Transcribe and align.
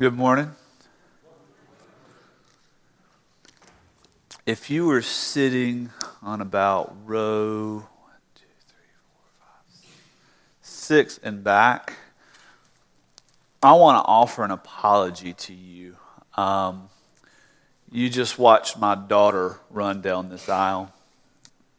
Good 0.00 0.16
morning. 0.16 0.50
If 4.46 4.70
you 4.70 4.86
were 4.86 5.02
sitting 5.02 5.90
on 6.22 6.40
about 6.40 6.96
row 7.04 7.80
one, 7.80 8.14
two, 8.34 8.46
three, 8.66 8.86
four, 9.12 9.20
five, 9.38 9.92
six 10.62 11.20
and 11.22 11.44
back, 11.44 11.96
I 13.62 13.74
want 13.74 14.02
to 14.02 14.08
offer 14.08 14.42
an 14.42 14.50
apology 14.50 15.34
to 15.34 15.52
you. 15.52 15.98
Um, 16.34 16.88
you 17.92 18.08
just 18.08 18.38
watched 18.38 18.78
my 18.78 18.94
daughter 18.94 19.58
run 19.68 20.00
down 20.00 20.30
this 20.30 20.48
aisle, 20.48 20.94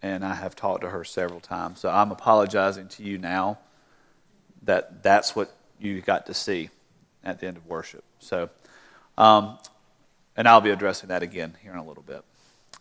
and 0.03 0.23
I 0.23 0.35
have 0.35 0.55
talked 0.55 0.81
to 0.81 0.91
her 0.91 1.03
several 1.03 1.39
times. 1.39 1.79
So 1.79 1.89
I'm 1.89 2.11
apologizing 2.11 2.87
to 2.89 3.03
you 3.03 3.17
now 3.17 3.57
that 4.61 5.01
that's 5.01 5.35
what 5.35 5.51
you 5.79 6.01
got 6.01 6.27
to 6.27 6.35
see 6.35 6.69
at 7.23 7.39
the 7.39 7.47
end 7.47 7.57
of 7.57 7.65
worship. 7.65 8.03
So, 8.21 8.49
um, 9.17 9.57
and 10.37 10.47
I'll 10.47 10.61
be 10.61 10.69
addressing 10.69 11.09
that 11.09 11.23
again 11.23 11.57
here 11.61 11.73
in 11.73 11.79
a 11.79 11.85
little 11.85 12.03
bit. 12.03 12.23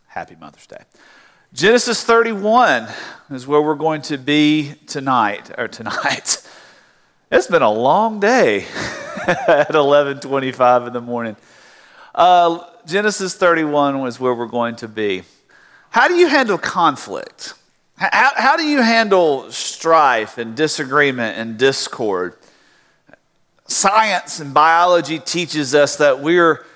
Happy 0.07 0.37
Mother's 0.39 0.67
Day. 0.67 0.83
Genesis 1.53 2.05
31 2.05 2.87
is 3.31 3.47
where 3.47 3.61
we're 3.61 3.75
going 3.75 4.03
to 4.03 4.19
be 4.19 4.75
tonight, 4.87 5.51
or 5.59 5.67
tonight. 5.67 6.47
It's 7.33 7.47
been 7.47 7.63
a 7.63 7.71
long 7.71 8.19
day 8.19 8.63
at 9.29 9.71
11:25 9.71 10.89
in 10.89 10.93
the 10.93 11.01
morning. 11.01 11.37
Uh, 12.13 12.65
Genesis 12.87 13.37
31 13.37 14.01
was 14.01 14.19
where 14.19 14.35
we're 14.35 14.47
going 14.47 14.75
to 14.77 14.89
be. 14.89 15.23
How 15.91 16.09
do 16.09 16.15
you 16.15 16.27
handle 16.27 16.59
conflict? 16.59 17.55
How, 17.97 18.33
how 18.35 18.57
do 18.57 18.65
you 18.65 18.83
handle 18.83 19.49
strife 19.53 20.39
and 20.39 20.57
disagreement 20.57 21.39
and 21.39 21.57
discord? 21.57 22.35
Science 23.71 24.41
and 24.41 24.53
biology 24.53 25.21
teaches 25.21 25.77
us 25.77 25.97
that 25.97 26.21
we're, 26.21 26.67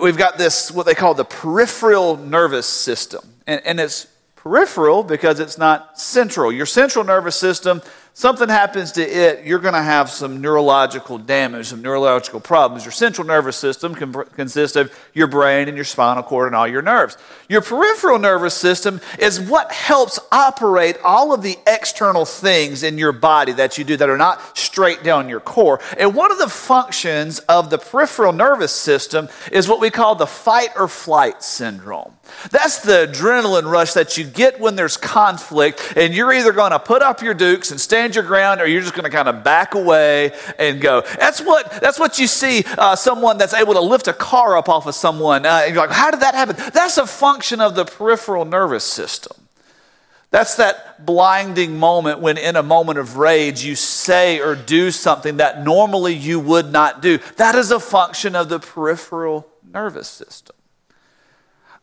we've 0.00 0.16
got 0.16 0.38
this, 0.38 0.70
what 0.70 0.86
they 0.86 0.94
call 0.94 1.12
the 1.12 1.24
peripheral 1.24 2.16
nervous 2.16 2.66
system. 2.66 3.28
And, 3.44 3.60
and 3.66 3.80
it's 3.80 4.06
peripheral 4.36 5.02
because 5.02 5.40
it's 5.40 5.58
not 5.58 5.98
central. 5.98 6.52
Your 6.52 6.66
central 6.66 7.04
nervous 7.04 7.34
system 7.34 7.82
something 8.14 8.48
happens 8.48 8.92
to 8.92 9.02
it, 9.02 9.44
you're 9.44 9.58
going 9.58 9.74
to 9.74 9.82
have 9.82 10.08
some 10.08 10.40
neurological 10.40 11.18
damage, 11.18 11.66
some 11.66 11.82
neurological 11.82 12.40
problems. 12.40 12.84
Your 12.84 12.92
central 12.92 13.26
nervous 13.26 13.56
system 13.56 13.94
can 13.94 14.12
consist 14.12 14.76
of 14.76 14.96
your 15.12 15.26
brain 15.26 15.68
and 15.68 15.76
your 15.76 15.84
spinal 15.84 16.22
cord 16.22 16.46
and 16.46 16.56
all 16.56 16.66
your 16.66 16.80
nerves. 16.80 17.18
Your 17.48 17.60
peripheral 17.60 18.18
nervous 18.18 18.54
system 18.54 19.00
is 19.18 19.40
what 19.40 19.72
helps 19.72 20.18
operate 20.32 20.96
all 21.04 21.34
of 21.34 21.42
the 21.42 21.58
external 21.66 22.24
things 22.24 22.82
in 22.82 22.96
your 22.96 23.12
body 23.12 23.52
that 23.52 23.76
you 23.76 23.84
do 23.84 23.96
that 23.96 24.08
are 24.08 24.16
not 24.16 24.56
straight 24.56 25.02
down 25.02 25.28
your 25.28 25.40
core. 25.40 25.80
And 25.98 26.14
one 26.14 26.30
of 26.30 26.38
the 26.38 26.48
functions 26.48 27.40
of 27.40 27.68
the 27.68 27.78
peripheral 27.78 28.32
nervous 28.32 28.72
system 28.72 29.28
is 29.50 29.68
what 29.68 29.80
we 29.80 29.90
call 29.90 30.14
the 30.14 30.26
fight 30.26 30.70
or 30.76 30.86
flight 30.88 31.42
syndrome. 31.42 32.14
That's 32.50 32.80
the 32.80 33.08
adrenaline 33.10 33.70
rush 33.70 33.94
that 33.94 34.18
you 34.18 34.24
get 34.24 34.60
when 34.60 34.76
there's 34.76 34.96
conflict, 34.96 35.94
and 35.96 36.14
you're 36.14 36.32
either 36.32 36.52
going 36.52 36.72
to 36.72 36.78
put 36.78 37.02
up 37.02 37.22
your 37.22 37.34
dukes 37.34 37.70
and 37.70 37.80
stand 37.80 38.14
your 38.14 38.24
ground, 38.24 38.60
or 38.60 38.66
you're 38.66 38.82
just 38.82 38.94
going 38.94 39.04
to 39.04 39.10
kind 39.10 39.28
of 39.28 39.42
back 39.42 39.74
away 39.74 40.32
and 40.58 40.80
go. 40.80 41.02
That's 41.18 41.40
what, 41.40 41.70
that's 41.80 41.98
what 41.98 42.18
you 42.18 42.26
see 42.26 42.64
uh, 42.78 42.96
someone 42.96 43.38
that's 43.38 43.54
able 43.54 43.74
to 43.74 43.80
lift 43.80 44.08
a 44.08 44.12
car 44.12 44.56
up 44.56 44.68
off 44.68 44.86
of 44.86 44.94
someone. 44.94 45.46
Uh, 45.46 45.64
you're 45.66 45.76
like, 45.76 45.90
how 45.90 46.10
did 46.10 46.20
that 46.20 46.34
happen? 46.34 46.56
That's 46.72 46.98
a 46.98 47.06
function 47.06 47.60
of 47.60 47.74
the 47.74 47.84
peripheral 47.84 48.44
nervous 48.44 48.84
system. 48.84 49.36
That's 50.30 50.56
that 50.56 51.06
blinding 51.06 51.78
moment 51.78 52.18
when, 52.18 52.38
in 52.38 52.56
a 52.56 52.62
moment 52.62 52.98
of 52.98 53.16
rage, 53.16 53.64
you 53.64 53.76
say 53.76 54.40
or 54.40 54.56
do 54.56 54.90
something 54.90 55.36
that 55.36 55.62
normally 55.62 56.12
you 56.12 56.40
would 56.40 56.72
not 56.72 57.00
do. 57.00 57.18
That 57.36 57.54
is 57.54 57.70
a 57.70 57.78
function 57.78 58.34
of 58.34 58.48
the 58.48 58.58
peripheral 58.58 59.46
nervous 59.72 60.08
system. 60.08 60.53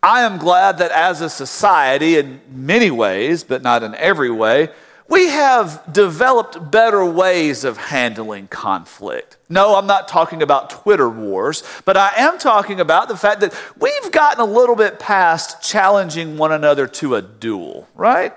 I 0.03 0.23
am 0.23 0.39
glad 0.39 0.79
that 0.79 0.91
as 0.91 1.21
a 1.21 1.29
society, 1.29 2.17
in 2.17 2.41
many 2.51 2.89
ways, 2.89 3.43
but 3.43 3.61
not 3.61 3.83
in 3.83 3.93
every 3.95 4.31
way, 4.31 4.69
we 5.07 5.27
have 5.27 5.83
developed 5.91 6.71
better 6.71 7.05
ways 7.05 7.63
of 7.63 7.77
handling 7.77 8.47
conflict. 8.47 9.37
No, 9.47 9.75
I'm 9.75 9.85
not 9.85 10.07
talking 10.07 10.41
about 10.41 10.71
Twitter 10.71 11.07
wars, 11.07 11.63
but 11.85 11.97
I 11.97 12.13
am 12.17 12.39
talking 12.39 12.79
about 12.79 13.09
the 13.09 13.17
fact 13.17 13.41
that 13.41 13.53
we've 13.77 14.11
gotten 14.11 14.39
a 14.39 14.45
little 14.45 14.75
bit 14.75 14.97
past 14.97 15.61
challenging 15.61 16.35
one 16.37 16.51
another 16.51 16.87
to 16.87 17.15
a 17.15 17.21
duel, 17.21 17.87
right? 17.93 18.33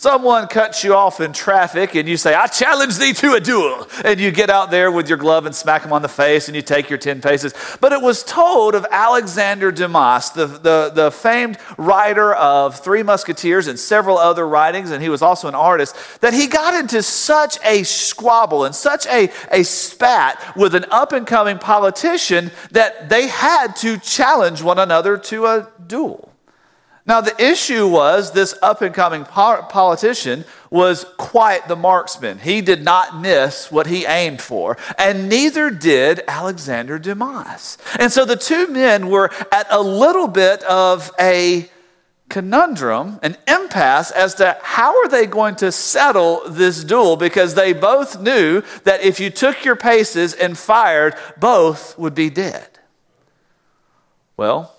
Someone 0.00 0.46
cuts 0.46 0.84
you 0.84 0.94
off 0.94 1.20
in 1.20 1.32
traffic 1.32 1.96
and 1.96 2.08
you 2.08 2.16
say, 2.16 2.32
I 2.32 2.46
challenge 2.46 2.98
thee 2.98 3.12
to 3.14 3.32
a 3.32 3.40
duel. 3.40 3.88
And 4.04 4.20
you 4.20 4.30
get 4.30 4.48
out 4.48 4.70
there 4.70 4.92
with 4.92 5.08
your 5.08 5.18
glove 5.18 5.44
and 5.44 5.52
smack 5.52 5.84
him 5.84 5.92
on 5.92 6.02
the 6.02 6.08
face 6.08 6.46
and 6.46 6.54
you 6.54 6.62
take 6.62 6.88
your 6.88 7.00
10 7.00 7.20
paces. 7.20 7.52
But 7.80 7.90
it 7.90 8.00
was 8.00 8.22
told 8.22 8.76
of 8.76 8.86
Alexander 8.92 9.72
Dumas, 9.72 10.30
the, 10.30 10.46
the, 10.46 10.92
the 10.94 11.10
famed 11.10 11.58
writer 11.76 12.32
of 12.32 12.78
Three 12.78 13.02
Musketeers 13.02 13.66
and 13.66 13.76
several 13.76 14.18
other 14.18 14.46
writings, 14.46 14.92
and 14.92 15.02
he 15.02 15.08
was 15.08 15.20
also 15.20 15.48
an 15.48 15.56
artist, 15.56 15.96
that 16.20 16.32
he 16.32 16.46
got 16.46 16.74
into 16.74 17.02
such 17.02 17.58
a 17.64 17.82
squabble 17.82 18.66
and 18.66 18.76
such 18.76 19.04
a, 19.08 19.32
a 19.50 19.64
spat 19.64 20.56
with 20.56 20.76
an 20.76 20.84
up 20.92 21.10
and 21.10 21.26
coming 21.26 21.58
politician 21.58 22.52
that 22.70 23.08
they 23.08 23.26
had 23.26 23.74
to 23.78 23.98
challenge 23.98 24.62
one 24.62 24.78
another 24.78 25.18
to 25.18 25.46
a 25.46 25.72
duel. 25.88 26.27
Now, 27.08 27.22
the 27.22 27.42
issue 27.42 27.88
was 27.88 28.32
this 28.32 28.54
up 28.60 28.82
and 28.82 28.94
coming 28.94 29.24
politician 29.24 30.44
was 30.70 31.06
quite 31.16 31.66
the 31.66 31.74
marksman. 31.74 32.38
He 32.38 32.60
did 32.60 32.84
not 32.84 33.18
miss 33.18 33.72
what 33.72 33.86
he 33.86 34.04
aimed 34.04 34.42
for, 34.42 34.76
and 34.98 35.26
neither 35.26 35.70
did 35.70 36.22
Alexander 36.28 36.98
Dumas. 36.98 37.78
And 37.98 38.12
so 38.12 38.26
the 38.26 38.36
two 38.36 38.66
men 38.66 39.08
were 39.08 39.30
at 39.50 39.66
a 39.70 39.80
little 39.80 40.28
bit 40.28 40.62
of 40.64 41.10
a 41.18 41.70
conundrum, 42.28 43.18
an 43.22 43.38
impasse 43.46 44.10
as 44.10 44.34
to 44.34 44.58
how 44.62 44.94
are 45.02 45.08
they 45.08 45.24
going 45.24 45.56
to 45.56 45.72
settle 45.72 46.42
this 46.46 46.84
duel 46.84 47.16
because 47.16 47.54
they 47.54 47.72
both 47.72 48.20
knew 48.20 48.62
that 48.84 49.02
if 49.02 49.18
you 49.18 49.30
took 49.30 49.64
your 49.64 49.76
paces 49.76 50.34
and 50.34 50.58
fired, 50.58 51.14
both 51.38 51.98
would 51.98 52.14
be 52.14 52.28
dead. 52.28 52.68
Well, 54.36 54.74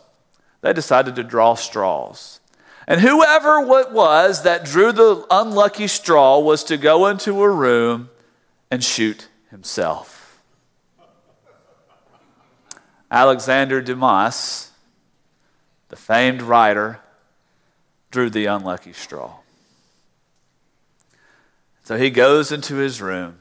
they 0.61 0.73
decided 0.73 1.15
to 1.15 1.23
draw 1.23 1.55
straws. 1.55 2.39
And 2.87 3.01
whoever 3.01 3.59
it 3.79 3.91
was 3.91 4.43
that 4.43 4.65
drew 4.65 4.91
the 4.91 5.25
unlucky 5.29 5.87
straw 5.87 6.39
was 6.39 6.63
to 6.65 6.77
go 6.77 7.07
into 7.07 7.43
a 7.43 7.49
room 7.49 8.09
and 8.71 8.83
shoot 8.83 9.27
himself. 9.51 10.41
Alexander 13.11 13.81
Dumas, 13.81 14.71
the 15.89 15.95
famed 15.95 16.41
writer, 16.41 16.99
drew 18.11 18.29
the 18.29 18.45
unlucky 18.45 18.93
straw. 18.93 19.35
So 21.83 21.97
he 21.97 22.09
goes 22.09 22.51
into 22.51 22.75
his 22.75 23.01
room, 23.01 23.37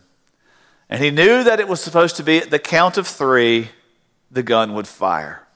and 0.89 1.03
he 1.03 1.11
knew 1.11 1.45
that 1.45 1.61
it 1.61 1.69
was 1.69 1.81
supposed 1.81 2.17
to 2.17 2.23
be 2.23 2.39
at 2.39 2.51
the 2.51 2.59
count 2.59 2.97
of 2.97 3.07
three, 3.07 3.69
the 4.31 4.43
gun 4.43 4.75
would 4.75 4.87
fire. 4.87 5.48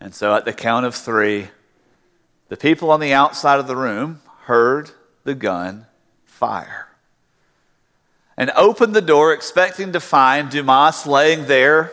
And 0.00 0.14
so 0.14 0.34
at 0.34 0.44
the 0.44 0.52
count 0.52 0.86
of 0.86 0.94
three, 0.94 1.48
the 2.48 2.56
people 2.56 2.90
on 2.90 3.00
the 3.00 3.12
outside 3.12 3.60
of 3.60 3.66
the 3.66 3.76
room 3.76 4.22
heard 4.44 4.90
the 5.24 5.34
gun 5.34 5.86
fire 6.24 6.88
and 8.36 8.50
opened 8.56 8.94
the 8.94 9.02
door 9.02 9.34
expecting 9.34 9.92
to 9.92 10.00
find 10.00 10.48
Dumas 10.48 11.06
laying 11.06 11.46
there 11.46 11.92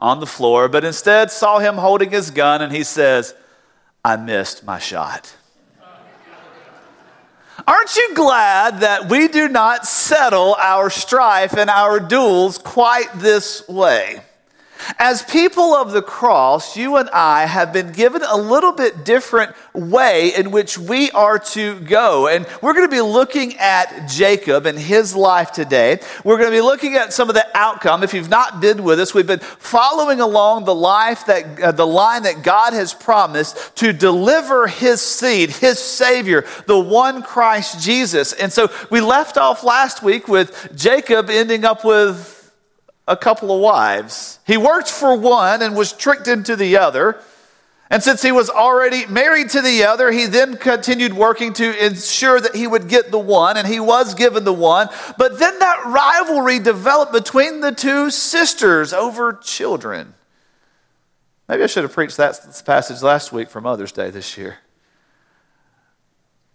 on 0.00 0.18
the 0.18 0.26
floor, 0.26 0.68
but 0.68 0.84
instead 0.84 1.30
saw 1.30 1.60
him 1.60 1.76
holding 1.76 2.10
his 2.10 2.30
gun 2.32 2.60
and 2.60 2.72
he 2.72 2.82
says, 2.82 3.34
I 4.04 4.16
missed 4.16 4.64
my 4.64 4.80
shot. 4.80 5.34
Aren't 7.66 7.96
you 7.96 8.14
glad 8.14 8.80
that 8.80 9.08
we 9.08 9.28
do 9.28 9.48
not 9.48 9.86
settle 9.86 10.54
our 10.56 10.90
strife 10.90 11.56
and 11.56 11.70
our 11.70 12.00
duels 12.00 12.58
quite 12.58 13.08
this 13.14 13.66
way? 13.68 14.20
As 14.98 15.22
people 15.22 15.74
of 15.74 15.92
the 15.92 16.02
cross, 16.02 16.76
you 16.76 16.96
and 16.96 17.08
I 17.10 17.46
have 17.46 17.72
been 17.72 17.92
given 17.92 18.22
a 18.22 18.36
little 18.36 18.72
bit 18.72 19.04
different 19.04 19.54
way 19.72 20.34
in 20.34 20.50
which 20.50 20.78
we 20.78 21.10
are 21.10 21.38
to 21.38 21.80
go. 21.80 22.28
And 22.28 22.46
we're 22.62 22.74
going 22.74 22.88
to 22.88 22.94
be 22.94 23.00
looking 23.00 23.56
at 23.58 24.08
Jacob 24.08 24.66
and 24.66 24.78
his 24.78 25.14
life 25.14 25.52
today. 25.52 26.00
We're 26.24 26.38
going 26.38 26.50
to 26.50 26.56
be 26.56 26.60
looking 26.60 26.94
at 26.94 27.12
some 27.12 27.28
of 27.28 27.34
the 27.34 27.46
outcome. 27.56 28.02
If 28.02 28.14
you've 28.14 28.30
not 28.30 28.60
been 28.60 28.84
with 28.84 29.00
us, 29.00 29.14
we've 29.14 29.26
been 29.26 29.40
following 29.40 30.20
along 30.20 30.64
the 30.64 30.74
life 30.74 31.26
that 31.26 31.60
uh, 31.60 31.72
the 31.72 31.86
line 31.86 32.22
that 32.24 32.42
God 32.42 32.72
has 32.72 32.94
promised 32.94 33.76
to 33.76 33.92
deliver 33.92 34.66
his 34.66 35.00
seed, 35.00 35.50
his 35.50 35.78
savior, 35.78 36.44
the 36.66 36.78
one 36.78 37.22
Christ 37.22 37.80
Jesus. 37.80 38.32
And 38.32 38.52
so 38.52 38.70
we 38.90 39.00
left 39.00 39.36
off 39.36 39.64
last 39.64 40.02
week 40.02 40.28
with 40.28 40.72
Jacob 40.74 41.30
ending 41.30 41.64
up 41.64 41.84
with 41.84 42.35
a 43.06 43.16
couple 43.16 43.54
of 43.54 43.60
wives. 43.60 44.40
He 44.46 44.56
worked 44.56 44.90
for 44.90 45.16
one 45.16 45.62
and 45.62 45.76
was 45.76 45.92
tricked 45.92 46.28
into 46.28 46.56
the 46.56 46.76
other. 46.76 47.20
And 47.88 48.02
since 48.02 48.20
he 48.20 48.32
was 48.32 48.50
already 48.50 49.06
married 49.06 49.50
to 49.50 49.62
the 49.62 49.84
other, 49.84 50.10
he 50.10 50.26
then 50.26 50.56
continued 50.56 51.14
working 51.14 51.52
to 51.54 51.86
ensure 51.86 52.40
that 52.40 52.56
he 52.56 52.66
would 52.66 52.88
get 52.88 53.12
the 53.12 53.18
one, 53.18 53.56
and 53.56 53.66
he 53.66 53.78
was 53.78 54.14
given 54.14 54.42
the 54.42 54.52
one. 54.52 54.88
But 55.16 55.38
then 55.38 55.56
that 55.60 55.86
rivalry 55.86 56.58
developed 56.58 57.12
between 57.12 57.60
the 57.60 57.70
two 57.70 58.10
sisters 58.10 58.92
over 58.92 59.34
children. 59.34 60.14
Maybe 61.48 61.62
I 61.62 61.66
should 61.66 61.84
have 61.84 61.92
preached 61.92 62.16
that 62.16 62.40
passage 62.66 63.02
last 63.02 63.30
week 63.30 63.50
for 63.50 63.60
Mother's 63.60 63.92
Day 63.92 64.10
this 64.10 64.36
year. 64.36 64.56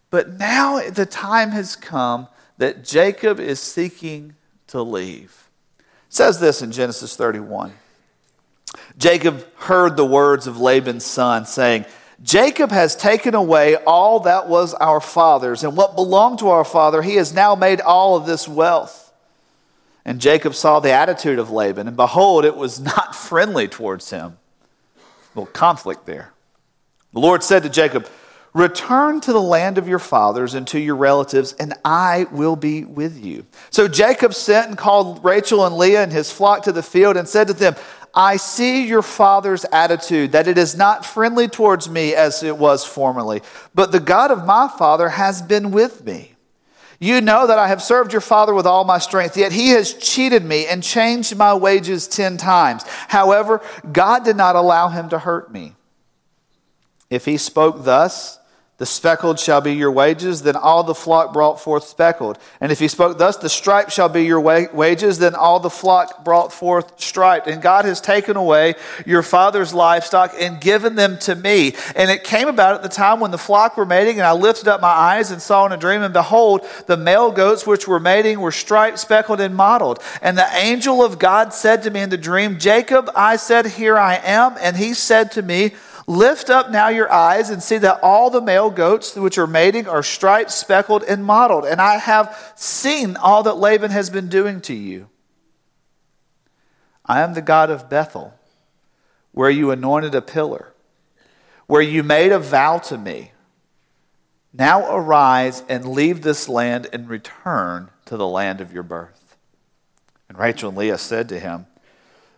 But 0.09 0.37
now 0.37 0.81
the 0.89 1.05
time 1.05 1.51
has 1.51 1.77
come 1.77 2.27
that 2.57 2.83
Jacob 2.83 3.39
is 3.39 3.61
seeking 3.61 4.35
to 4.67 4.81
leave. 4.81 5.40
Says 6.11 6.41
this 6.41 6.61
in 6.61 6.73
Genesis 6.73 7.15
31. 7.15 7.71
Jacob 8.97 9.47
heard 9.55 9.95
the 9.95 10.05
words 10.05 10.45
of 10.45 10.59
Laban's 10.59 11.05
son, 11.05 11.45
saying, 11.45 11.85
Jacob 12.21 12.69
has 12.69 12.97
taken 12.97 13.33
away 13.33 13.77
all 13.77 14.19
that 14.19 14.49
was 14.49 14.73
our 14.73 14.99
father's, 14.99 15.63
and 15.63 15.77
what 15.77 15.95
belonged 15.95 16.39
to 16.39 16.49
our 16.49 16.65
father, 16.65 17.01
he 17.01 17.15
has 17.15 17.33
now 17.33 17.55
made 17.55 17.79
all 17.79 18.17
of 18.17 18.25
this 18.25 18.45
wealth. 18.45 19.13
And 20.03 20.19
Jacob 20.19 20.53
saw 20.53 20.81
the 20.81 20.91
attitude 20.91 21.39
of 21.39 21.49
Laban, 21.49 21.87
and 21.87 21.95
behold, 21.95 22.43
it 22.43 22.57
was 22.57 22.77
not 22.77 23.15
friendly 23.15 23.69
towards 23.69 24.09
him. 24.09 24.37
A 24.97 25.39
little 25.39 25.53
conflict 25.53 26.05
there. 26.05 26.33
The 27.13 27.21
Lord 27.21 27.41
said 27.41 27.63
to 27.63 27.69
Jacob, 27.69 28.05
Return 28.53 29.21
to 29.21 29.31
the 29.31 29.41
land 29.41 29.77
of 29.77 29.87
your 29.87 29.99
fathers 29.99 30.55
and 30.55 30.67
to 30.67 30.79
your 30.79 30.97
relatives, 30.97 31.53
and 31.53 31.73
I 31.85 32.25
will 32.31 32.57
be 32.57 32.83
with 32.83 33.23
you. 33.23 33.45
So 33.69 33.87
Jacob 33.87 34.33
sent 34.33 34.67
and 34.67 34.77
called 34.77 35.23
Rachel 35.23 35.65
and 35.65 35.77
Leah 35.77 36.03
and 36.03 36.11
his 36.11 36.31
flock 36.31 36.63
to 36.63 36.73
the 36.73 36.83
field 36.83 37.15
and 37.15 37.29
said 37.29 37.47
to 37.47 37.53
them, 37.53 37.75
I 38.13 38.35
see 38.35 38.85
your 38.87 39.03
father's 39.03 39.63
attitude, 39.71 40.33
that 40.33 40.49
it 40.49 40.57
is 40.57 40.75
not 40.75 41.05
friendly 41.05 41.47
towards 41.47 41.89
me 41.89 42.13
as 42.13 42.43
it 42.43 42.57
was 42.57 42.83
formerly, 42.83 43.41
but 43.73 43.93
the 43.93 44.01
God 44.01 44.31
of 44.31 44.45
my 44.45 44.67
father 44.67 45.07
has 45.07 45.41
been 45.41 45.71
with 45.71 46.03
me. 46.03 46.35
You 46.99 47.21
know 47.21 47.47
that 47.47 47.57
I 47.57 47.69
have 47.69 47.81
served 47.81 48.11
your 48.11 48.21
father 48.21 48.53
with 48.53 48.67
all 48.67 48.83
my 48.83 48.97
strength, 48.99 49.37
yet 49.37 49.53
he 49.53 49.69
has 49.69 49.93
cheated 49.93 50.43
me 50.43 50.67
and 50.67 50.83
changed 50.83 51.37
my 51.37 51.53
wages 51.53 52.05
ten 52.05 52.35
times. 52.35 52.83
However, 53.07 53.61
God 53.91 54.25
did 54.25 54.35
not 54.35 54.57
allow 54.57 54.89
him 54.89 55.07
to 55.09 55.17
hurt 55.17 55.51
me. 55.53 55.73
If 57.09 57.23
he 57.23 57.37
spoke 57.37 57.85
thus, 57.85 58.39
the 58.81 58.87
speckled 58.87 59.39
shall 59.39 59.61
be 59.61 59.75
your 59.75 59.91
wages, 59.91 60.41
then 60.41 60.55
all 60.55 60.83
the 60.83 60.95
flock 60.95 61.33
brought 61.33 61.61
forth 61.61 61.83
speckled. 61.83 62.39
And 62.59 62.71
if 62.71 62.79
he 62.79 62.87
spoke 62.87 63.19
thus, 63.19 63.37
the 63.37 63.47
striped 63.47 63.91
shall 63.91 64.09
be 64.09 64.23
your 64.23 64.41
wages, 64.41 65.19
then 65.19 65.35
all 65.35 65.59
the 65.59 65.69
flock 65.69 66.23
brought 66.23 66.51
forth 66.51 66.99
striped. 66.99 67.45
And 67.45 67.61
God 67.61 67.85
has 67.85 68.01
taken 68.01 68.37
away 68.37 68.73
your 69.05 69.21
father's 69.21 69.71
livestock 69.71 70.33
and 70.39 70.59
given 70.59 70.95
them 70.95 71.19
to 71.19 71.35
me. 71.35 71.75
And 71.95 72.09
it 72.09 72.23
came 72.23 72.47
about 72.47 72.73
at 72.73 72.81
the 72.81 72.89
time 72.89 73.19
when 73.19 73.29
the 73.29 73.37
flock 73.37 73.77
were 73.77 73.85
mating, 73.85 74.15
and 74.15 74.25
I 74.25 74.31
lifted 74.31 74.67
up 74.67 74.81
my 74.81 74.87
eyes 74.87 75.29
and 75.29 75.39
saw 75.39 75.63
in 75.67 75.73
a 75.73 75.77
dream, 75.77 76.01
and 76.01 76.11
behold, 76.11 76.65
the 76.87 76.97
male 76.97 77.31
goats 77.31 77.67
which 77.67 77.87
were 77.87 77.99
mating 77.99 78.39
were 78.39 78.51
striped, 78.51 78.97
speckled, 78.97 79.41
and 79.41 79.55
mottled. 79.55 80.01
And 80.23 80.35
the 80.35 80.49
angel 80.55 81.05
of 81.05 81.19
God 81.19 81.53
said 81.53 81.83
to 81.83 81.91
me 81.91 81.99
in 81.99 82.09
the 82.09 82.17
dream, 82.17 82.57
Jacob, 82.57 83.11
I 83.15 83.35
said, 83.35 83.67
Here 83.67 83.99
I 83.99 84.15
am. 84.15 84.55
And 84.59 84.75
he 84.75 84.95
said 84.95 85.31
to 85.33 85.43
me, 85.43 85.75
Lift 86.07 86.49
up 86.49 86.71
now 86.71 86.89
your 86.89 87.11
eyes 87.11 87.49
and 87.49 87.61
see 87.61 87.77
that 87.77 87.99
all 88.01 88.29
the 88.29 88.41
male 88.41 88.69
goats 88.69 89.15
which 89.15 89.37
are 89.37 89.47
mating 89.47 89.87
are 89.87 90.03
striped, 90.03 90.51
speckled, 90.51 91.03
and 91.03 91.23
mottled. 91.23 91.65
And 91.65 91.79
I 91.79 91.97
have 91.97 92.53
seen 92.55 93.15
all 93.17 93.43
that 93.43 93.57
Laban 93.57 93.91
has 93.91 94.09
been 94.09 94.27
doing 94.27 94.61
to 94.61 94.73
you. 94.73 95.09
I 97.05 97.21
am 97.21 97.33
the 97.33 97.41
God 97.41 97.69
of 97.69 97.89
Bethel, 97.89 98.33
where 99.31 99.49
you 99.49 99.71
anointed 99.71 100.15
a 100.15 100.21
pillar, 100.21 100.73
where 101.67 101.81
you 101.81 102.03
made 102.03 102.31
a 102.31 102.39
vow 102.39 102.79
to 102.79 102.97
me. 102.97 103.31
Now 104.53 104.93
arise 104.93 105.63
and 105.69 105.85
leave 105.85 106.21
this 106.21 106.49
land 106.49 106.87
and 106.91 107.09
return 107.09 107.89
to 108.05 108.17
the 108.17 108.27
land 108.27 108.59
of 108.59 108.73
your 108.73 108.83
birth. 108.83 109.37
And 110.27 110.37
Rachel 110.37 110.69
and 110.69 110.77
Leah 110.77 110.97
said 110.97 111.29
to 111.29 111.39
him, 111.39 111.67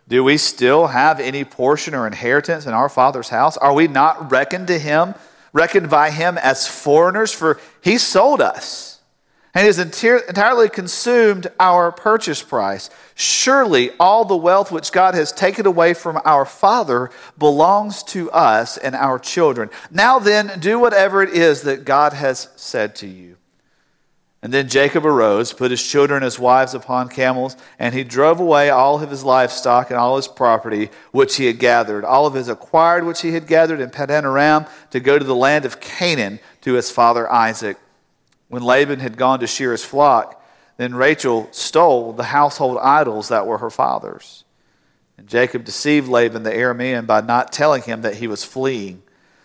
do 0.06 0.22
we 0.22 0.36
still 0.36 0.88
have 0.88 1.18
any 1.18 1.44
portion 1.44 1.94
or 1.94 2.06
inheritance 2.06 2.66
in 2.66 2.74
our 2.74 2.88
Father's 2.88 3.30
house? 3.30 3.56
Are 3.56 3.72
we 3.72 3.88
not 3.88 4.30
reckoned 4.30 4.66
to 4.68 4.78
him, 4.78 5.14
reckoned 5.52 5.88
by 5.88 6.10
him 6.10 6.36
as 6.36 6.66
foreigners? 6.66 7.32
For 7.32 7.58
he 7.80 7.96
sold 7.96 8.42
us 8.42 9.00
and 9.54 9.66
has 9.66 9.78
entirely 9.78 10.68
consumed 10.68 11.46
our 11.58 11.90
purchase 11.90 12.42
price. 12.42 12.90
Surely 13.14 13.92
all 13.98 14.24
the 14.24 14.36
wealth 14.36 14.70
which 14.72 14.92
God 14.92 15.14
has 15.14 15.32
taken 15.32 15.64
away 15.64 15.94
from 15.94 16.20
our 16.24 16.44
Father 16.44 17.10
belongs 17.38 18.02
to 18.04 18.30
us 18.32 18.76
and 18.76 18.94
our 18.94 19.18
children. 19.18 19.70
Now 19.90 20.18
then, 20.18 20.58
do 20.58 20.78
whatever 20.78 21.22
it 21.22 21.30
is 21.30 21.62
that 21.62 21.84
God 21.84 22.12
has 22.12 22.48
said 22.56 22.96
to 22.96 23.06
you. 23.06 23.36
And 24.44 24.52
then 24.52 24.68
Jacob 24.68 25.06
arose, 25.06 25.54
put 25.54 25.70
his 25.70 25.82
children 25.82 26.18
and 26.18 26.24
his 26.24 26.38
wives 26.38 26.74
upon 26.74 27.08
camels, 27.08 27.56
and 27.78 27.94
he 27.94 28.04
drove 28.04 28.40
away 28.40 28.68
all 28.68 29.02
of 29.02 29.10
his 29.10 29.24
livestock 29.24 29.88
and 29.88 29.98
all 29.98 30.16
his 30.16 30.28
property 30.28 30.90
which 31.12 31.36
he 31.36 31.46
had 31.46 31.58
gathered, 31.58 32.04
all 32.04 32.26
of 32.26 32.34
his 32.34 32.48
acquired 32.48 33.06
which 33.06 33.22
he 33.22 33.32
had 33.32 33.46
gathered 33.46 33.80
in 33.80 33.88
Paddan 33.88 34.24
Aram, 34.24 34.66
to 34.90 35.00
go 35.00 35.18
to 35.18 35.24
the 35.24 35.34
land 35.34 35.64
of 35.64 35.80
Canaan 35.80 36.40
to 36.60 36.74
his 36.74 36.90
father 36.90 37.30
Isaac. 37.32 37.78
When 38.48 38.62
Laban 38.62 39.00
had 39.00 39.16
gone 39.16 39.40
to 39.40 39.46
shear 39.46 39.72
his 39.72 39.82
flock, 39.82 40.44
then 40.76 40.94
Rachel 40.94 41.48
stole 41.50 42.12
the 42.12 42.24
household 42.24 42.76
idols 42.82 43.28
that 43.28 43.46
were 43.46 43.58
her 43.58 43.70
father's. 43.70 44.44
And 45.16 45.26
Jacob 45.26 45.64
deceived 45.64 46.06
Laban 46.06 46.42
the 46.42 46.50
Aramean 46.50 47.06
by 47.06 47.22
not 47.22 47.50
telling 47.50 47.80
him 47.80 48.02
that 48.02 48.16
he 48.16 48.26
was 48.26 48.44
fleeing. 48.44 49.04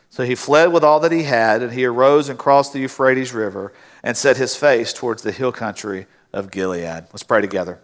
So 0.09 0.25
he 0.25 0.35
fled 0.35 0.73
with 0.73 0.83
all 0.83 0.99
that 0.99 1.13
he 1.13 1.23
had, 1.23 1.63
and 1.63 1.71
he 1.71 1.85
arose 1.85 2.27
and 2.27 2.37
crossed 2.37 2.73
the 2.73 2.79
Euphrates 2.79 3.31
River 3.31 3.71
and 4.03 4.15
set 4.15 4.37
his 4.37 4.55
face 4.55 4.93
towards 4.93 5.23
the 5.23 5.31
hill 5.31 5.51
country 5.51 6.07
of 6.33 6.51
Gilead. 6.51 7.05
Let's 7.11 7.23
pray 7.23 7.41
together. 7.41 7.79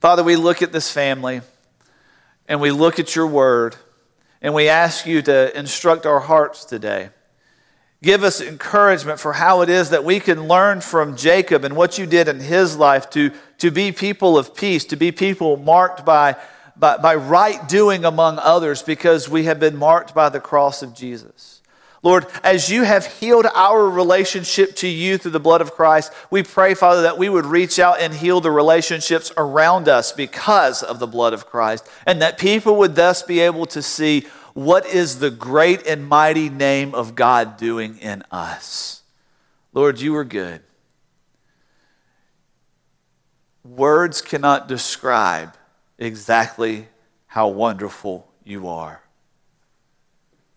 Father, 0.00 0.24
we 0.24 0.36
look 0.36 0.62
at 0.62 0.72
this 0.72 0.90
family 0.90 1.42
and 2.48 2.60
we 2.60 2.70
look 2.70 2.98
at 2.98 3.14
your 3.14 3.26
word 3.26 3.76
and 4.42 4.54
we 4.54 4.68
ask 4.68 5.06
you 5.06 5.22
to 5.22 5.56
instruct 5.58 6.06
our 6.06 6.20
hearts 6.20 6.64
today. 6.64 7.10
Give 8.02 8.24
us 8.24 8.40
encouragement 8.40 9.20
for 9.20 9.34
how 9.34 9.60
it 9.60 9.68
is 9.68 9.90
that 9.90 10.04
we 10.04 10.20
can 10.20 10.48
learn 10.48 10.80
from 10.80 11.16
Jacob 11.16 11.64
and 11.64 11.76
what 11.76 11.98
you 11.98 12.06
did 12.06 12.28
in 12.28 12.40
his 12.40 12.76
life 12.76 13.10
to, 13.10 13.30
to 13.58 13.70
be 13.70 13.92
people 13.92 14.38
of 14.38 14.54
peace, 14.54 14.86
to 14.86 14.96
be 14.96 15.12
people 15.12 15.58
marked 15.58 16.06
by, 16.06 16.36
by, 16.76 16.96
by 16.96 17.14
right 17.14 17.68
doing 17.68 18.06
among 18.06 18.38
others 18.38 18.82
because 18.82 19.28
we 19.28 19.44
have 19.44 19.60
been 19.60 19.76
marked 19.76 20.14
by 20.14 20.30
the 20.30 20.40
cross 20.40 20.82
of 20.82 20.94
Jesus. 20.94 21.59
Lord, 22.02 22.26
as 22.42 22.70
you 22.70 22.84
have 22.84 23.04
healed 23.04 23.46
our 23.54 23.88
relationship 23.88 24.74
to 24.76 24.88
you 24.88 25.18
through 25.18 25.32
the 25.32 25.40
blood 25.40 25.60
of 25.60 25.72
Christ, 25.72 26.12
we 26.30 26.42
pray, 26.42 26.72
Father, 26.72 27.02
that 27.02 27.18
we 27.18 27.28
would 27.28 27.44
reach 27.44 27.78
out 27.78 28.00
and 28.00 28.14
heal 28.14 28.40
the 28.40 28.50
relationships 28.50 29.30
around 29.36 29.86
us 29.86 30.10
because 30.10 30.82
of 30.82 30.98
the 30.98 31.06
blood 31.06 31.34
of 31.34 31.46
Christ, 31.46 31.86
and 32.06 32.22
that 32.22 32.38
people 32.38 32.76
would 32.76 32.94
thus 32.94 33.22
be 33.22 33.40
able 33.40 33.66
to 33.66 33.82
see 33.82 34.26
what 34.54 34.86
is 34.86 35.18
the 35.18 35.30
great 35.30 35.86
and 35.86 36.08
mighty 36.08 36.48
name 36.48 36.94
of 36.94 37.14
God 37.14 37.58
doing 37.58 37.98
in 37.98 38.24
us. 38.30 39.02
Lord, 39.74 40.00
you 40.00 40.16
are 40.16 40.24
good. 40.24 40.62
Words 43.62 44.22
cannot 44.22 44.68
describe 44.68 45.54
exactly 45.98 46.88
how 47.26 47.48
wonderful 47.48 48.26
you 48.42 48.66
are. 48.66 48.99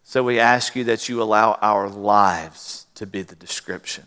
So 0.03 0.23
we 0.23 0.39
ask 0.39 0.75
you 0.75 0.83
that 0.85 1.09
you 1.09 1.21
allow 1.21 1.57
our 1.61 1.89
lives 1.89 2.87
to 2.95 3.05
be 3.05 3.21
the 3.21 3.35
description 3.35 4.03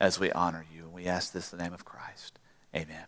as 0.00 0.18
we 0.18 0.30
honor 0.32 0.64
you. 0.74 0.84
And 0.84 0.92
we 0.92 1.06
ask 1.06 1.32
this 1.32 1.52
in 1.52 1.58
the 1.58 1.64
name 1.64 1.74
of 1.74 1.84
Christ. 1.84 2.38
Amen. 2.74 3.04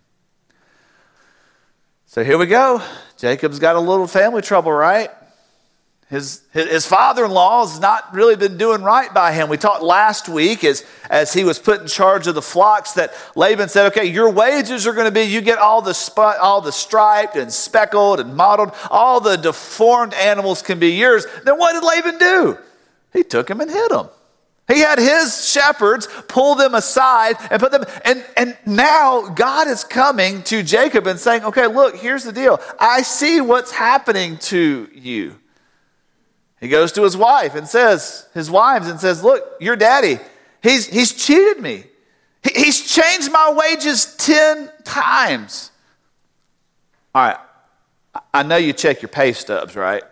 So 2.06 2.22
here 2.22 2.36
we 2.36 2.46
go. 2.46 2.82
Jacob's 3.16 3.58
got 3.58 3.76
a 3.76 3.80
little 3.80 4.06
family 4.06 4.42
trouble, 4.42 4.72
right? 4.72 5.10
His, 6.12 6.42
his 6.52 6.84
father 6.84 7.24
in 7.24 7.30
law 7.30 7.66
has 7.66 7.80
not 7.80 8.12
really 8.12 8.36
been 8.36 8.58
doing 8.58 8.82
right 8.82 9.12
by 9.14 9.32
him. 9.32 9.48
We 9.48 9.56
talked 9.56 9.82
last 9.82 10.28
week 10.28 10.62
as, 10.62 10.84
as 11.08 11.32
he 11.32 11.42
was 11.42 11.58
put 11.58 11.80
in 11.80 11.86
charge 11.86 12.26
of 12.26 12.34
the 12.34 12.42
flocks 12.42 12.92
that 12.92 13.14
Laban 13.34 13.70
said, 13.70 13.86
Okay, 13.86 14.04
your 14.04 14.28
wages 14.28 14.86
are 14.86 14.92
going 14.92 15.06
to 15.06 15.10
be 15.10 15.22
you 15.22 15.40
get 15.40 15.56
all 15.56 15.80
the, 15.80 15.94
spot, 15.94 16.36
all 16.36 16.60
the 16.60 16.70
striped 16.70 17.36
and 17.36 17.50
speckled 17.50 18.20
and 18.20 18.36
mottled, 18.36 18.72
all 18.90 19.20
the 19.20 19.36
deformed 19.36 20.12
animals 20.12 20.60
can 20.60 20.78
be 20.78 20.90
yours. 20.90 21.24
Then 21.44 21.56
what 21.56 21.72
did 21.72 21.82
Laban 21.82 22.18
do? 22.18 22.58
He 23.14 23.22
took 23.22 23.48
him 23.48 23.62
and 23.62 23.70
hid 23.70 23.90
them. 23.90 24.10
He 24.68 24.80
had 24.80 24.98
his 24.98 25.48
shepherds 25.48 26.08
pull 26.28 26.56
them 26.56 26.74
aside 26.74 27.36
and 27.50 27.58
put 27.58 27.72
them, 27.72 27.86
and, 28.04 28.22
and 28.36 28.58
now 28.66 29.30
God 29.30 29.66
is 29.66 29.82
coming 29.82 30.42
to 30.42 30.62
Jacob 30.62 31.06
and 31.06 31.18
saying, 31.18 31.42
Okay, 31.44 31.68
look, 31.68 31.96
here's 31.96 32.24
the 32.24 32.32
deal. 32.32 32.60
I 32.78 33.00
see 33.00 33.40
what's 33.40 33.72
happening 33.72 34.36
to 34.36 34.90
you. 34.92 35.38
He 36.62 36.68
goes 36.68 36.92
to 36.92 37.02
his 37.02 37.16
wife 37.16 37.56
and 37.56 37.66
says, 37.66 38.28
his 38.34 38.48
wives, 38.48 38.88
and 38.88 39.00
says, 39.00 39.24
Look, 39.24 39.44
your 39.60 39.74
daddy, 39.74 40.20
he's, 40.62 40.86
he's 40.86 41.12
cheated 41.12 41.60
me. 41.60 41.82
He, 42.44 42.52
he's 42.54 42.86
changed 42.86 43.32
my 43.32 43.52
wages 43.52 44.14
10 44.16 44.70
times. 44.84 45.72
All 47.12 47.26
right, 47.26 47.36
I 48.32 48.44
know 48.44 48.56
you 48.56 48.72
check 48.72 49.02
your 49.02 49.08
pay 49.08 49.32
stubs, 49.32 49.74
right? 49.74 50.04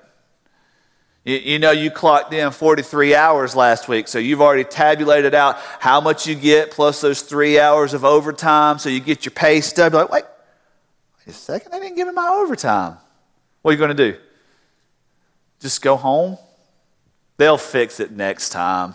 You, 1.24 1.36
you, 1.36 1.58
know, 1.60 1.70
you 1.70 1.88
clocked 1.88 2.34
in 2.34 2.50
43 2.50 3.14
hours 3.14 3.54
last 3.54 3.86
week, 3.86 4.08
so 4.08 4.18
you've 4.18 4.40
already 4.40 4.64
tabulated 4.64 5.36
out 5.36 5.56
how 5.78 6.00
much 6.00 6.26
you 6.26 6.34
get 6.34 6.72
plus 6.72 7.00
those 7.00 7.22
three 7.22 7.60
hours 7.60 7.94
of 7.94 8.04
overtime, 8.04 8.80
so 8.80 8.88
you 8.88 8.98
get 8.98 9.24
your 9.24 9.30
pay 9.30 9.60
stub. 9.60 9.92
You're 9.92 10.02
like, 10.02 10.10
wait, 10.10 10.24
wait 11.20 11.32
a 11.32 11.32
second, 11.32 11.70
they 11.70 11.78
didn't 11.78 11.94
give 11.94 12.08
me 12.08 12.12
my 12.12 12.26
overtime. 12.26 12.96
What 13.62 13.70
are 13.70 13.72
you 13.74 13.78
going 13.78 13.96
to 13.96 14.12
do? 14.12 14.18
Just 15.60 15.82
go 15.82 15.96
home? 15.96 16.38
They'll 17.36 17.58
fix 17.58 18.00
it 18.00 18.10
next 18.10 18.50
time. 18.50 18.94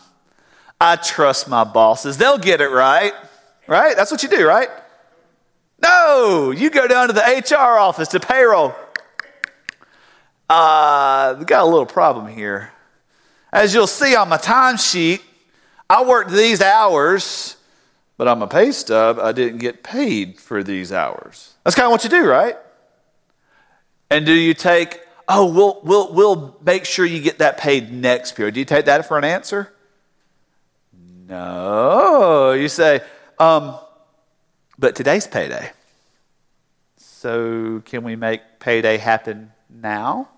I 0.79 0.98
trust 0.98 1.48
my 1.48 1.63
bosses. 1.63 2.17
They'll 2.17 2.38
get 2.38 2.62
it 2.62 2.69
right. 2.69 3.13
Right? 3.67 3.95
That's 3.95 4.12
what 4.12 4.22
you 4.24 4.29
do, 4.29 4.48
right? 4.48 4.69
No, 5.81 6.51
you 6.51 6.69
go 6.69 6.88
down 6.88 7.07
to 7.07 7.13
the 7.13 7.22
HR 7.22 7.77
office, 7.77 8.07
to 8.10 8.19
payroll. 8.19 8.74
Uh, 10.50 11.36
we 11.39 11.45
got 11.45 11.63
a 11.63 11.65
little 11.65 11.86
problem 11.86 12.27
here. 12.27 12.72
As 13.51 13.74
you'll 13.74 13.88
see 13.88 14.15
on 14.15 14.29
my 14.29 14.38
timesheet, 14.38 15.22
I 15.89 16.03
worked 16.03 16.31
these 16.31 16.62
hours, 16.62 17.57
but 18.17 18.27
on 18.27 18.39
my 18.39 18.45
pay 18.45 18.72
stub, 18.72 19.19
I 19.19 19.31
didn't 19.31 19.60
get 19.60 19.84
paid 19.84 20.39
for 20.39 20.63
these 20.63 20.91
hours. 20.91 21.53
That's 21.63 21.75
kind 21.75 21.86
of 21.86 21.91
what 21.91 22.03
you 22.03 22.10
do, 22.10 22.27
right? 22.27 22.57
And 24.10 24.25
do 24.25 24.34
you 24.34 24.53
take, 24.53 25.00
oh, 25.27 25.46
we'll, 25.46 25.79
we'll, 25.84 26.13
we'll 26.13 26.58
make 26.63 26.86
sure 26.86 27.05
you 27.05 27.22
get 27.22 27.39
that 27.39 27.58
paid 27.58 27.91
next 27.91 28.34
period? 28.34 28.53
Do 28.53 28.60
you 28.60 28.65
take 28.65 28.86
that 28.86 29.08
for 29.08 29.17
an 29.17 29.24
answer? 29.24 29.72
No. 31.27 32.51
You 32.51 32.67
say, 32.67 33.01
um, 33.39 33.75
but 34.77 34.96
today's 34.96 35.27
payday. 35.27 35.72
So 36.98 37.82
can 37.86 38.03
we 38.03 38.15
make 38.15 38.41
payday 38.60 38.98
happen 38.98 39.51
now? 39.70 40.29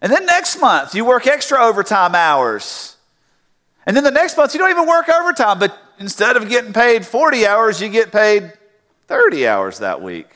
And 0.00 0.12
then 0.12 0.26
next 0.26 0.60
month, 0.60 0.94
you 0.94 1.04
work 1.04 1.26
extra 1.26 1.58
overtime 1.58 2.14
hours. 2.14 2.96
And 3.86 3.96
then 3.96 4.04
the 4.04 4.10
next 4.10 4.36
month, 4.36 4.54
you 4.54 4.60
don't 4.60 4.70
even 4.70 4.86
work 4.86 5.08
overtime, 5.08 5.58
but 5.58 5.76
instead 5.98 6.36
of 6.36 6.48
getting 6.48 6.72
paid 6.72 7.06
40 7.06 7.46
hours, 7.46 7.80
you 7.80 7.88
get 7.88 8.12
paid 8.12 8.52
30 9.06 9.46
hours 9.46 9.78
that 9.78 10.02
week. 10.02 10.28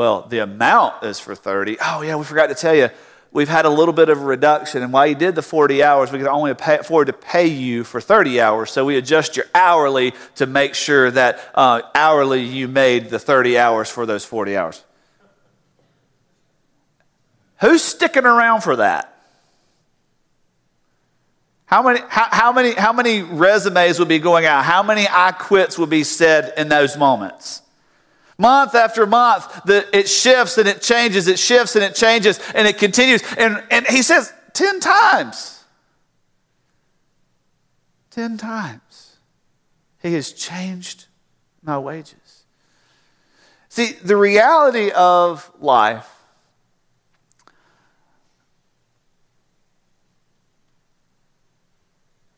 Well, 0.00 0.22
the 0.22 0.38
amount 0.38 1.04
is 1.04 1.20
for 1.20 1.34
30. 1.34 1.76
Oh, 1.78 2.00
yeah, 2.00 2.16
we 2.16 2.24
forgot 2.24 2.46
to 2.46 2.54
tell 2.54 2.74
you 2.74 2.88
we've 3.32 3.50
had 3.50 3.66
a 3.66 3.68
little 3.68 3.92
bit 3.92 4.08
of 4.08 4.18
a 4.18 4.24
reduction. 4.24 4.82
And 4.82 4.94
while 4.94 5.06
you 5.06 5.14
did 5.14 5.34
the 5.34 5.42
40 5.42 5.82
hours, 5.82 6.10
we 6.10 6.18
could 6.18 6.26
only 6.26 6.52
afford 6.52 7.08
to 7.08 7.12
pay 7.12 7.48
you 7.48 7.84
for 7.84 8.00
30 8.00 8.40
hours. 8.40 8.70
So 8.70 8.86
we 8.86 8.96
adjust 8.96 9.36
your 9.36 9.44
hourly 9.54 10.14
to 10.36 10.46
make 10.46 10.74
sure 10.74 11.10
that 11.10 11.46
uh, 11.54 11.82
hourly 11.94 12.42
you 12.42 12.66
made 12.66 13.10
the 13.10 13.18
30 13.18 13.58
hours 13.58 13.90
for 13.90 14.06
those 14.06 14.24
40 14.24 14.56
hours. 14.56 14.82
Who's 17.60 17.82
sticking 17.82 18.24
around 18.24 18.62
for 18.62 18.76
that? 18.76 19.22
How 21.66 21.82
many, 21.82 22.00
how, 22.08 22.28
how, 22.30 22.52
many, 22.52 22.72
how 22.72 22.94
many 22.94 23.20
resumes 23.20 23.98
would 23.98 24.08
be 24.08 24.18
going 24.18 24.46
out? 24.46 24.64
How 24.64 24.82
many 24.82 25.06
I 25.06 25.32
quits 25.32 25.78
would 25.78 25.90
be 25.90 26.04
said 26.04 26.54
in 26.56 26.70
those 26.70 26.96
moments? 26.96 27.60
Month 28.40 28.74
after 28.74 29.04
month, 29.04 29.64
the, 29.66 29.86
it 29.94 30.08
shifts 30.08 30.56
and 30.56 30.66
it 30.66 30.80
changes, 30.80 31.28
it 31.28 31.38
shifts 31.38 31.76
and 31.76 31.84
it 31.84 31.94
changes, 31.94 32.40
and 32.54 32.66
it 32.66 32.78
continues. 32.78 33.22
And, 33.36 33.62
and 33.70 33.86
he 33.86 34.00
says, 34.00 34.32
10 34.54 34.80
times. 34.80 35.62
10 38.12 38.38
times. 38.38 39.16
He 40.02 40.14
has 40.14 40.32
changed 40.32 41.04
my 41.62 41.78
wages. 41.78 42.44
See, 43.68 43.92
the 44.02 44.16
reality 44.16 44.90
of 44.90 45.52
life 45.60 46.10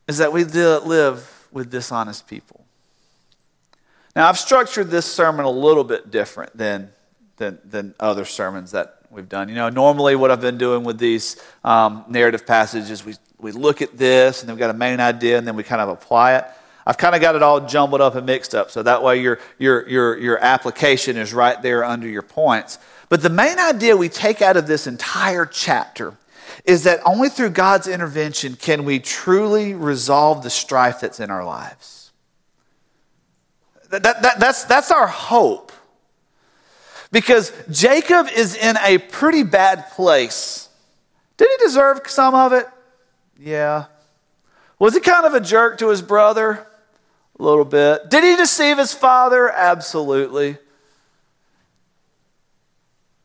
is 0.09 0.19
that 0.19 0.33
we 0.33 0.43
live 0.43 1.47
with 1.53 1.71
dishonest 1.71 2.27
people. 2.27 2.62
Now, 4.15 4.29
I've 4.29 4.39
structured 4.39 4.91
this 4.91 5.07
sermon 5.07 5.45
a 5.45 5.51
little 5.51 5.85
bit 5.85 6.11
different 6.11 6.57
than, 6.57 6.93
than, 7.39 7.59
than 7.65 7.95
other 7.99 8.25
sermons 8.25 8.73
that 8.73 8.99
we've 9.11 9.29
done. 9.29 9.49
You 9.49 9.55
know, 9.55 9.69
normally 9.71 10.17
what 10.17 10.31
I've 10.31 10.41
been 10.41 10.59
doing 10.59 10.85
with 10.85 10.99
these 10.99 11.37
um, 11.65 12.05
narrative 12.09 12.47
passages, 12.47 13.05
we, 13.05 13.15
we 13.39 13.53
look 13.53 13.81
at 13.81 13.97
this 13.97 14.41
and 14.41 14.49
then 14.49 14.57
we've 14.57 14.61
got 14.61 14.71
a 14.71 14.79
main 14.79 15.01
idea 15.01 15.39
and 15.39 15.47
then 15.47 15.57
we 15.57 15.63
kind 15.63 15.81
of 15.81 15.89
apply 15.89 16.37
it. 16.37 16.45
I've 16.87 16.99
kind 16.99 17.15
of 17.15 17.21
got 17.21 17.37
it 17.37 17.43
all 17.43 17.61
jumbled 17.67 18.01
up 18.01 18.17
and 18.17 18.27
mixed 18.27 18.57
up, 18.57 18.71
so 18.71 18.83
that 18.83 19.05
way 19.05 19.21
your, 19.21 19.39
your, 19.59 19.89
your, 19.89 20.19
your 20.19 20.39
application 20.39 21.17
is 21.17 21.33
right 21.33 21.61
there 21.63 21.85
under 21.85 22.09
your 22.09 22.23
points. 22.23 22.79
But 23.09 23.23
the 23.23 23.31
main 23.31 23.59
idea 23.59 23.97
we 23.97 24.09
take 24.09 24.43
out 24.43 24.57
of 24.57 24.67
this 24.67 24.89
entire 24.89 25.47
chapter 25.47 26.15
is 26.65 26.83
that 26.85 27.01
only 27.07 27.29
through 27.29 27.51
God's 27.51 27.87
intervention 27.87 28.57
can 28.57 28.85
we 28.85 28.99
truly 28.99 29.75
resolve 29.75 30.43
the 30.43 30.51
strife 30.51 31.01
that's 31.01 31.21
in 31.21 31.31
our 31.31 31.45
lives. 31.45 32.02
That, 33.93 34.03
that, 34.05 34.41
that's, 34.41 34.65
that's 34.65 34.91
our 34.91 35.07
hope. 35.07 35.71
Because 37.11 37.53
Jacob 37.71 38.27
is 38.35 38.57
in 38.57 38.79
a 38.79 38.97
pretty 38.97 39.43
bad 39.43 39.91
place. 39.91 40.71
Did 41.37 41.49
he 41.51 41.65
deserve 41.67 42.01
some 42.07 42.35
of 42.35 42.55
it? 42.55 42.67
Yeah. 43.39 43.85
Was 44.79 44.95
he 44.95 45.01
kind 45.01 45.27
of 45.27 45.35
a 45.35 45.41
jerk 45.41 45.77
to 45.79 45.91
his 45.91 46.01
brother? 46.01 46.67
A 47.39 47.43
little 47.43 47.67
bit. 47.67 48.09
Did 48.09 48.25
he 48.25 48.35
deceive 48.35 48.79
his 48.79 48.95
father? 48.95 49.51
Absolutely. 49.51 50.57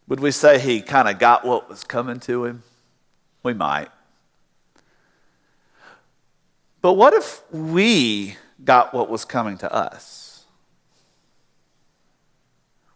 Would 0.09 0.19
we 0.19 0.31
say 0.31 0.59
he 0.59 0.81
kind 0.81 1.07
of 1.07 1.17
got 1.17 1.45
what 1.45 1.69
was 1.69 1.85
coming 1.85 2.19
to 2.21 2.43
him? 2.43 2.63
We 3.41 3.53
might. 3.53 3.87
But 6.81 6.93
what 6.93 7.13
if 7.13 7.41
we 7.53 8.35
got 8.65 8.93
what 8.93 9.07
was 9.09 9.23
coming 9.23 9.57
to 9.59 9.71
us? 9.73 10.26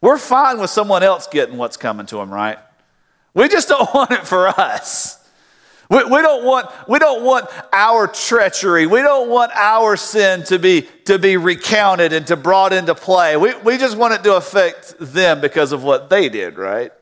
We're 0.02 0.18
fine 0.18 0.60
with 0.60 0.72
someone 0.72 1.04
else 1.04 1.28
getting 1.28 1.58
what's 1.58 1.78
coming 1.78 2.08
to 2.08 2.18
them, 2.18 2.32
right? 2.32 2.58
We 3.34 3.48
just 3.48 3.70
don't 3.70 3.88
want 3.94 4.12
it 4.12 4.28
for 4.28 4.48
us. 4.48 5.20
We, 5.90 6.04
we, 6.06 6.22
don't 6.22 6.46
want, 6.46 6.72
we 6.88 7.00
don't 7.00 7.24
want 7.24 7.48
our 7.74 8.08
treachery. 8.08 8.88
We 8.88 9.02
don't 9.02 9.30
want 9.30 9.52
our 9.54 9.98
sin 9.98 10.44
to 10.46 10.58
be, 10.58 10.88
to 11.06 11.20
be 11.20 11.36
recounted 11.36 12.14
and 12.14 12.26
to 12.28 12.38
brought 12.38 12.72
into 12.72 12.96
play. 12.96 13.36
We, 13.36 13.54
we 13.58 13.78
just 13.78 13.98
want 13.98 14.14
it 14.14 14.24
to 14.24 14.36
affect 14.36 14.96
them 15.00 15.42
because 15.42 15.74
of 15.74 15.84
what 15.84 16.10
they 16.10 16.30
did, 16.30 16.58
right? 16.58 16.94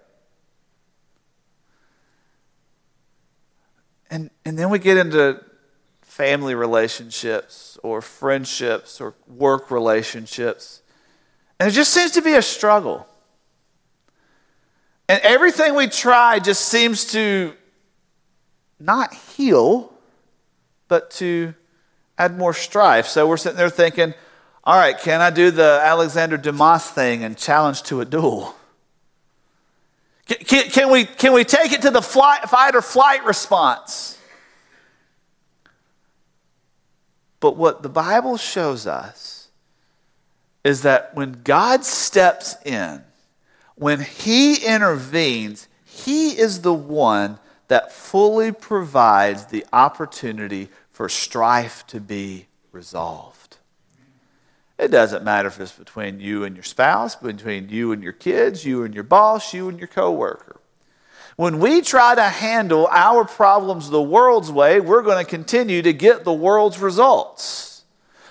And, 4.10 4.32
and 4.44 4.58
then 4.58 4.72
we 4.72 4.80
get 4.80 4.98
into 4.98 5.44
family 6.02 6.56
relationships 6.56 7.78
or 7.84 8.02
friendships 8.02 9.00
or 9.00 9.14
work 9.28 9.70
relationships. 9.70 10.82
And 11.60 11.70
it 11.70 11.74
just 11.74 11.94
seems 11.94 12.12
to 12.12 12.22
be 12.22 12.36
a 12.36 12.42
struggle. 12.42 13.08
And 15.10 15.20
everything 15.24 15.76
we 15.76 15.88
try 15.88 16.40
just 16.40 16.66
seems 16.66 17.06
to 17.12 17.54
not 18.80 19.14
heal, 19.14 19.92
but 20.88 21.12
to 21.12 21.54
add 22.18 22.38
more 22.38 22.54
strife. 22.54 23.08
So 23.08 23.28
we're 23.28 23.38
sitting 23.38 23.58
there 23.58 23.70
thinking, 23.70 24.14
all 24.64 24.78
right, 24.78 24.98
can 24.98 25.20
I 25.20 25.32
do 25.32 25.52
the 25.52 25.80
Alexander 25.84 26.38
Dumas 26.38 26.86
thing 26.86 27.24
and 27.24 27.38
challenge 27.38 27.84
to 27.84 28.02
a 28.02 28.06
duel? 28.06 28.56
Can, 30.28 30.70
can, 30.70 30.92
we, 30.92 31.06
can 31.06 31.34
we 31.34 31.44
take 31.44 31.72
it 31.72 31.82
to 31.82 31.90
the 31.90 32.04
flight, 32.04 32.48
fight 32.48 32.76
or 32.76 32.82
flight 32.84 33.26
response? 33.26 34.18
But 37.40 37.58
what 37.58 37.82
the 37.82 37.90
Bible 37.90 38.38
shows 38.38 38.86
us 38.86 39.39
is 40.64 40.82
that 40.84 41.16
when 41.16 41.42
God 41.44 41.86
steps 41.86 42.56
in, 42.66 43.04
when 43.76 44.02
He 44.02 44.56
intervenes, 44.66 45.68
He 45.86 46.38
is 46.38 46.62
the 46.62 46.74
one 46.74 47.40
that 47.70 47.92
fully 47.92 48.52
provides 48.52 49.46
the 49.46 49.66
opportunity 49.72 50.70
for 50.92 51.08
strife 51.08 51.86
to 51.88 52.00
be 52.02 52.48
resolved. 52.72 53.58
It 54.78 54.92
doesn't 54.92 55.24
matter 55.24 55.50
if 55.50 55.60
it's 55.60 55.74
between 55.74 56.20
you 56.20 56.46
and 56.46 56.56
your 56.56 56.64
spouse, 56.64 57.16
between 57.16 57.70
you 57.70 57.92
and 57.92 58.02
your 58.02 58.14
kids, 58.14 58.66
you 58.66 58.84
and 58.84 58.94
your 58.94 59.04
boss, 59.04 59.54
you 59.54 59.68
and 59.70 59.78
your 59.78 59.90
coworker. 59.90 60.56
When 61.36 61.60
we 61.60 61.82
try 61.82 62.16
to 62.16 62.24
handle 62.24 62.88
our 62.88 63.24
problems 63.24 63.90
the 63.90 64.02
world's 64.02 64.52
way, 64.52 64.80
we're 64.80 65.04
going 65.04 65.24
to 65.24 65.30
continue 65.30 65.82
to 65.82 65.94
get 65.94 66.24
the 66.24 66.34
world's 66.34 66.80
results. 66.80 67.69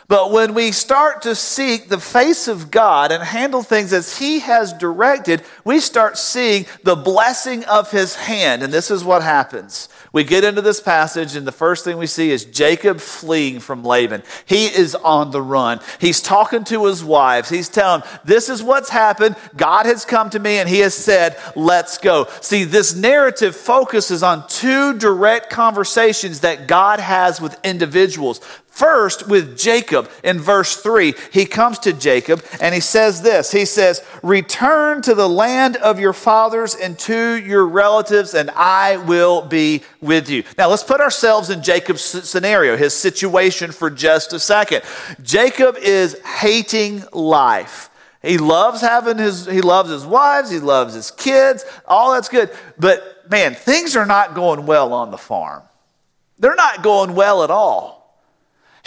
But 0.09 0.33
when 0.33 0.55
we 0.55 0.73
start 0.73 1.21
to 1.23 1.35
seek 1.35 1.91
the 1.91 2.01
face 2.01 2.49
of 2.49 2.71
God 2.71 3.13
and 3.13 3.23
handle 3.23 3.63
things 3.63 3.93
as 3.93 4.17
He 4.17 4.39
has 4.39 4.73
directed, 4.73 5.43
we 5.67 5.81
start 5.81 6.17
seeing 6.17 6.65
the 6.83 6.97
blessing 6.97 7.63
of 7.67 7.91
His 7.91 8.15
hand. 8.15 8.63
And 8.63 8.73
this 8.73 8.91
is 8.91 9.05
what 9.05 9.23
happens. 9.23 9.91
We 10.11 10.25
get 10.25 10.45
into 10.45 10.63
this 10.63 10.81
passage, 10.81 11.37
and 11.37 11.47
the 11.47 11.53
first 11.53 11.85
thing 11.85 11.99
we 11.99 12.07
see 12.07 12.31
is 12.31 12.47
Jacob 12.47 13.01
fleeing 13.01 13.61
from 13.61 13.85
Laban. 13.85 14.23
He 14.47 14.65
is 14.65 14.95
on 14.95 15.31
the 15.31 15.43
run. 15.43 15.81
He's 16.01 16.23
talking 16.23 16.65
to 16.65 16.87
his 16.87 17.05
wives. 17.05 17.51
He's 17.51 17.69
telling, 17.69 18.03
This 18.25 18.49
is 18.49 18.63
what's 18.63 18.89
happened. 18.89 19.37
God 19.59 19.85
has 19.85 20.07
come 20.07 20.31
to 20.31 20.39
me, 20.39 20.57
and 20.57 20.69
He 20.69 20.79
has 20.79 20.95
said, 20.95 21.37
Let's 21.55 21.99
go. 21.99 22.29
See, 22.41 22.65
this 22.65 22.97
narrative 22.97 23.55
focuses 23.55 24.23
on 24.23 24.49
two 24.49 24.95
direct 24.95 25.51
conversations 25.51 26.41
that 26.41 26.67
God 26.67 26.99
has 26.99 27.43
with 27.43 27.59
individuals. 27.63 28.41
First, 28.79 29.27
with 29.27 29.59
Jacob 29.59 30.09
in 30.23 30.39
verse 30.39 30.77
3, 30.77 31.13
he 31.33 31.47
comes 31.47 31.81
to 31.81 31.93
Jacob 31.93 32.45
and 32.61 32.73
he 32.73 32.81
says 32.81 33.23
this 33.23 33.51
He 33.51 33.65
says, 33.65 34.05
Return 34.23 35.03
to 35.03 35.17
the 35.17 35.29
land 35.29 35.77
of 35.79 35.99
your 35.99 36.13
fathers 36.13 36.77
and 36.77 36.97
to 37.01 37.43
your 37.43 37.67
relatives, 37.67 38.35
and 38.35 38.51
I 38.51 38.99
will 38.99 39.43
be 39.43 39.83
with 40.01 40.31
you. 40.31 40.45
Now, 40.57 40.69
let's 40.69 40.85
put 40.85 41.01
ourselves 41.01 41.51
in 41.51 41.61
Jacob's 41.61 42.05
scenario, 42.05 42.77
his 42.77 42.95
situation 42.95 43.73
for 43.73 43.91
just 43.91 44.33
a 44.33 44.39
second. 44.39 44.83
Jacob 45.25 45.77
is 45.79 46.17
hating 46.21 47.03
life. 47.13 47.91
He 48.23 48.39
loves 48.39 48.81
having 48.81 49.19
his, 49.19 49.47
he 49.47 49.61
loves 49.61 49.91
his 49.91 50.07
wives, 50.07 50.53
he 50.53 50.61
loves 50.61 50.95
his 50.95 51.11
kids, 51.11 51.65
all 51.85 52.13
that's 52.13 52.29
good. 52.29 52.53
But 52.79 53.29
man, 53.29 53.57
things 53.57 53.97
are 53.97 54.07
not 54.07 54.37
going 54.37 54.67
well 54.67 54.93
on 54.93 55.11
the 55.11 55.19
farm. 55.19 55.65
They're 56.39 56.55
not 56.55 56.85
going 56.85 57.17
well 57.17 57.43
at 57.43 57.51
all. 57.51 57.98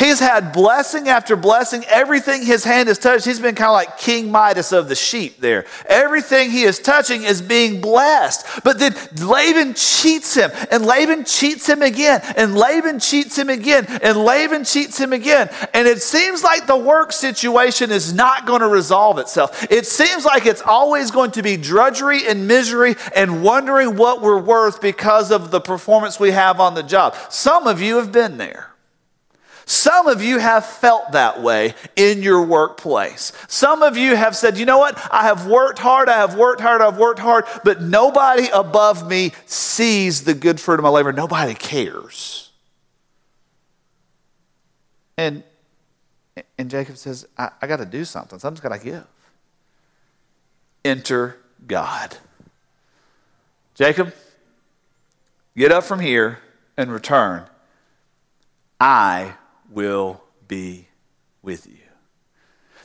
He's 0.01 0.20
had 0.20 0.51
blessing 0.51 1.10
after 1.10 1.36
blessing. 1.36 1.86
Everything 1.88 2.43
his 2.43 2.63
hand 2.63 2.88
has 2.88 2.98
touched, 2.98 3.24
he's 3.24 3.39
been 3.39 3.53
kind 3.53 3.67
of 3.67 3.74
like 3.74 4.00
King 4.00 4.31
Midas 4.31 4.72
of 4.72 4.89
the 4.89 4.96
sheep 4.96 5.39
there. 5.39 5.65
Everything 5.86 6.50
he 6.50 6.63
is 6.63 6.79
touching 6.79 7.22
is 7.22 7.39
being 7.39 7.81
blessed. 7.81 8.63
But 8.63 8.79
then 8.79 8.96
Laban 9.24 9.75
cheats 9.75 10.34
him, 10.34 10.50
and 10.72 10.88
Laban 10.88 11.25
cheats 11.25 11.70
him 11.70 11.84
again, 11.84 12.20
and 12.36 12.55
Laban 12.55 13.00
cheats 13.00 13.38
him 13.38 13.50
again, 13.50 13.86
and 14.01 14.17
Laban 14.17 14.63
cheats 14.63 14.98
him 15.00 15.13
again. 15.13 15.51
And 15.72 15.88
it 15.88 16.01
seems 16.01 16.43
like 16.43 16.65
the 16.65 16.77
work 16.77 17.12
situation 17.12 17.91
is 17.91 18.12
not 18.12 18.48
going 18.48 18.62
to 18.62 18.67
resolve 18.70 19.20
itself. 19.20 19.72
It 19.72 19.86
seems 19.86 20.25
like 20.25 20.48
it's 20.48 20.63
always 20.63 21.12
going 21.12 21.29
to 21.34 21.43
be 21.43 21.58
drudgery 21.58 22.25
and 22.25 22.48
misery 22.48 22.96
and 23.15 23.43
wondering 23.43 23.98
what 23.98 24.24
we're 24.24 24.41
worth 24.41 24.81
because 24.81 25.29
of 25.29 25.51
the 25.51 25.62
performance 25.62 26.20
we 26.20 26.31
have 26.31 26.60
on 26.60 26.74
the 26.74 26.81
job. 26.81 27.15
Some 27.29 27.67
of 27.67 27.79
you 27.79 27.98
have 27.98 28.12
been 28.12 28.38
there. 28.38 28.70
Some 29.71 30.07
of 30.07 30.21
you 30.21 30.37
have 30.37 30.65
felt 30.65 31.13
that 31.13 31.41
way 31.41 31.75
in 31.95 32.21
your 32.21 32.45
workplace. 32.45 33.31
Some 33.47 33.83
of 33.83 33.95
you 33.95 34.17
have 34.17 34.35
said, 34.35 34.57
you 34.57 34.65
know 34.65 34.79
what? 34.79 34.97
I 35.09 35.23
have 35.23 35.47
worked 35.47 35.79
hard, 35.79 36.09
I 36.09 36.17
have 36.17 36.35
worked 36.35 36.59
hard, 36.59 36.81
I've 36.81 36.97
worked 36.97 37.19
hard, 37.19 37.45
but 37.63 37.81
nobody 37.81 38.49
above 38.49 39.09
me 39.09 39.31
sees 39.45 40.25
the 40.25 40.33
good 40.33 40.59
fruit 40.59 40.77
of 40.77 40.83
my 40.83 40.89
labor. 40.89 41.13
Nobody 41.13 41.53
cares. 41.53 42.51
And, 45.15 45.41
and 46.57 46.69
Jacob 46.69 46.97
says, 46.97 47.25
I, 47.37 47.51
I 47.61 47.67
got 47.67 47.77
to 47.77 47.85
do 47.85 48.03
something. 48.03 48.39
Something's 48.39 48.59
got 48.59 48.77
to 48.77 48.83
give. 48.83 49.07
Enter 50.83 51.37
God. 51.65 52.17
Jacob, 53.75 54.13
get 55.55 55.71
up 55.71 55.85
from 55.85 56.01
here 56.01 56.39
and 56.75 56.91
return. 56.91 57.45
I 58.77 59.35
will 59.71 60.21
be 60.47 60.87
with 61.41 61.67
you. 61.67 61.77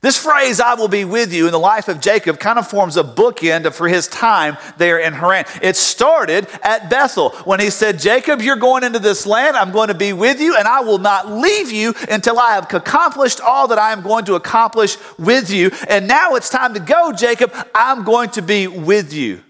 This 0.02 0.22
phrase, 0.22 0.60
I 0.60 0.74
will 0.74 0.88
be 0.88 1.04
with 1.04 1.32
you, 1.32 1.46
in 1.46 1.52
the 1.52 1.58
life 1.58 1.88
of 1.88 2.00
Jacob 2.00 2.38
kind 2.38 2.58
of 2.58 2.68
forms 2.68 2.96
a 2.96 3.02
bookend 3.02 3.72
for 3.72 3.88
his 3.88 4.06
time 4.08 4.58
there 4.76 4.98
in 4.98 5.14
Haran. 5.14 5.46
It 5.62 5.74
started 5.74 6.46
at 6.62 6.90
Bethel 6.90 7.30
when 7.44 7.60
he 7.60 7.70
said, 7.70 7.98
Jacob, 7.98 8.42
you're 8.42 8.56
going 8.56 8.84
into 8.84 8.98
this 8.98 9.26
land. 9.26 9.56
I'm 9.56 9.72
going 9.72 9.88
to 9.88 9.94
be 9.94 10.12
with 10.12 10.40
you, 10.40 10.54
and 10.56 10.68
I 10.68 10.80
will 10.80 10.98
not 10.98 11.32
leave 11.32 11.72
you 11.72 11.94
until 12.10 12.38
I 12.38 12.54
have 12.54 12.72
accomplished 12.72 13.40
all 13.40 13.68
that 13.68 13.78
I 13.78 13.92
am 13.92 14.02
going 14.02 14.26
to 14.26 14.34
accomplish 14.34 14.96
with 15.18 15.50
you. 15.50 15.70
And 15.88 16.06
now 16.06 16.34
it's 16.34 16.50
time 16.50 16.74
to 16.74 16.80
go, 16.80 17.12
Jacob. 17.12 17.52
I'm 17.74 18.04
going 18.04 18.30
to 18.30 18.42
be 18.42 18.66
with 18.66 19.14
you. 19.14 19.42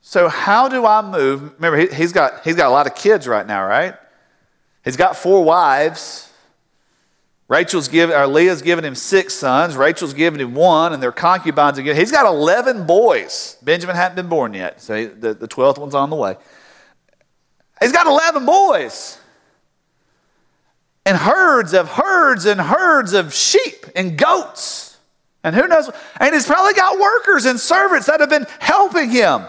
So, 0.00 0.28
how 0.28 0.68
do 0.68 0.86
I 0.86 1.02
move? 1.02 1.54
Remember, 1.60 1.94
he's 1.94 2.12
got, 2.12 2.44
he's 2.44 2.56
got 2.56 2.68
a 2.68 2.72
lot 2.72 2.86
of 2.86 2.94
kids 2.94 3.28
right 3.28 3.46
now, 3.46 3.66
right? 3.66 3.94
He's 4.84 4.96
got 4.96 5.16
four 5.16 5.44
wives. 5.44 6.30
Rachel's 7.48 7.88
given, 7.88 8.16
or 8.16 8.28
Leah's 8.28 8.62
given 8.62 8.84
him 8.84 8.94
six 8.94 9.34
sons. 9.34 9.76
Rachel's 9.76 10.14
given 10.14 10.40
him 10.40 10.54
one, 10.54 10.92
and 10.92 11.02
their 11.02 11.12
concubines 11.12 11.78
again. 11.78 11.96
He's 11.96 12.12
got 12.12 12.24
11 12.24 12.86
boys. 12.86 13.56
Benjamin 13.60 13.96
hadn't 13.96 14.14
been 14.14 14.28
born 14.28 14.54
yet, 14.54 14.80
so 14.80 15.06
the, 15.06 15.34
the 15.34 15.48
12th 15.48 15.78
one's 15.78 15.94
on 15.96 16.10
the 16.10 16.16
way. 16.16 16.36
He's 17.80 17.90
got 17.90 18.06
11 18.06 18.46
boys. 18.46 19.18
And 21.04 21.16
herds 21.16 21.74
of 21.74 21.88
herds 21.88 22.44
and 22.44 22.60
herds 22.60 23.14
of 23.14 23.34
sheep 23.34 23.86
and 23.96 24.16
goats. 24.16 24.96
And 25.42 25.56
who 25.56 25.66
knows? 25.66 25.90
And 26.20 26.34
he's 26.34 26.46
probably 26.46 26.74
got 26.74 27.00
workers 27.00 27.46
and 27.46 27.58
servants 27.58 28.06
that 28.06 28.20
have 28.20 28.30
been 28.30 28.46
helping 28.60 29.10
him. 29.10 29.42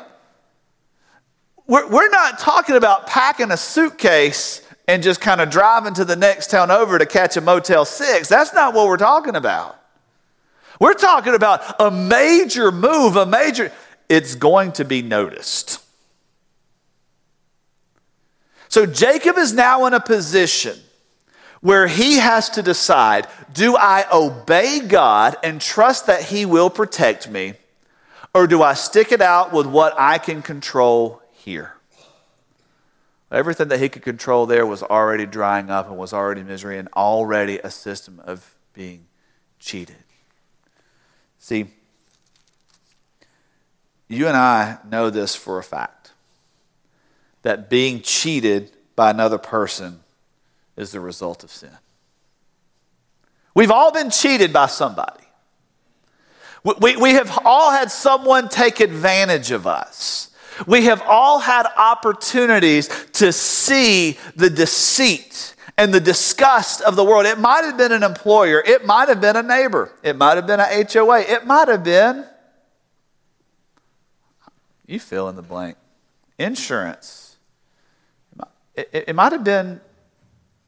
We're, 1.67 1.88
we're 1.89 2.10
not 2.10 2.39
talking 2.39 2.75
about 2.75 3.05
packing 3.05 3.51
a 3.51 3.58
suitcase 3.58 4.65
and 4.91 5.01
just 5.01 5.21
kind 5.21 5.39
of 5.39 5.49
driving 5.49 5.93
to 5.93 6.04
the 6.04 6.17
next 6.17 6.51
town 6.51 6.69
over 6.69 6.99
to 6.99 7.06
catch 7.06 7.38
a 7.38 7.41
Motel 7.41 7.86
6. 7.86 8.27
That's 8.27 8.54
not 8.54 8.73
what 8.73 8.88
we're 8.88 8.97
talking 8.97 9.38
about. 9.38 9.80
We're 10.82 10.95
talking 10.95 11.34
about 11.34 11.80
a 11.80 11.89
major 11.89 12.73
move, 12.73 13.15
a 13.15 13.25
major, 13.25 13.71
it's 14.10 14.36
going 14.36 14.73
to 14.73 14.84
be 14.84 15.01
noticed. 15.01 15.82
So 18.67 18.86
Jacob 18.86 19.38
is 19.38 19.54
now 19.54 19.86
in 19.86 19.93
a 19.93 20.01
position 20.01 20.77
where 21.62 21.88
he 21.88 22.17
has 22.17 22.49
to 22.49 22.62
decide 22.62 23.27
do 23.54 23.77
I 23.77 24.06
obey 24.12 24.82
God 24.82 25.38
and 25.41 25.62
trust 25.62 26.08
that 26.08 26.23
he 26.23 26.45
will 26.45 26.69
protect 26.69 27.30
me, 27.30 27.54
or 28.34 28.45
do 28.45 28.62
I 28.62 28.73
stick 28.73 29.13
it 29.13 29.21
out 29.21 29.54
with 29.54 29.67
what 29.67 29.97
I 29.97 30.17
can 30.17 30.41
control 30.41 31.21
here? 31.32 31.75
Everything 33.31 33.69
that 33.69 33.79
he 33.79 33.87
could 33.87 34.01
control 34.01 34.45
there 34.45 34.65
was 34.65 34.83
already 34.83 35.25
drying 35.25 35.69
up 35.69 35.87
and 35.87 35.97
was 35.97 36.11
already 36.11 36.43
misery 36.43 36.77
and 36.77 36.89
already 36.89 37.59
a 37.59 37.71
system 37.71 38.21
of 38.25 38.55
being 38.73 39.05
cheated. 39.59 39.95
See, 41.39 41.67
you 44.09 44.27
and 44.27 44.35
I 44.35 44.79
know 44.89 45.09
this 45.09 45.33
for 45.33 45.57
a 45.57 45.63
fact 45.63 46.11
that 47.43 47.69
being 47.69 48.01
cheated 48.01 48.71
by 48.95 49.09
another 49.09 49.37
person 49.37 50.01
is 50.75 50.91
the 50.91 50.99
result 50.99 51.43
of 51.43 51.51
sin. 51.51 51.77
We've 53.53 53.71
all 53.71 53.91
been 53.91 54.09
cheated 54.09 54.51
by 54.51 54.67
somebody. 54.67 55.23
We, 56.63 56.97
we 56.97 57.11
have 57.13 57.39
all 57.45 57.71
had 57.71 57.91
someone 57.91 58.49
take 58.49 58.81
advantage 58.81 59.51
of 59.51 59.65
us. 59.65 60.30
We 60.67 60.85
have 60.85 61.01
all 61.01 61.39
had 61.39 61.65
opportunities 61.77 62.87
to 63.13 63.31
see 63.31 64.17
the 64.35 64.49
deceit 64.49 65.55
and 65.77 65.93
the 65.93 65.99
disgust 65.99 66.81
of 66.81 66.95
the 66.95 67.03
world. 67.03 67.25
It 67.25 67.39
might 67.39 67.63
have 67.63 67.77
been 67.77 67.91
an 67.91 68.03
employer, 68.03 68.61
it 68.65 68.85
might 68.85 69.09
have 69.09 69.21
been 69.21 69.35
a 69.35 69.43
neighbor, 69.43 69.91
it 70.03 70.15
might 70.15 70.35
have 70.35 70.47
been 70.47 70.59
a 70.59 70.65
HOA, 70.65 71.21
it 71.21 71.45
might 71.45 71.67
have 71.67 71.83
been, 71.83 72.25
you 74.85 74.99
fill 74.99 75.29
in 75.29 75.35
the 75.35 75.41
blank, 75.41 75.77
insurance. 76.37 77.37
It, 78.75 78.89
it, 78.93 79.05
it 79.09 79.15
might 79.15 79.31
have 79.31 79.43
been 79.43 79.81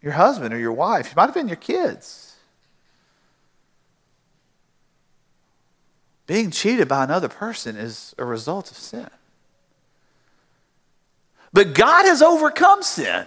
your 0.01 0.13
husband 0.13 0.53
or 0.53 0.57
your 0.57 0.73
wife, 0.73 1.11
it 1.11 1.15
might 1.15 1.25
have 1.25 1.35
been 1.35 1.47
your 1.47 1.57
kids. 1.57 2.35
Being 6.25 6.51
cheated 6.51 6.87
by 6.87 7.03
another 7.03 7.27
person 7.27 7.75
is 7.75 8.15
a 8.17 8.23
result 8.23 8.71
of 8.71 8.77
sin. 8.77 9.09
But 11.53 11.73
God 11.73 12.05
has 12.05 12.21
overcome 12.21 12.81
sin. 12.81 13.25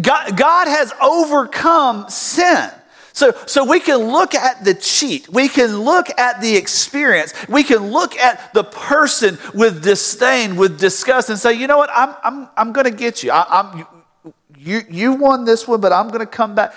God, 0.00 0.36
God 0.36 0.66
has 0.66 0.92
overcome 1.00 2.10
sin. 2.10 2.70
So, 3.12 3.32
so 3.46 3.64
we 3.64 3.80
can 3.80 3.98
look 3.98 4.34
at 4.34 4.64
the 4.64 4.74
cheat. 4.74 5.28
We 5.28 5.48
can 5.48 5.78
look 5.78 6.06
at 6.18 6.40
the 6.40 6.56
experience. 6.56 7.34
We 7.48 7.64
can 7.64 7.90
look 7.90 8.16
at 8.16 8.54
the 8.54 8.64
person 8.64 9.38
with 9.54 9.82
disdain, 9.82 10.56
with 10.56 10.78
disgust, 10.78 11.28
and 11.28 11.38
say, 11.38 11.54
you 11.54 11.66
know 11.66 11.78
what? 11.78 11.90
I'm, 11.92 12.14
I'm, 12.22 12.48
I'm 12.56 12.72
going 12.72 12.84
to 12.84 12.96
get 12.96 13.22
you. 13.22 13.32
I, 13.32 13.60
am 13.60 13.86
you. 14.56 14.82
You 14.88 15.12
won 15.14 15.44
this 15.44 15.66
one, 15.66 15.80
but 15.80 15.92
I'm 15.92 16.08
going 16.08 16.20
to 16.20 16.26
come 16.26 16.54
back. 16.54 16.74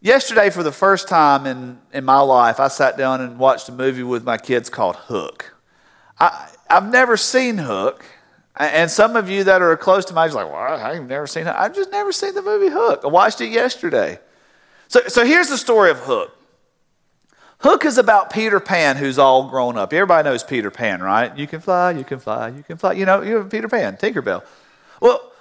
Yesterday, 0.00 0.50
for 0.50 0.62
the 0.62 0.72
first 0.72 1.08
time 1.08 1.46
in, 1.46 1.78
in 1.92 2.04
my 2.04 2.20
life, 2.20 2.60
I 2.60 2.68
sat 2.68 2.98
down 2.98 3.20
and 3.20 3.38
watched 3.38 3.68
a 3.68 3.72
movie 3.72 4.02
with 4.02 4.24
my 4.24 4.36
kids 4.36 4.68
called 4.68 4.96
Hook. 4.96 5.54
I, 6.18 6.50
I've 6.68 6.90
never 6.90 7.16
seen 7.16 7.58
Hook. 7.58 8.04
And 8.56 8.88
some 8.88 9.16
of 9.16 9.28
you 9.28 9.44
that 9.44 9.62
are 9.62 9.76
close 9.76 10.04
to 10.06 10.14
me, 10.14 10.20
like, 10.20 10.32
well, 10.32 10.54
I've 10.54 11.08
never 11.08 11.26
seen 11.26 11.46
it. 11.46 11.54
I've 11.56 11.74
just 11.74 11.90
never 11.90 12.12
seen 12.12 12.34
the 12.34 12.42
movie 12.42 12.68
Hook. 12.68 13.00
I 13.04 13.08
watched 13.08 13.40
it 13.40 13.48
yesterday. 13.48 14.20
So, 14.86 15.00
so 15.08 15.24
here's 15.24 15.48
the 15.48 15.58
story 15.58 15.90
of 15.90 15.98
Hook. 15.98 16.36
Hook 17.58 17.84
is 17.84 17.98
about 17.98 18.32
Peter 18.32 18.60
Pan, 18.60 18.96
who's 18.96 19.18
all 19.18 19.48
grown 19.48 19.76
up. 19.76 19.92
Everybody 19.92 20.28
knows 20.28 20.44
Peter 20.44 20.70
Pan, 20.70 21.02
right? 21.02 21.36
You 21.36 21.46
can 21.46 21.60
fly, 21.60 21.92
you 21.92 22.04
can 22.04 22.20
fly, 22.20 22.48
you 22.48 22.62
can 22.62 22.76
fly. 22.76 22.92
You 22.92 23.06
know, 23.06 23.22
you 23.22 23.36
have 23.36 23.50
Peter 23.50 23.68
Pan, 23.68 23.96
Tinkerbell. 23.96 24.44
Well, 25.00 25.32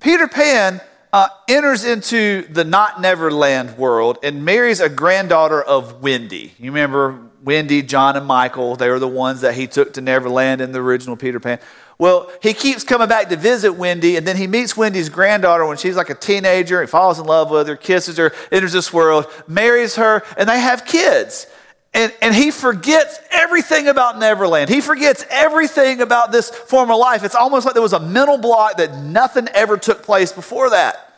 Peter 0.00 0.28
Pan 0.28 0.80
uh, 1.12 1.28
enters 1.48 1.84
into 1.84 2.42
the 2.50 2.64
not 2.64 3.00
Neverland 3.00 3.78
world 3.78 4.18
and 4.22 4.44
marries 4.44 4.80
a 4.80 4.88
granddaughter 4.88 5.62
of 5.62 6.02
Wendy. 6.02 6.52
You 6.58 6.70
remember 6.70 7.18
Wendy, 7.44 7.82
John, 7.82 8.16
and 8.16 8.26
Michael? 8.26 8.74
They 8.74 8.88
were 8.88 8.98
the 8.98 9.06
ones 9.06 9.42
that 9.42 9.54
he 9.54 9.66
took 9.66 9.92
to 9.94 10.00
Neverland 10.00 10.60
in 10.60 10.72
the 10.72 10.80
original 10.80 11.14
Peter 11.14 11.38
Pan. 11.38 11.58
Well, 11.98 12.32
he 12.42 12.54
keeps 12.54 12.82
coming 12.82 13.08
back 13.08 13.28
to 13.28 13.36
visit 13.36 13.72
Wendy, 13.72 14.16
and 14.16 14.26
then 14.26 14.36
he 14.36 14.46
meets 14.46 14.76
Wendy's 14.76 15.08
granddaughter 15.08 15.64
when 15.66 15.76
she's 15.76 15.94
like 15.94 16.10
a 16.10 16.14
teenager. 16.14 16.80
He 16.80 16.86
falls 16.86 17.18
in 17.18 17.26
love 17.26 17.50
with 17.50 17.68
her, 17.68 17.76
kisses 17.76 18.16
her, 18.16 18.32
enters 18.50 18.72
this 18.72 18.92
world, 18.92 19.26
marries 19.46 19.94
her, 19.96 20.22
and 20.36 20.48
they 20.48 20.58
have 20.58 20.86
kids. 20.86 21.46
And, 21.92 22.12
and 22.20 22.34
he 22.34 22.50
forgets 22.50 23.20
everything 23.30 23.86
about 23.86 24.18
Neverland. 24.18 24.68
He 24.68 24.80
forgets 24.80 25.24
everything 25.30 26.00
about 26.00 26.32
this 26.32 26.50
former 26.50 26.96
life. 26.96 27.22
It's 27.22 27.36
almost 27.36 27.64
like 27.64 27.74
there 27.74 27.82
was 27.82 27.92
a 27.92 28.00
mental 28.00 28.38
block 28.38 28.78
that 28.78 28.96
nothing 28.96 29.46
ever 29.54 29.76
took 29.76 30.02
place 30.02 30.32
before 30.32 30.70
that. 30.70 31.14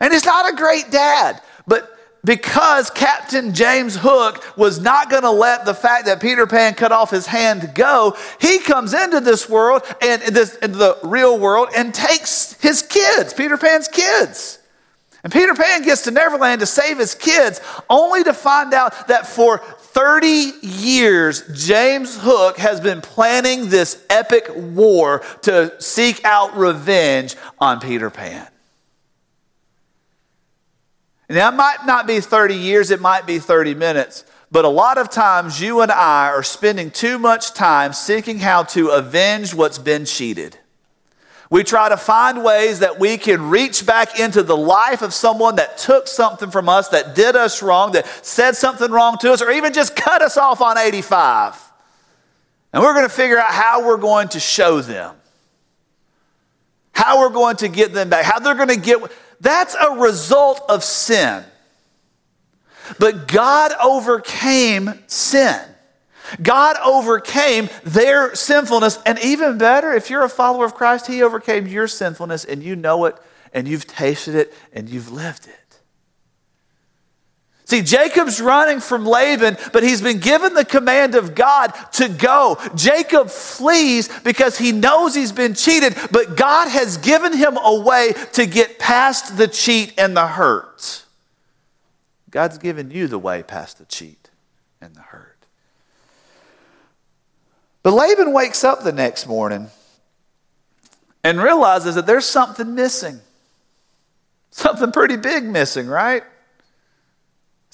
And 0.00 0.12
he's 0.12 0.24
not 0.24 0.52
a 0.52 0.56
great 0.56 0.90
dad, 0.90 1.40
but 1.68 1.95
because 2.24 2.90
Captain 2.90 3.54
James 3.54 3.96
Hook 3.96 4.44
was 4.56 4.80
not 4.80 5.10
going 5.10 5.22
to 5.22 5.30
let 5.30 5.64
the 5.64 5.74
fact 5.74 6.06
that 6.06 6.20
Peter 6.20 6.46
Pan 6.46 6.74
cut 6.74 6.92
off 6.92 7.10
his 7.10 7.26
hand 7.26 7.72
go, 7.74 8.16
he 8.40 8.58
comes 8.58 8.94
into 8.94 9.20
this 9.20 9.48
world 9.48 9.82
and 10.02 10.20
this 10.22 10.56
into 10.56 10.76
the 10.76 10.98
real 11.04 11.38
world 11.38 11.68
and 11.76 11.94
takes 11.94 12.54
his 12.60 12.82
kids, 12.82 13.32
Peter 13.32 13.56
Pan's 13.56 13.88
kids. 13.88 14.58
And 15.22 15.32
Peter 15.32 15.54
Pan 15.54 15.82
gets 15.82 16.02
to 16.02 16.12
Neverland 16.12 16.60
to 16.60 16.66
save 16.66 16.98
his 16.98 17.14
kids, 17.14 17.60
only 17.90 18.22
to 18.22 18.32
find 18.32 18.72
out 18.72 19.08
that 19.08 19.26
for 19.26 19.58
30 19.58 20.52
years, 20.62 21.42
James 21.66 22.16
Hook 22.20 22.58
has 22.58 22.80
been 22.80 23.00
planning 23.00 23.68
this 23.68 24.04
epic 24.08 24.48
war 24.54 25.22
to 25.42 25.74
seek 25.80 26.24
out 26.24 26.56
revenge 26.56 27.34
on 27.58 27.80
Peter 27.80 28.08
Pan. 28.08 28.46
Now, 31.28 31.48
it 31.48 31.56
might 31.56 31.86
not 31.86 32.06
be 32.06 32.20
30 32.20 32.54
years, 32.54 32.90
it 32.90 33.00
might 33.00 33.26
be 33.26 33.38
30 33.38 33.74
minutes, 33.74 34.24
but 34.52 34.64
a 34.64 34.68
lot 34.68 34.96
of 34.96 35.10
times 35.10 35.60
you 35.60 35.80
and 35.80 35.90
I 35.90 36.28
are 36.28 36.44
spending 36.44 36.90
too 36.90 37.18
much 37.18 37.52
time 37.52 37.92
seeking 37.92 38.38
how 38.38 38.62
to 38.64 38.90
avenge 38.90 39.52
what's 39.52 39.78
been 39.78 40.04
cheated. 40.04 40.56
We 41.50 41.62
try 41.62 41.88
to 41.88 41.96
find 41.96 42.42
ways 42.42 42.80
that 42.80 42.98
we 42.98 43.18
can 43.18 43.50
reach 43.50 43.86
back 43.86 44.18
into 44.18 44.42
the 44.42 44.56
life 44.56 45.02
of 45.02 45.14
someone 45.14 45.56
that 45.56 45.78
took 45.78 46.08
something 46.08 46.50
from 46.50 46.68
us, 46.68 46.88
that 46.88 47.14
did 47.14 47.36
us 47.36 47.62
wrong, 47.62 47.92
that 47.92 48.06
said 48.24 48.56
something 48.56 48.90
wrong 48.90 49.18
to 49.18 49.32
us, 49.32 49.42
or 49.42 49.50
even 49.50 49.72
just 49.72 49.94
cut 49.94 50.22
us 50.22 50.36
off 50.36 50.60
on 50.60 50.76
85. 50.76 51.60
And 52.72 52.82
we're 52.82 52.94
going 52.94 53.08
to 53.08 53.14
figure 53.14 53.38
out 53.38 53.50
how 53.50 53.86
we're 53.86 53.96
going 53.96 54.28
to 54.28 54.40
show 54.40 54.80
them, 54.80 55.14
how 56.92 57.20
we're 57.20 57.30
going 57.30 57.56
to 57.56 57.68
get 57.68 57.92
them 57.92 58.10
back, 58.10 58.24
how 58.24 58.38
they're 58.40 58.54
going 58.54 58.68
to 58.68 58.76
get. 58.76 59.00
That's 59.40 59.74
a 59.74 59.96
result 59.98 60.62
of 60.68 60.82
sin. 60.84 61.44
But 62.98 63.28
God 63.28 63.72
overcame 63.82 65.02
sin. 65.06 65.60
God 66.42 66.76
overcame 66.84 67.68
their 67.84 68.34
sinfulness. 68.34 68.98
And 69.06 69.18
even 69.20 69.58
better, 69.58 69.92
if 69.92 70.10
you're 70.10 70.24
a 70.24 70.28
follower 70.28 70.64
of 70.64 70.74
Christ, 70.74 71.06
He 71.06 71.22
overcame 71.22 71.66
your 71.66 71.88
sinfulness 71.88 72.44
and 72.44 72.62
you 72.62 72.76
know 72.76 73.04
it 73.06 73.16
and 73.52 73.66
you've 73.66 73.86
tasted 73.86 74.34
it 74.34 74.52
and 74.72 74.88
you've 74.88 75.10
lived 75.10 75.46
it. 75.46 75.65
See, 77.66 77.82
Jacob's 77.82 78.40
running 78.40 78.78
from 78.78 79.04
Laban, 79.04 79.58
but 79.72 79.82
he's 79.82 80.00
been 80.00 80.20
given 80.20 80.54
the 80.54 80.64
command 80.64 81.16
of 81.16 81.34
God 81.34 81.70
to 81.94 82.08
go. 82.08 82.58
Jacob 82.76 83.28
flees 83.28 84.08
because 84.20 84.56
he 84.56 84.70
knows 84.70 85.16
he's 85.16 85.32
been 85.32 85.52
cheated, 85.52 85.96
but 86.12 86.36
God 86.36 86.68
has 86.68 86.96
given 86.96 87.36
him 87.36 87.58
a 87.60 87.80
way 87.80 88.12
to 88.34 88.46
get 88.46 88.78
past 88.78 89.36
the 89.36 89.48
cheat 89.48 89.94
and 89.98 90.16
the 90.16 90.28
hurt. 90.28 91.04
God's 92.30 92.56
given 92.56 92.92
you 92.92 93.08
the 93.08 93.18
way 93.18 93.42
past 93.42 93.78
the 93.78 93.84
cheat 93.84 94.30
and 94.80 94.94
the 94.94 95.02
hurt. 95.02 95.36
But 97.82 97.94
Laban 97.94 98.32
wakes 98.32 98.62
up 98.62 98.84
the 98.84 98.92
next 98.92 99.26
morning 99.26 99.70
and 101.24 101.42
realizes 101.42 101.96
that 101.96 102.06
there's 102.06 102.26
something 102.26 102.76
missing. 102.76 103.18
Something 104.52 104.92
pretty 104.92 105.16
big 105.16 105.42
missing, 105.42 105.88
right? 105.88 106.22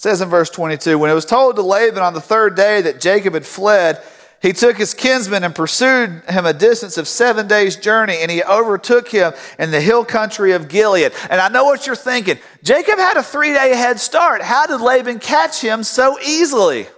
It 0.03 0.11
says 0.11 0.21
in 0.21 0.31
verse 0.31 0.51
22 0.51 0.99
When 0.99 1.13
it 1.13 1.15
was 1.15 1.25
told 1.25 1.55
to 1.55 1.63
Laban 1.63 2.03
on 2.03 2.13
the 2.13 2.21
third 2.21 2.57
day 2.57 2.83
that 2.83 3.01
Jacob 3.01 3.35
had 3.35 3.47
fled, 3.47 4.03
he 4.41 4.53
took 4.53 4.77
his 4.77 4.95
kinsman 4.95 5.45
and 5.45 5.55
pursued 5.55 6.25
him 6.29 6.45
a 6.45 6.53
distance 6.53 6.99
of 6.99 7.07
seven 7.07 7.47
days' 7.47 7.77
journey, 7.77 8.17
and 8.19 8.29
he 8.29 8.43
overtook 8.43 9.07
him 9.09 9.33
in 9.61 9.71
the 9.71 9.81
hill 9.81 10.05
country 10.05 10.55
of 10.55 10.67
Gilead. 10.67 11.13
And 11.31 11.41
I 11.41 11.47
know 11.51 11.63
what 11.63 11.87
you're 11.87 11.95
thinking. 11.95 12.41
Jacob 12.65 12.99
had 12.99 13.17
a 13.17 13.23
three 13.23 13.53
day 13.53 13.77
head 13.77 14.01
start. 14.01 14.43
How 14.43 14.67
did 14.67 14.81
Laban 14.81 15.21
catch 15.21 15.61
him 15.61 15.85
so 15.85 16.19
easily? 16.19 16.89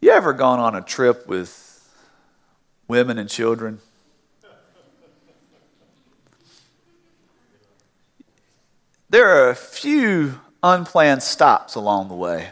You 0.00 0.08
ever 0.12 0.32
gone 0.32 0.58
on 0.58 0.74
a 0.74 0.80
trip 0.80 1.26
with 1.26 1.86
women 2.88 3.18
and 3.18 3.28
children? 3.28 3.80
There 9.12 9.28
are 9.28 9.50
a 9.50 9.54
few 9.54 10.40
unplanned 10.62 11.22
stops 11.22 11.74
along 11.74 12.08
the 12.08 12.14
way. 12.14 12.50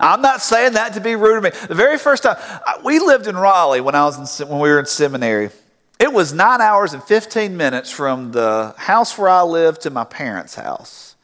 I'm 0.00 0.22
not 0.22 0.40
saying 0.40 0.72
that 0.72 0.94
to 0.94 1.02
be 1.02 1.16
rude 1.16 1.34
to 1.34 1.40
me. 1.42 1.66
The 1.68 1.74
very 1.74 1.98
first 1.98 2.22
time 2.22 2.38
we 2.82 2.98
lived 2.98 3.26
in 3.26 3.36
Raleigh 3.36 3.82
when 3.82 3.94
I 3.94 4.06
was 4.06 4.40
in, 4.40 4.48
when 4.48 4.58
we 4.58 4.70
were 4.70 4.78
in 4.78 4.86
seminary. 4.86 5.50
It 5.98 6.10
was 6.10 6.32
nine 6.32 6.62
hours 6.62 6.94
and 6.94 7.02
15 7.02 7.58
minutes 7.58 7.90
from 7.90 8.32
the 8.32 8.74
house 8.78 9.18
where 9.18 9.28
I 9.28 9.42
lived 9.42 9.82
to 9.82 9.90
my 9.90 10.04
parents' 10.04 10.54
house. 10.54 11.15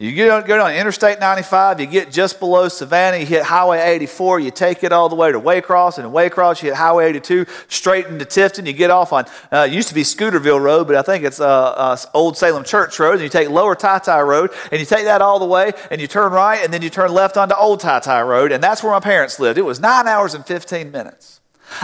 You 0.00 0.12
get 0.12 0.30
on, 0.30 0.46
go 0.46 0.64
on 0.64 0.72
Interstate 0.76 1.18
95, 1.18 1.80
you 1.80 1.86
get 1.86 2.12
just 2.12 2.38
below 2.38 2.68
Savannah, 2.68 3.16
you 3.16 3.26
hit 3.26 3.42
Highway 3.42 3.80
84, 3.80 4.38
you 4.38 4.52
take 4.52 4.84
it 4.84 4.92
all 4.92 5.08
the 5.08 5.16
way 5.16 5.32
to 5.32 5.40
Waycross, 5.40 5.98
and 5.98 6.06
in 6.06 6.12
Waycross, 6.12 6.62
you 6.62 6.68
hit 6.68 6.76
Highway 6.76 7.08
82, 7.08 7.46
straight 7.66 8.06
into 8.06 8.24
Tifton. 8.24 8.64
You 8.64 8.74
get 8.74 8.90
off 8.90 9.12
on, 9.12 9.24
uh, 9.50 9.66
it 9.68 9.72
used 9.72 9.88
to 9.88 9.96
be 9.96 10.02
Scooterville 10.02 10.62
Road, 10.62 10.86
but 10.86 10.94
I 10.94 11.02
think 11.02 11.24
it's 11.24 11.40
uh, 11.40 11.48
uh, 11.48 11.96
Old 12.14 12.36
Salem 12.36 12.62
Church 12.62 12.96
Road, 13.00 13.14
and 13.14 13.22
you 13.22 13.28
take 13.28 13.48
Lower 13.48 13.74
Ty 13.74 13.98
Ty 13.98 14.20
Road, 14.20 14.52
and 14.70 14.78
you 14.78 14.86
take 14.86 15.06
that 15.06 15.20
all 15.20 15.40
the 15.40 15.46
way, 15.46 15.72
and 15.90 16.00
you 16.00 16.06
turn 16.06 16.30
right, 16.30 16.62
and 16.62 16.72
then 16.72 16.80
you 16.80 16.90
turn 16.90 17.12
left 17.12 17.36
onto 17.36 17.56
Old 17.56 17.80
Ty 17.80 17.98
Ty 17.98 18.22
Road, 18.22 18.52
and 18.52 18.62
that's 18.62 18.84
where 18.84 18.92
my 18.92 19.00
parents 19.00 19.40
lived. 19.40 19.58
It 19.58 19.62
was 19.62 19.80
nine 19.80 20.06
hours 20.06 20.32
and 20.32 20.46
15 20.46 20.92
minutes. 20.92 21.37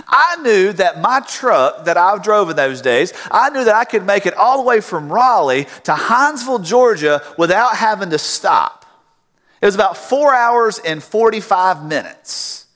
I 0.09 0.37
knew 0.43 0.73
that 0.73 1.01
my 1.01 1.21
truck 1.21 1.85
that 1.85 1.97
I 1.97 2.19
drove 2.19 2.51
in 2.51 2.57
those 2.57 2.81
days, 2.81 3.13
I 3.31 3.51
knew 3.51 3.65
that 3.65 3.75
I 3.75 3.85
could 3.85 4.05
make 4.05 4.27
it 4.27 4.35
all 4.35 4.59
the 4.59 4.65
way 4.65 4.81
from 4.81 5.13
Raleigh 5.13 5.67
to 5.85 5.93
Hinesville, 5.93 6.65
Georgia 6.65 7.23
without 7.37 7.77
having 7.77 8.11
to 8.11 8.19
stop. 8.19 8.87
It 9.61 9.67
was 9.67 9.75
about 9.75 9.97
four 9.97 10.35
hours 10.35 10.79
and 10.79 11.03
45 11.03 11.85
minutes. 11.85 12.67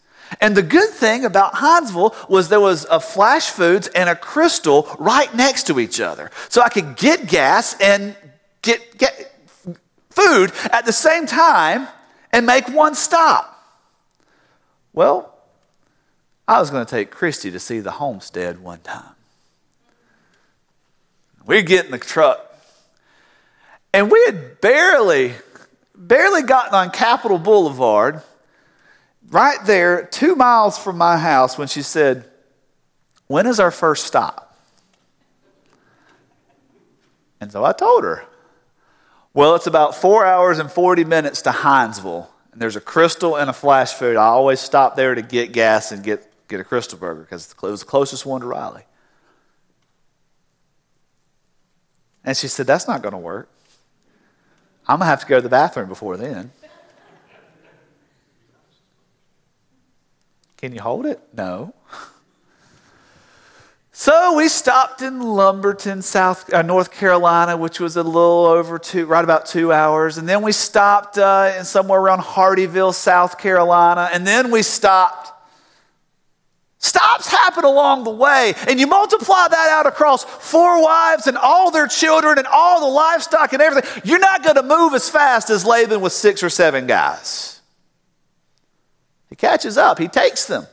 And 0.40 0.56
the 0.56 0.62
good 0.62 0.90
thing 0.90 1.24
about 1.24 1.54
Hinesville 1.54 2.28
was 2.28 2.48
there 2.48 2.60
was 2.60 2.86
a 2.90 3.00
Flash 3.00 3.50
Foods 3.50 3.88
and 3.88 4.08
a 4.08 4.14
Krystal 4.14 4.94
right 4.98 5.32
next 5.34 5.66
to 5.68 5.80
each 5.80 6.00
other. 6.00 6.30
So 6.48 6.62
I 6.62 6.68
could 6.68 6.96
get 6.96 7.26
gas 7.26 7.74
and 7.80 8.14
get, 8.62 8.98
get 8.98 9.34
food 10.10 10.52
at 10.70 10.84
the 10.84 10.92
same 10.92 11.26
time 11.26 11.88
and 12.32 12.46
make 12.46 12.68
one 12.68 12.94
stop. 12.94 13.54
Well, 14.92 15.37
I 16.48 16.58
was 16.60 16.70
going 16.70 16.84
to 16.84 16.90
take 16.90 17.10
Christy 17.10 17.50
to 17.50 17.60
see 17.60 17.80
the 17.80 17.90
homestead 17.90 18.58
one 18.60 18.80
time. 18.80 19.14
We 21.44 21.60
get 21.60 21.84
in 21.84 21.90
the 21.90 21.98
truck, 21.98 22.40
and 23.92 24.10
we 24.10 24.22
had 24.24 24.58
barely, 24.62 25.34
barely 25.94 26.42
gotten 26.42 26.74
on 26.74 26.90
Capital 26.90 27.38
Boulevard, 27.38 28.22
right 29.28 29.58
there, 29.66 30.06
two 30.06 30.36
miles 30.36 30.78
from 30.78 30.96
my 30.96 31.18
house, 31.18 31.58
when 31.58 31.68
she 31.68 31.82
said, 31.82 32.24
When 33.26 33.46
is 33.46 33.60
our 33.60 33.70
first 33.70 34.06
stop? 34.06 34.56
And 37.42 37.52
so 37.52 37.62
I 37.62 37.72
told 37.72 38.04
her, 38.04 38.24
Well, 39.34 39.54
it's 39.54 39.66
about 39.66 39.94
four 39.94 40.24
hours 40.24 40.58
and 40.58 40.72
40 40.72 41.04
minutes 41.04 41.42
to 41.42 41.50
Hinesville. 41.50 42.26
And 42.52 42.60
there's 42.60 42.76
a 42.76 42.80
Krystal 42.80 43.38
and 43.38 43.50
a 43.50 43.52
flash 43.52 43.92
food. 43.92 44.16
I 44.16 44.24
always 44.24 44.60
stop 44.60 44.96
there 44.96 45.14
to 45.14 45.22
get 45.22 45.52
gas 45.52 45.92
and 45.92 46.02
get 46.02 46.28
get 46.48 46.60
a 46.60 46.64
Krystal 46.64 46.98
Burger 46.98 47.20
because 47.20 47.50
it 47.50 47.62
was 47.62 47.80
the 47.80 47.86
closest 47.86 48.26
one 48.26 48.40
to 48.40 48.46
Raleigh. 48.46 48.86
And 52.24 52.36
she 52.36 52.48
said, 52.48 52.66
That's 52.66 52.88
not 52.88 53.02
going 53.02 53.12
to 53.12 53.18
work. 53.18 53.48
I'm 54.86 54.98
going 54.98 55.06
to 55.06 55.10
have 55.10 55.20
to 55.20 55.26
go 55.26 55.36
to 55.36 55.42
the 55.42 55.48
bathroom 55.48 55.88
before 55.88 56.16
then. 56.16 56.50
Can 60.56 60.74
you 60.74 60.80
hold 60.80 61.06
it? 61.06 61.20
No. 61.32 61.74
So 64.00 64.36
we 64.36 64.46
stopped 64.46 65.02
in 65.02 65.20
Lumberton, 65.20 66.02
South 66.02 66.54
uh, 66.54 66.62
North 66.62 66.92
Carolina, 66.92 67.56
which 67.56 67.80
was 67.80 67.96
a 67.96 68.02
little 68.04 68.46
over 68.46 68.78
two, 68.78 69.06
right 69.06 69.24
about 69.24 69.46
two 69.46 69.72
hours, 69.72 70.18
and 70.18 70.28
then 70.28 70.40
we 70.40 70.52
stopped 70.52 71.18
uh, 71.18 71.52
in 71.58 71.64
somewhere 71.64 71.98
around 71.98 72.20
Hardeeville, 72.20 72.94
South 72.94 73.38
Carolina, 73.38 74.08
and 74.12 74.24
then 74.24 74.52
we 74.52 74.62
stopped. 74.62 75.32
Stops 76.80 77.26
happen 77.26 77.64
along 77.64 78.04
the 78.04 78.10
way, 78.10 78.54
and 78.68 78.78
you 78.78 78.86
multiply 78.86 79.48
that 79.48 79.68
out 79.70 79.86
across 79.86 80.22
four 80.22 80.80
wives 80.80 81.26
and 81.26 81.36
all 81.36 81.72
their 81.72 81.88
children 81.88 82.38
and 82.38 82.46
all 82.46 82.80
the 82.80 82.86
livestock 82.86 83.52
and 83.52 83.60
everything. 83.60 84.02
You're 84.04 84.20
not 84.20 84.44
going 84.44 84.54
to 84.54 84.62
move 84.62 84.94
as 84.94 85.10
fast 85.10 85.50
as 85.50 85.64
Laban 85.64 86.00
with 86.00 86.12
six 86.12 86.40
or 86.42 86.48
seven 86.48 86.86
guys. 86.86 87.60
He 89.28 89.34
catches 89.34 89.76
up. 89.76 89.98
He 89.98 90.06
takes 90.06 90.46
them. 90.46 90.66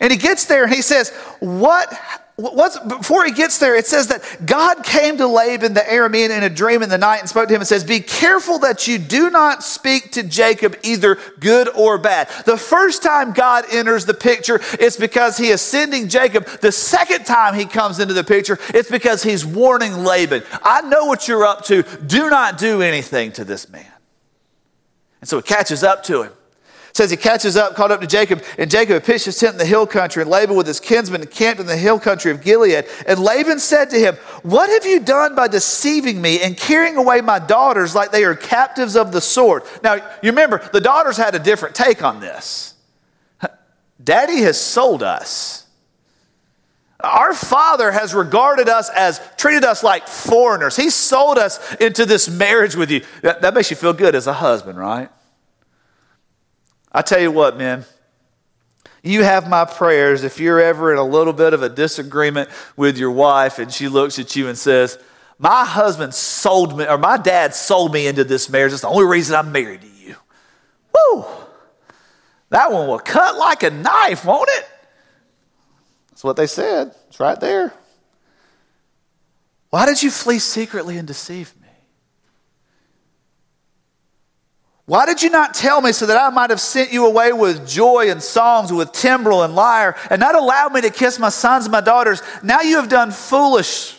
And 0.00 0.12
he 0.12 0.18
gets 0.18 0.44
there 0.44 0.64
and 0.64 0.72
he 0.72 0.82
says, 0.82 1.10
What? 1.40 1.90
Before 2.38 3.24
he 3.24 3.32
gets 3.32 3.58
there, 3.58 3.74
it 3.74 3.88
says 3.88 4.06
that 4.08 4.46
God 4.46 4.84
came 4.84 5.16
to 5.16 5.26
Laban 5.26 5.74
the 5.74 5.80
Aramean 5.80 6.30
in 6.30 6.44
a 6.44 6.48
dream 6.48 6.84
in 6.84 6.88
the 6.88 6.96
night 6.96 7.18
and 7.18 7.28
spoke 7.28 7.48
to 7.48 7.54
him 7.54 7.60
and 7.60 7.66
says, 7.66 7.82
Be 7.82 7.98
careful 7.98 8.60
that 8.60 8.86
you 8.86 8.96
do 8.96 9.28
not 9.28 9.64
speak 9.64 10.12
to 10.12 10.22
Jacob 10.22 10.76
either 10.84 11.18
good 11.40 11.68
or 11.74 11.98
bad. 11.98 12.28
The 12.44 12.56
first 12.56 13.02
time 13.02 13.32
God 13.32 13.64
enters 13.72 14.06
the 14.06 14.14
picture, 14.14 14.60
it's 14.78 14.96
because 14.96 15.36
he 15.36 15.48
is 15.48 15.60
sending 15.60 16.08
Jacob. 16.08 16.46
The 16.46 16.70
second 16.70 17.26
time 17.26 17.54
he 17.54 17.64
comes 17.64 17.98
into 17.98 18.14
the 18.14 18.22
picture, 18.22 18.56
it's 18.68 18.88
because 18.88 19.24
he's 19.24 19.44
warning 19.44 20.04
Laban, 20.04 20.44
I 20.62 20.82
know 20.82 21.06
what 21.06 21.26
you're 21.26 21.44
up 21.44 21.64
to. 21.64 21.82
Do 21.82 22.30
not 22.30 22.56
do 22.56 22.82
anything 22.82 23.32
to 23.32 23.44
this 23.44 23.68
man. 23.68 23.92
And 25.20 25.28
so 25.28 25.38
he 25.38 25.42
catches 25.42 25.82
up 25.82 26.04
to 26.04 26.22
him 26.22 26.32
says 26.98 27.10
he 27.10 27.16
catches 27.16 27.56
up, 27.56 27.76
caught 27.76 27.92
up 27.92 28.00
to 28.00 28.06
Jacob, 28.06 28.42
and 28.58 28.68
Jacob 28.68 29.04
pitched 29.04 29.26
his 29.26 29.38
tent 29.38 29.52
in 29.52 29.58
the 29.58 29.64
hill 29.64 29.86
country, 29.86 30.20
and 30.20 30.28
Laban 30.28 30.56
with 30.56 30.66
his 30.66 30.80
kinsmen 30.80 31.24
camped 31.28 31.60
in 31.60 31.66
the 31.66 31.76
hill 31.76 32.00
country 32.00 32.32
of 32.32 32.42
Gilead. 32.42 32.86
And 33.06 33.20
Laban 33.20 33.60
said 33.60 33.88
to 33.90 33.98
him, 33.98 34.16
What 34.42 34.68
have 34.68 34.84
you 34.84 34.98
done 34.98 35.36
by 35.36 35.46
deceiving 35.46 36.20
me 36.20 36.40
and 36.40 36.56
carrying 36.56 36.96
away 36.96 37.20
my 37.20 37.38
daughters 37.38 37.94
like 37.94 38.10
they 38.10 38.24
are 38.24 38.34
captives 38.34 38.96
of 38.96 39.12
the 39.12 39.20
sword? 39.20 39.62
Now, 39.82 39.94
you 39.94 40.30
remember, 40.30 40.68
the 40.72 40.80
daughters 40.80 41.16
had 41.16 41.36
a 41.36 41.38
different 41.38 41.76
take 41.76 42.02
on 42.02 42.18
this. 42.18 42.74
Daddy 44.02 44.38
has 44.38 44.60
sold 44.60 45.02
us. 45.02 45.66
Our 47.00 47.32
father 47.32 47.92
has 47.92 48.12
regarded 48.12 48.68
us 48.68 48.90
as, 48.90 49.20
treated 49.36 49.62
us 49.62 49.84
like 49.84 50.08
foreigners. 50.08 50.74
He 50.74 50.90
sold 50.90 51.38
us 51.38 51.76
into 51.76 52.04
this 52.06 52.28
marriage 52.28 52.74
with 52.74 52.90
you. 52.90 53.04
That, 53.22 53.42
that 53.42 53.54
makes 53.54 53.70
you 53.70 53.76
feel 53.76 53.92
good 53.92 54.16
as 54.16 54.26
a 54.26 54.32
husband, 54.32 54.76
right? 54.78 55.10
I 56.92 57.02
tell 57.02 57.20
you 57.20 57.30
what, 57.30 57.56
man. 57.56 57.84
You 59.02 59.22
have 59.22 59.48
my 59.48 59.64
prayers 59.64 60.24
if 60.24 60.40
you're 60.40 60.60
ever 60.60 60.92
in 60.92 60.98
a 60.98 61.04
little 61.04 61.32
bit 61.32 61.54
of 61.54 61.62
a 61.62 61.68
disagreement 61.68 62.48
with 62.76 62.98
your 62.98 63.10
wife 63.10 63.58
and 63.58 63.72
she 63.72 63.88
looks 63.88 64.18
at 64.18 64.34
you 64.34 64.48
and 64.48 64.58
says, 64.58 64.98
My 65.38 65.64
husband 65.64 66.14
sold 66.14 66.76
me, 66.76 66.86
or 66.86 66.98
my 66.98 67.16
dad 67.16 67.54
sold 67.54 67.92
me 67.92 68.06
into 68.06 68.24
this 68.24 68.50
marriage. 68.50 68.72
It's 68.72 68.82
the 68.82 68.88
only 68.88 69.06
reason 69.06 69.36
I'm 69.36 69.52
married 69.52 69.82
to 69.82 69.86
you. 69.86 70.16
Woo! 70.94 71.24
That 72.50 72.72
one 72.72 72.88
will 72.88 72.98
cut 72.98 73.36
like 73.36 73.62
a 73.62 73.70
knife, 73.70 74.24
won't 74.24 74.48
it? 74.52 74.68
That's 76.10 76.24
what 76.24 76.36
they 76.36 76.46
said. 76.46 76.94
It's 77.08 77.20
right 77.20 77.38
there. 77.38 77.72
Why 79.70 79.86
did 79.86 80.02
you 80.02 80.10
flee 80.10 80.38
secretly 80.38 80.96
and 80.96 81.06
deceive 81.06 81.54
me? 81.57 81.57
Why 84.88 85.04
did 85.04 85.22
you 85.22 85.28
not 85.28 85.52
tell 85.52 85.82
me 85.82 85.92
so 85.92 86.06
that 86.06 86.16
I 86.16 86.30
might 86.30 86.48
have 86.48 86.62
sent 86.62 86.94
you 86.94 87.04
away 87.04 87.34
with 87.34 87.68
joy 87.68 88.10
and 88.10 88.22
songs, 88.22 88.72
with 88.72 88.90
timbrel 88.92 89.42
and 89.42 89.54
lyre, 89.54 89.94
and 90.08 90.18
not 90.18 90.34
allowed 90.34 90.72
me 90.72 90.80
to 90.80 90.88
kiss 90.88 91.18
my 91.18 91.28
sons 91.28 91.66
and 91.66 91.72
my 91.72 91.82
daughters? 91.82 92.22
Now 92.42 92.62
you 92.62 92.76
have 92.76 92.88
done 92.88 93.10
foolish. 93.10 93.94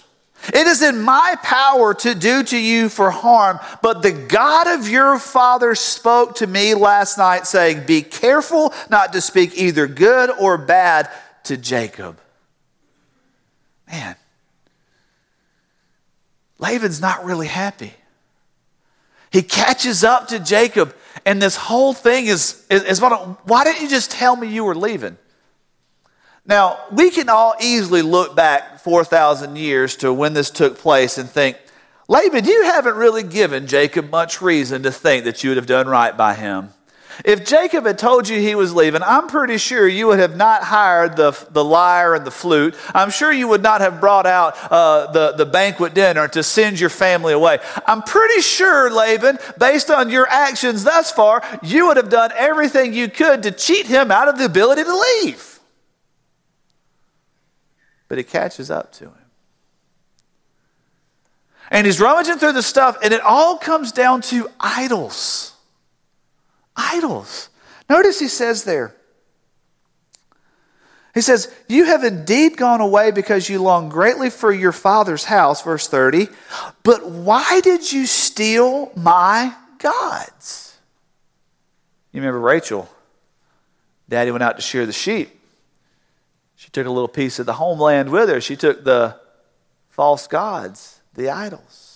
It 0.47 0.65
is 0.65 0.81
in 0.81 0.99
my 0.99 1.35
power 1.43 1.93
to 1.93 2.15
do 2.15 2.41
to 2.41 2.57
you 2.57 2.89
for 2.89 3.11
harm, 3.11 3.59
but 3.83 4.01
the 4.01 4.11
God 4.11 4.79
of 4.79 4.89
your 4.89 5.19
father 5.19 5.75
spoke 5.75 6.37
to 6.37 6.47
me 6.47 6.73
last 6.73 7.19
night, 7.19 7.45
saying, 7.45 7.85
Be 7.85 8.01
careful 8.01 8.73
not 8.89 9.13
to 9.13 9.21
speak 9.21 9.55
either 9.59 9.85
good 9.85 10.31
or 10.39 10.57
bad 10.57 11.07
to 11.43 11.55
Jacob. 11.55 12.19
Man, 13.91 14.15
Laban's 16.57 16.99
not 16.99 17.25
really 17.25 17.47
happy. 17.47 17.93
He 19.31 19.41
catches 19.41 20.03
up 20.03 20.27
to 20.29 20.39
Jacob, 20.39 20.95
and 21.25 21.41
this 21.41 21.55
whole 21.55 21.93
thing 21.93 22.25
is, 22.25 22.65
is, 22.69 22.83
is 22.83 23.01
why 23.01 23.63
didn't 23.63 23.81
you 23.81 23.89
just 23.89 24.11
tell 24.11 24.35
me 24.35 24.47
you 24.47 24.63
were 24.63 24.75
leaving? 24.75 25.17
Now, 26.45 26.79
we 26.91 27.11
can 27.11 27.29
all 27.29 27.53
easily 27.61 28.01
look 28.01 28.35
back 28.35 28.79
4,000 28.79 29.55
years 29.55 29.95
to 29.97 30.11
when 30.11 30.33
this 30.33 30.49
took 30.49 30.79
place 30.79 31.19
and 31.19 31.29
think, 31.29 31.57
Laban, 32.07 32.45
you 32.45 32.63
haven't 32.63 32.95
really 32.95 33.21
given 33.21 33.67
Jacob 33.67 34.09
much 34.09 34.41
reason 34.41 34.81
to 34.81 34.91
think 34.91 35.25
that 35.25 35.43
you 35.43 35.51
would 35.51 35.57
have 35.57 35.67
done 35.67 35.87
right 35.87 36.17
by 36.17 36.33
him. 36.33 36.73
If 37.25 37.45
Jacob 37.45 37.85
had 37.85 37.97
told 37.97 38.29
you 38.29 38.39
he 38.39 38.55
was 38.55 38.73
leaving, 38.73 39.03
I'm 39.03 39.27
pretty 39.27 39.57
sure 39.57 39.85
you 39.87 40.07
would 40.07 40.19
have 40.19 40.37
not 40.37 40.63
hired 40.63 41.17
the, 41.17 41.31
the 41.51 41.63
lyre 41.63 42.15
and 42.15 42.25
the 42.25 42.31
flute. 42.31 42.75
I'm 42.93 43.09
sure 43.09 43.31
you 43.31 43.47
would 43.49 43.61
not 43.61 43.81
have 43.81 43.99
brought 43.99 44.25
out 44.25 44.55
uh, 44.71 45.11
the, 45.11 45.33
the 45.33 45.45
banquet 45.45 45.93
dinner 45.93 46.29
to 46.29 46.43
send 46.43 46.79
your 46.79 46.89
family 46.89 47.33
away. 47.33 47.59
I'm 47.85 48.03
pretty 48.03 48.41
sure, 48.41 48.89
Laban, 48.89 49.37
based 49.57 49.91
on 49.91 50.09
your 50.09 50.27
actions 50.29 50.85
thus 50.85 51.11
far, 51.11 51.43
you 51.61 51.87
would 51.87 51.97
have 51.97 52.09
done 52.09 52.31
everything 52.35 52.93
you 52.93 53.09
could 53.09 53.43
to 53.43 53.51
cheat 53.51 53.85
him 53.85 54.11
out 54.11 54.29
of 54.29 54.37
the 54.37 54.45
ability 54.45 54.83
to 54.85 55.05
leave. 55.21 55.59
But 58.07 58.17
he 58.17 58.23
catches 58.23 58.71
up 58.71 58.93
to 58.93 59.05
him. 59.05 59.13
And 61.69 61.85
he's 61.85 61.99
rummaging 61.99 62.37
through 62.37 62.53
the 62.53 62.63
stuff, 62.63 62.97
and 63.03 63.13
it 63.13 63.21
all 63.21 63.57
comes 63.57 63.91
down 63.91 64.21
to 64.21 64.49
idols 64.59 65.53
idols. 66.79 67.49
Notice 67.89 68.19
he 68.19 68.27
says 68.27 68.63
there, 68.63 68.95
he 71.13 71.21
says, 71.21 71.53
You 71.67 71.85
have 71.85 72.03
indeed 72.03 72.55
gone 72.55 72.81
away 72.81 73.11
because 73.11 73.49
you 73.49 73.61
long 73.61 73.89
greatly 73.89 74.29
for 74.29 74.51
your 74.51 74.71
father's 74.71 75.25
house, 75.25 75.61
verse 75.63 75.87
30. 75.87 76.29
But 76.83 77.09
why 77.09 77.59
did 77.61 77.91
you 77.91 78.05
steal 78.05 78.91
my 78.95 79.53
gods? 79.79 80.77
You 82.11 82.21
remember 82.21 82.39
Rachel? 82.39 82.89
Daddy 84.07 84.31
went 84.31 84.43
out 84.43 84.55
to 84.55 84.61
shear 84.61 84.85
the 84.85 84.93
sheep. 84.93 85.39
She 86.55 86.69
took 86.69 86.87
a 86.87 86.91
little 86.91 87.07
piece 87.07 87.39
of 87.39 87.45
the 87.45 87.53
homeland 87.53 88.09
with 88.09 88.29
her. 88.29 88.41
She 88.41 88.55
took 88.55 88.83
the 88.83 89.15
false 89.89 90.27
gods, 90.27 90.99
the 91.13 91.29
idols. 91.29 91.88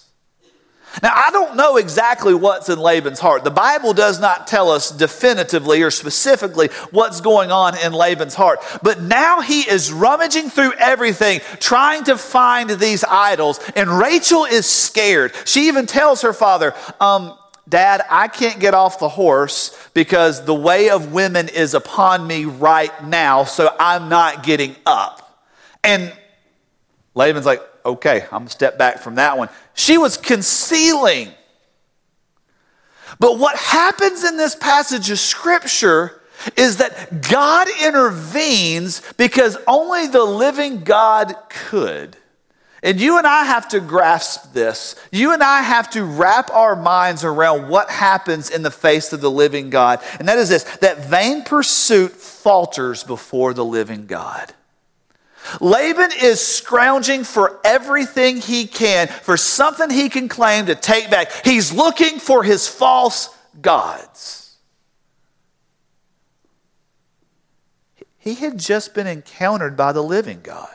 Now, 1.02 1.12
I 1.16 1.32
don't 1.32 1.56
know 1.56 1.78
exactly 1.78 2.36
what's 2.36 2.70
in 2.70 2.78
Laban's 2.78 3.20
heart. 3.20 3.44
The 3.44 3.52
Bible 3.52 3.94
does 3.94 4.20
not 4.20 4.46
tell 4.46 4.70
us 4.70 4.92
definitively 4.92 5.82
or 5.82 5.90
specifically 5.90 6.68
what's 6.92 7.20
going 7.20 7.52
on 7.52 7.78
in 7.78 7.94
Laban's 7.94 8.36
heart. 8.36 8.60
But 8.84 9.02
now 9.02 9.42
he 9.42 9.62
is 9.62 9.92
rummaging 9.92 10.50
through 10.50 10.74
everything, 10.74 11.42
trying 11.60 12.04
to 12.06 12.18
find 12.18 12.70
these 12.70 13.04
idols. 13.04 13.60
And 13.76 13.90
Rachel 13.90 14.46
is 14.46 14.68
scared. 14.68 15.34
She 15.46 15.68
even 15.68 15.88
tells 15.88 16.22
her 16.22 16.34
father, 16.34 16.76
um, 17.00 17.38
Dad, 17.68 18.06
I 18.10 18.28
can't 18.28 18.60
get 18.60 18.74
off 18.74 19.00
the 19.00 19.10
horse 19.10 19.76
because 19.94 20.46
the 20.46 20.54
way 20.54 20.90
of 20.90 21.14
women 21.14 21.48
is 21.48 21.74
upon 21.74 22.28
me 22.28 22.46
right 22.46 22.92
now, 23.06 23.46
so 23.46 23.74
I'm 23.80 24.10
not 24.10 24.44
getting 24.44 24.76
up. 24.86 25.48
And 25.84 26.14
Laban's 27.16 27.46
like, 27.46 27.62
okay, 27.86 28.24
I'm 28.24 28.40
going 28.40 28.46
to 28.48 28.52
step 28.52 28.78
back 28.78 29.00
from 29.00 29.16
that 29.16 29.38
one. 29.38 29.50
She 29.74 29.98
was 29.98 30.18
concealing. 30.18 31.30
But 33.20 33.38
what 33.40 33.56
happens 33.58 34.24
in 34.24 34.38
this 34.38 34.56
passage 34.56 35.10
of 35.10 35.20
scripture 35.20 36.22
is 36.58 36.78
that 36.78 37.30
God 37.30 37.68
intervenes 37.84 39.02
because 39.18 39.58
only 39.68 40.08
the 40.08 40.24
living 40.24 40.84
God 40.84 41.36
could. 41.50 42.18
And 42.82 43.00
you 43.00 43.18
and 43.18 43.26
I 43.26 43.46
have 43.46 43.70
to 43.70 43.80
grasp 43.80 44.52
this. 44.52 44.98
You 45.10 45.32
and 45.32 45.42
I 45.42 45.62
have 45.62 45.90
to 45.92 46.04
wrap 46.04 46.52
our 46.52 46.76
minds 46.76 47.24
around 47.24 47.70
what 47.70 47.90
happens 47.90 48.50
in 48.50 48.62
the 48.62 48.72
face 48.72 49.14
of 49.14 49.22
the 49.22 49.32
living 49.32 49.70
God. 49.70 50.02
And 50.20 50.28
that 50.28 50.38
is 50.38 50.50
this 50.50 50.64
that 50.80 51.06
vain 51.06 51.44
pursuit 51.44 52.12
falters 52.12 53.06
before 53.06 53.54
the 53.54 53.64
living 53.64 54.06
God. 54.06 54.54
Laban 55.60 56.12
is 56.22 56.46
scrounging 56.46 57.24
for 57.24 57.60
everything 57.64 58.38
he 58.38 58.66
can, 58.68 59.08
for 59.08 59.38
something 59.38 59.90
he 59.90 60.10
can 60.10 60.28
claim 60.28 60.66
to 60.68 60.76
take 60.76 61.10
back. 61.10 61.32
He's 61.46 61.72
looking 61.74 62.20
for 62.20 62.44
his 62.44 62.68
false 62.68 63.30
gods. 63.62 64.58
He 68.18 68.36
had 68.36 68.58
just 68.58 68.94
been 68.94 69.08
encountered 69.08 69.76
by 69.76 69.92
the 69.92 70.02
living 70.02 70.40
God. 70.42 70.70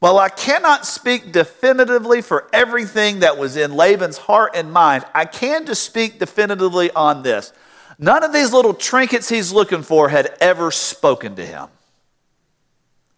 While 0.00 0.18
I 0.18 0.28
cannot 0.28 0.84
speak 0.84 1.32
definitively 1.32 2.20
for 2.20 2.48
everything 2.52 3.20
that 3.20 3.38
was 3.38 3.56
in 3.56 3.74
Laban's 3.74 4.18
heart 4.18 4.50
and 4.54 4.70
mind, 4.70 5.06
I 5.14 5.24
can 5.24 5.64
just 5.64 5.82
speak 5.82 6.18
definitively 6.18 6.90
on 6.90 7.22
this. 7.22 7.52
None 7.98 8.22
of 8.22 8.32
these 8.32 8.52
little 8.52 8.74
trinkets 8.74 9.28
he's 9.28 9.52
looking 9.52 9.82
for 9.82 10.08
had 10.08 10.36
ever 10.40 10.70
spoken 10.70 11.36
to 11.36 11.46
him. 11.46 11.68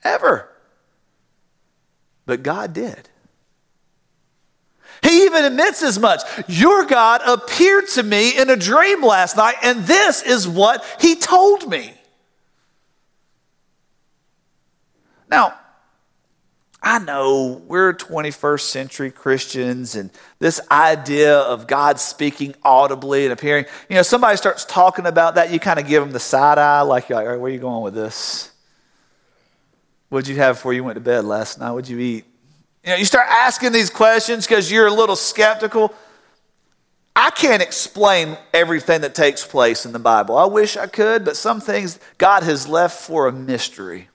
Ever. 0.06 0.48
But 2.26 2.42
God 2.42 2.72
did. 2.72 3.08
He 5.02 5.24
even 5.24 5.44
admits 5.44 5.82
as 5.82 5.98
much. 5.98 6.22
Your 6.48 6.84
God 6.86 7.20
appeared 7.26 7.88
to 7.88 8.02
me 8.02 8.36
in 8.36 8.50
a 8.50 8.56
dream 8.56 9.02
last 9.02 9.36
night, 9.36 9.56
and 9.62 9.84
this 9.84 10.22
is 10.22 10.48
what 10.48 10.84
he 11.00 11.16
told 11.16 11.68
me. 11.68 11.92
Now, 15.28 15.54
I 16.82 16.98
know 17.00 17.62
we're 17.66 17.94
21st 17.94 18.60
century 18.60 19.10
Christians, 19.10 19.96
and 19.96 20.10
this 20.38 20.60
idea 20.70 21.36
of 21.38 21.66
God 21.66 21.98
speaking 21.98 22.54
audibly 22.62 23.24
and 23.24 23.32
appearing, 23.32 23.66
you 23.88 23.96
know, 23.96 24.02
somebody 24.02 24.36
starts 24.36 24.64
talking 24.64 25.06
about 25.06 25.34
that, 25.34 25.50
you 25.52 25.58
kind 25.58 25.80
of 25.80 25.86
give 25.86 26.02
them 26.02 26.12
the 26.12 26.20
side 26.20 26.58
eye, 26.58 26.82
like, 26.82 27.08
you're 27.08 27.18
like 27.18 27.26
where 27.26 27.38
are 27.38 27.48
you 27.48 27.58
going 27.58 27.82
with 27.82 27.94
this? 27.94 28.52
What'd 30.08 30.28
you 30.28 30.36
have 30.36 30.56
before 30.56 30.72
you 30.72 30.84
went 30.84 30.96
to 30.96 31.00
bed 31.00 31.24
last 31.24 31.58
night? 31.58 31.72
What'd 31.72 31.88
you 31.88 31.98
eat? 31.98 32.24
You 32.84 32.90
know, 32.90 32.96
you 32.96 33.04
start 33.04 33.26
asking 33.28 33.72
these 33.72 33.90
questions 33.90 34.46
because 34.46 34.70
you're 34.70 34.86
a 34.86 34.92
little 34.92 35.16
skeptical. 35.16 35.92
I 37.16 37.30
can't 37.30 37.62
explain 37.62 38.36
everything 38.54 39.00
that 39.00 39.14
takes 39.14 39.44
place 39.44 39.84
in 39.84 39.92
the 39.92 39.98
Bible. 39.98 40.36
I 40.36 40.44
wish 40.44 40.76
I 40.76 40.86
could, 40.86 41.24
but 41.24 41.36
some 41.36 41.60
things 41.60 41.98
God 42.18 42.42
has 42.44 42.68
left 42.68 43.00
for 43.00 43.26
a 43.26 43.32
mystery. 43.32 44.08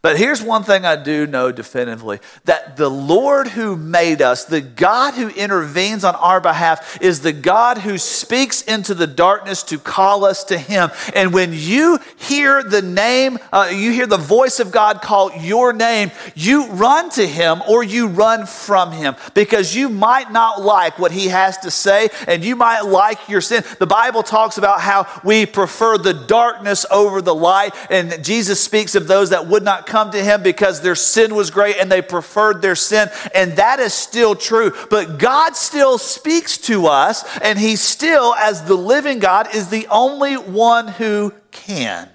But 0.00 0.16
here's 0.16 0.40
one 0.40 0.62
thing 0.62 0.84
I 0.84 0.94
do 0.94 1.26
know 1.26 1.50
definitively 1.50 2.20
that 2.44 2.76
the 2.76 2.88
Lord 2.88 3.48
who 3.48 3.74
made 3.74 4.22
us, 4.22 4.44
the 4.44 4.60
God 4.60 5.14
who 5.14 5.28
intervenes 5.28 6.04
on 6.04 6.14
our 6.14 6.40
behalf, 6.40 7.02
is 7.02 7.20
the 7.20 7.32
God 7.32 7.78
who 7.78 7.98
speaks 7.98 8.62
into 8.62 8.94
the 8.94 9.08
darkness 9.08 9.64
to 9.64 9.78
call 9.78 10.24
us 10.24 10.44
to 10.44 10.56
Him. 10.56 10.90
And 11.16 11.34
when 11.34 11.50
you 11.52 11.98
hear 12.16 12.62
the 12.62 12.80
name, 12.80 13.38
uh, 13.52 13.72
you 13.74 13.90
hear 13.90 14.06
the 14.06 14.16
voice 14.16 14.60
of 14.60 14.70
God 14.70 15.02
call 15.02 15.32
your 15.32 15.72
name, 15.72 16.12
you 16.36 16.68
run 16.68 17.10
to 17.10 17.26
Him 17.26 17.60
or 17.68 17.82
you 17.82 18.06
run 18.06 18.46
from 18.46 18.92
Him 18.92 19.16
because 19.34 19.74
you 19.74 19.88
might 19.88 20.30
not 20.30 20.62
like 20.62 21.00
what 21.00 21.10
He 21.10 21.26
has 21.26 21.58
to 21.58 21.72
say 21.72 22.10
and 22.28 22.44
you 22.44 22.54
might 22.54 22.82
like 22.82 23.28
your 23.28 23.40
sin. 23.40 23.64
The 23.80 23.86
Bible 23.86 24.22
talks 24.22 24.58
about 24.58 24.80
how 24.80 25.08
we 25.24 25.44
prefer 25.44 25.98
the 25.98 26.14
darkness 26.14 26.86
over 26.88 27.20
the 27.20 27.34
light, 27.34 27.74
and 27.90 28.22
Jesus 28.22 28.62
speaks 28.62 28.94
of 28.94 29.08
those 29.08 29.30
that 29.30 29.48
would 29.48 29.64
not 29.64 29.87
come 29.88 30.12
to 30.12 30.22
him 30.22 30.42
because 30.42 30.80
their 30.80 30.94
sin 30.94 31.34
was 31.34 31.50
great 31.50 31.76
and 31.78 31.90
they 31.90 32.02
preferred 32.02 32.62
their 32.62 32.76
sin. 32.76 33.08
And 33.34 33.52
that 33.56 33.80
is 33.80 33.92
still 33.92 34.36
true. 34.36 34.72
But 34.90 35.18
God 35.18 35.56
still 35.56 35.98
speaks 35.98 36.58
to 36.58 36.86
us, 36.86 37.24
and 37.38 37.58
he 37.58 37.74
still, 37.74 38.34
as 38.34 38.64
the 38.64 38.76
living 38.76 39.18
God, 39.18 39.54
is 39.54 39.68
the 39.68 39.88
only 39.88 40.34
one 40.34 40.86
who 40.86 41.32
can. 41.50 42.08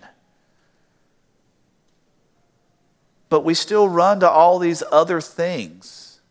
But 3.27 3.43
we 3.43 3.55
still 3.55 3.89
run 3.89 4.19
to 4.21 4.29
all 4.29 4.59
these 4.59 4.83
other 4.91 5.19
things, 5.19 6.21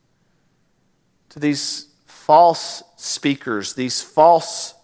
to 1.31 1.41
these 1.41 1.89
false 2.07 2.83
speakers, 2.97 3.75
these 3.75 4.01
false 4.01 4.75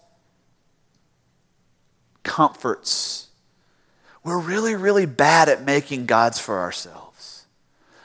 comforts 2.25 3.28
we're 4.29 4.39
really, 4.39 4.75
really 4.75 5.07
bad 5.07 5.49
at 5.49 5.65
making 5.65 6.07
gods 6.07 6.39
for 6.39 6.59
ourselves. 6.59 7.45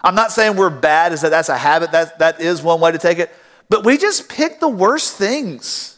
I'm 0.04 0.16
not 0.16 0.32
saying 0.32 0.58
we're 0.58 0.70
bad, 0.70 1.14
is 1.14 1.22
that 1.22 1.30
that's 1.30 1.50
a 1.50 1.58
habit, 1.58 1.92
that, 1.92 2.20
that 2.20 2.42
is 2.42 2.62
one 2.62 2.80
way 2.80 2.92
to 2.92 2.98
take 2.98 3.20
it, 3.20 3.32
but 3.70 3.86
we 3.86 3.98
just 3.98 4.30
pick 4.30 4.60
the 4.60 4.68
worst 4.68 5.16
things. 5.16 5.98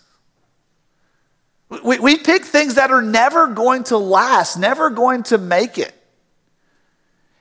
We, 1.84 2.00
we 2.00 2.18
pick 2.18 2.46
things 2.46 2.76
that 2.76 2.92
are 2.92 3.02
never 3.02 3.48
going 3.48 3.84
to 3.86 3.98
last, 3.98 4.58
never 4.58 4.90
going 4.90 5.24
to 5.24 5.38
make 5.38 5.78
it. 5.78 5.94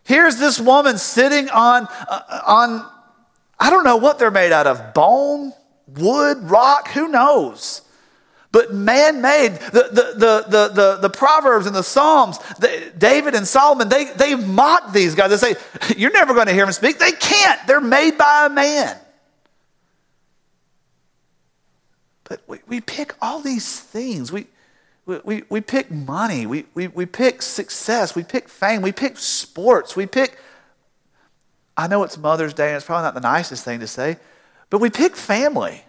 Here's 0.04 0.36
this 0.36 0.60
woman 0.60 0.98
sitting 0.98 1.48
on, 1.50 1.86
uh, 2.08 2.40
on 2.46 2.90
I 3.58 3.70
don't 3.70 3.84
know 3.84 3.96
what 3.96 4.18
they're 4.18 4.30
made 4.30 4.52
out 4.52 4.66
of 4.66 4.94
bone, 4.94 5.52
wood, 5.86 6.38
rock, 6.42 6.88
who 6.88 7.08
knows? 7.08 7.82
But 8.54 8.72
man 8.72 9.20
made. 9.20 9.54
The, 9.54 9.88
the, 9.90 10.46
the, 10.46 10.68
the, 10.68 10.98
the, 11.02 11.10
Proverbs 11.10 11.66
and 11.66 11.74
the 11.74 11.82
Psalms, 11.82 12.38
the, 12.60 12.92
David 12.96 13.34
and 13.34 13.48
Solomon, 13.48 13.88
they, 13.88 14.04
they 14.04 14.36
mock 14.36 14.92
these 14.92 15.16
guys. 15.16 15.30
They 15.30 15.54
say, 15.54 15.60
You're 15.96 16.12
never 16.12 16.34
going 16.34 16.46
to 16.46 16.52
hear 16.52 16.64
them 16.64 16.72
speak. 16.72 17.00
They 17.00 17.10
can't, 17.10 17.66
they're 17.66 17.80
made 17.80 18.16
by 18.16 18.46
a 18.46 18.48
man. 18.48 18.96
But 22.22 22.42
we, 22.46 22.60
we 22.68 22.80
pick 22.80 23.16
all 23.20 23.40
these 23.40 23.80
things. 23.80 24.30
We, 24.30 24.46
we, 25.04 25.42
we 25.48 25.60
pick 25.60 25.90
money, 25.90 26.46
we, 26.46 26.66
we, 26.74 26.86
we 26.86 27.06
pick 27.06 27.42
success, 27.42 28.14
we 28.14 28.22
pick 28.22 28.48
fame, 28.48 28.82
we 28.82 28.92
pick 28.92 29.18
sports, 29.18 29.96
we 29.96 30.06
pick. 30.06 30.38
I 31.76 31.88
know 31.88 32.04
it's 32.04 32.16
Mother's 32.16 32.54
Day 32.54 32.68
and 32.68 32.76
it's 32.76 32.86
probably 32.86 33.02
not 33.02 33.14
the 33.14 33.20
nicest 33.20 33.64
thing 33.64 33.80
to 33.80 33.88
say, 33.88 34.16
but 34.70 34.78
we 34.78 34.90
pick 34.90 35.16
family. 35.16 35.82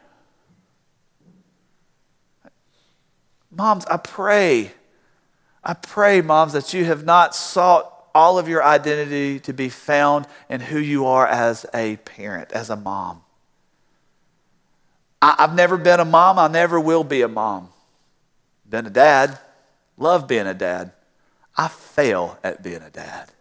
Moms, 3.56 3.86
I 3.86 3.98
pray, 3.98 4.74
I 5.64 5.74
pray, 5.74 6.22
moms, 6.22 6.54
that 6.54 6.74
you 6.74 6.84
have 6.86 7.06
not 7.06 7.34
sought 7.34 7.92
all 8.14 8.38
of 8.38 8.50
your 8.50 8.64
identity 8.64 9.40
to 9.42 9.54
be 9.54 9.70
found 9.70 10.28
in 10.50 10.60
who 10.60 10.78
you 10.78 11.06
are 11.06 11.26
as 11.26 11.66
a 11.74 11.96
parent, 11.98 12.52
as 12.52 12.70
a 12.70 12.76
mom. 12.76 13.22
I, 15.22 15.36
have 15.40 15.56
never 15.56 15.78
been 15.78 16.00
a 16.00 16.06
mom, 16.06 16.38
I 16.38 16.48
never 16.48 16.80
will 16.80 17.04
be 17.04 17.22
a 17.22 17.28
mom. 17.28 17.70
Been 18.70 18.88
a 18.88 18.90
dad, 18.90 19.40
love 19.98 20.28
being 20.28 20.48
a 20.48 20.54
dad. 20.54 20.92
I 21.56 21.70
fail 21.70 22.38
at 22.44 22.62
being 22.62 22.82
a 22.82 22.90
dad. 22.90 23.32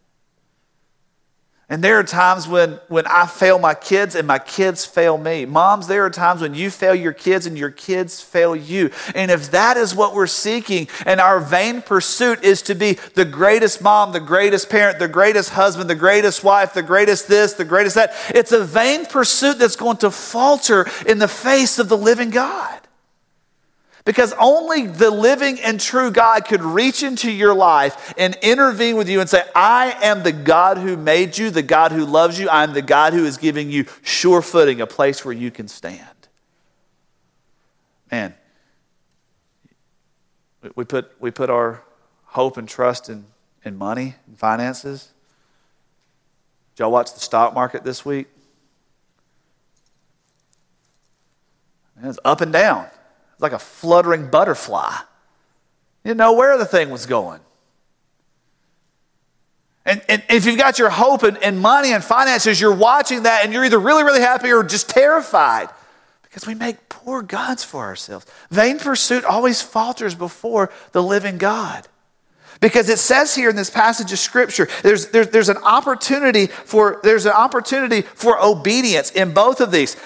And 1.71 1.83
there 1.83 1.99
are 1.99 2.05
times 2.05 2.47
when, 2.47 2.73
when 2.89 3.07
I 3.07 3.27
fail 3.27 3.59
my 3.59 3.73
kids 3.73 4.15
and 4.15 4.27
my 4.27 4.39
kids 4.39 4.85
fail 4.85 5.17
me. 5.17 5.47
Moms, 5.47 5.87
there 5.87 6.05
are 6.05 6.11
times 6.11 6.43
when 6.43 6.55
you 6.55 6.71
fail 6.71 6.95
your 6.95 7.15
kids 7.15 7.47
and 7.47 7.57
your 7.57 7.71
kids 7.71 8.21
fail 8.21 8.55
you. 8.55 8.91
And 9.15 9.31
if 9.31 9.51
that 9.53 9.79
is 9.79 9.95
what 9.95 10.15
we're 10.15 10.27
seeking, 10.27 10.89
and 11.07 11.21
our 11.21 11.41
vain 11.41 11.81
pursuit 11.81 12.45
is 12.45 12.61
to 12.63 12.75
be 12.75 12.99
the 13.15 13.25
greatest 13.25 13.81
mom, 13.81 14.13
the 14.13 14.21
greatest 14.21 14.69
parent, 14.69 14.99
the 14.99 15.09
greatest 15.09 15.51
husband, 15.51 15.89
the 15.89 15.95
greatest 15.95 16.45
wife, 16.45 16.75
the 16.75 16.83
greatest 16.83 17.29
this, 17.29 17.55
the 17.55 17.65
greatest 17.65 17.95
that, 17.95 18.13
it's 18.35 18.53
a 18.53 18.63
vain 18.63 19.07
pursuit 19.07 19.59
that's 19.59 19.77
going 19.77 19.97
to 19.99 20.11
falter 20.11 20.87
in 21.07 21.19
the 21.19 21.29
face 21.29 21.79
of 21.79 21.89
the 21.89 21.97
living 21.97 22.29
God. 22.29 22.84
Because 24.05 24.35
only 24.39 24.87
the 24.87 25.11
living 25.11 25.59
and 25.61 25.81
true 25.81 26.11
God 26.11 26.45
could 26.45 26.63
reach 26.63 27.03
into 27.03 27.31
your 27.31 27.55
life 27.55 28.13
and 28.19 28.37
intervene 28.43 28.97
with 28.97 29.09
you 29.09 29.21
and 29.21 29.31
say, 29.31 29.43
I 29.55 29.97
am 30.03 30.23
the 30.23 30.33
God 30.33 30.77
who 30.77 30.97
made 30.97 31.39
you, 31.39 31.49
the 31.49 31.63
God 31.63 31.91
who 31.91 32.05
loves 32.05 32.39
you. 32.39 32.49
I'm 32.51 32.75
the 32.75 32.83
God 32.83 33.15
who 33.15 33.25
is 33.25 33.39
giving 33.39 33.71
you 33.71 33.87
sure 34.03 34.43
footing, 34.43 34.83
a 34.83 34.87
place 34.87 35.25
where 35.25 35.33
you 35.33 35.51
can 35.51 35.69
stand. 35.69 36.01
Man, 38.13 38.35
we 40.77 40.85
put, 40.85 41.11
we 41.19 41.31
put 41.31 41.49
our 41.49 41.83
hope 42.27 42.59
and 42.59 42.69
trust 42.69 43.09
in, 43.09 43.25
in 43.65 43.79
money 43.79 44.17
and 44.27 44.39
finances. 44.39 45.09
Did 46.77 46.83
y'all 46.83 46.93
watch 46.93 47.15
the 47.15 47.21
stock 47.21 47.55
market 47.55 47.85
this 47.85 48.05
week? 48.05 48.27
It's 52.03 52.19
up 52.23 52.43
and 52.43 52.53
down 52.53 52.89
like 53.39 53.53
a 53.53 53.59
fluttering 53.59 54.31
butterfly. 54.31 54.93
You 56.05 56.11
didn't 56.11 56.19
know 56.19 56.35
where 56.35 56.59
the 56.59 56.67
thing 56.67 56.91
was 56.91 57.07
going. 57.07 57.41
And, 59.87 60.03
and 60.09 60.23
if 60.31 60.47
you've 60.47 60.59
got 60.59 60.79
your 60.79 60.91
hope 60.91 61.23
and, 61.23 61.37
and 61.39 61.61
money 61.61 61.93
and 61.93 62.03
finances, 62.03 62.61
you're 62.61 62.75
watching 62.75 63.25
that 63.25 63.45
and 63.45 63.53
you're 63.53 63.65
either 63.65 63.79
really, 63.79 64.03
really 64.03 64.21
happy 64.21 64.51
or 64.51 64.63
just 64.63 64.89
terrified 64.89 65.69
because 66.23 66.47
we 66.47 66.55
make 66.55 66.89
poor 66.89 67.23
gods 67.23 67.63
for 67.63 67.85
ourselves. 67.85 68.27
Vain 68.51 68.79
pursuit 68.79 69.25
always 69.25 69.61
falters 69.61 70.15
before 70.15 70.73
the 70.93 71.03
living 71.03 71.39
God. 71.39 71.87
Because 72.61 72.89
it 72.89 72.99
says 72.99 73.35
here 73.35 73.51
in 73.51 73.57
this 73.57 73.69
passage 73.69 74.11
of 74.13 74.19
scripture, 74.19 74.69
there's, 74.83 75.09
there's, 75.09 75.29
there's 75.29 75.49
an 75.49 75.59
opportunity 75.59 76.47
for 76.47 77.01
there's 77.03 77.27
an 77.27 77.33
opportunity 77.33 78.03
for 78.03 78.43
obedience 78.43 79.11
in 79.11 79.35
both 79.35 79.61
of 79.61 79.71
these. 79.71 79.97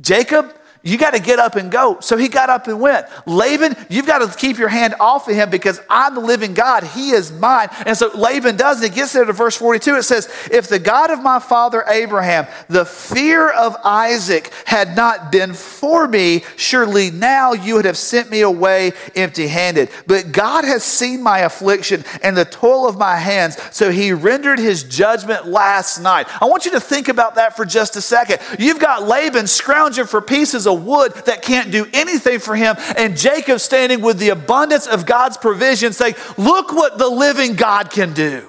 Jacob 0.00 0.57
you 0.82 0.96
got 0.96 1.14
to 1.14 1.20
get 1.20 1.38
up 1.38 1.56
and 1.56 1.70
go. 1.70 1.98
So 2.00 2.16
he 2.16 2.28
got 2.28 2.50
up 2.50 2.68
and 2.68 2.80
went. 2.80 3.06
Laban, 3.26 3.76
you've 3.88 4.06
got 4.06 4.18
to 4.18 4.38
keep 4.38 4.58
your 4.58 4.68
hand 4.68 4.94
off 5.00 5.28
of 5.28 5.34
him 5.34 5.50
because 5.50 5.80
I'm 5.90 6.14
the 6.14 6.20
living 6.20 6.54
God. 6.54 6.84
He 6.84 7.10
is 7.10 7.32
mine. 7.32 7.68
And 7.84 7.96
so 7.96 8.10
Laban 8.14 8.56
does. 8.56 8.82
And 8.82 8.92
it 8.92 8.94
gets 8.94 9.12
there 9.12 9.24
to 9.24 9.32
verse 9.32 9.56
42. 9.56 9.96
It 9.96 10.02
says, 10.04 10.28
If 10.52 10.68
the 10.68 10.78
God 10.78 11.10
of 11.10 11.22
my 11.22 11.40
father 11.40 11.84
Abraham, 11.88 12.46
the 12.68 12.84
fear 12.84 13.50
of 13.50 13.76
Isaac, 13.84 14.52
had 14.64 14.94
not 14.94 15.32
been 15.32 15.52
for 15.52 16.06
me, 16.06 16.44
surely 16.56 17.10
now 17.10 17.52
you 17.54 17.74
would 17.74 17.84
have 17.84 17.96
sent 17.96 18.30
me 18.30 18.42
away 18.42 18.92
empty 19.16 19.48
handed. 19.48 19.90
But 20.06 20.30
God 20.30 20.64
has 20.64 20.84
seen 20.84 21.22
my 21.22 21.40
affliction 21.40 22.04
and 22.22 22.36
the 22.36 22.44
toil 22.44 22.88
of 22.88 22.96
my 22.96 23.16
hands. 23.16 23.56
So 23.72 23.90
he 23.90 24.12
rendered 24.12 24.60
his 24.60 24.84
judgment 24.84 25.46
last 25.46 25.98
night. 25.98 26.28
I 26.40 26.44
want 26.44 26.64
you 26.66 26.70
to 26.72 26.80
think 26.80 27.08
about 27.08 27.34
that 27.34 27.56
for 27.56 27.64
just 27.64 27.96
a 27.96 28.00
second. 28.00 28.38
You've 28.58 28.78
got 28.78 29.08
Laban 29.08 29.48
scrounging 29.48 30.06
for 30.06 30.20
pieces 30.20 30.67
a 30.68 30.74
wood 30.74 31.12
that 31.26 31.42
can't 31.42 31.72
do 31.72 31.88
anything 31.92 32.38
for 32.38 32.54
him. 32.54 32.76
And 32.96 33.16
Jacob 33.16 33.58
standing 33.58 34.00
with 34.00 34.18
the 34.18 34.28
abundance 34.28 34.86
of 34.86 35.06
God's 35.06 35.36
provision 35.36 35.92
saying, 35.92 36.14
Look 36.36 36.72
what 36.72 36.98
the 36.98 37.08
living 37.08 37.56
God 37.56 37.90
can 37.90 38.14
do. 38.14 38.48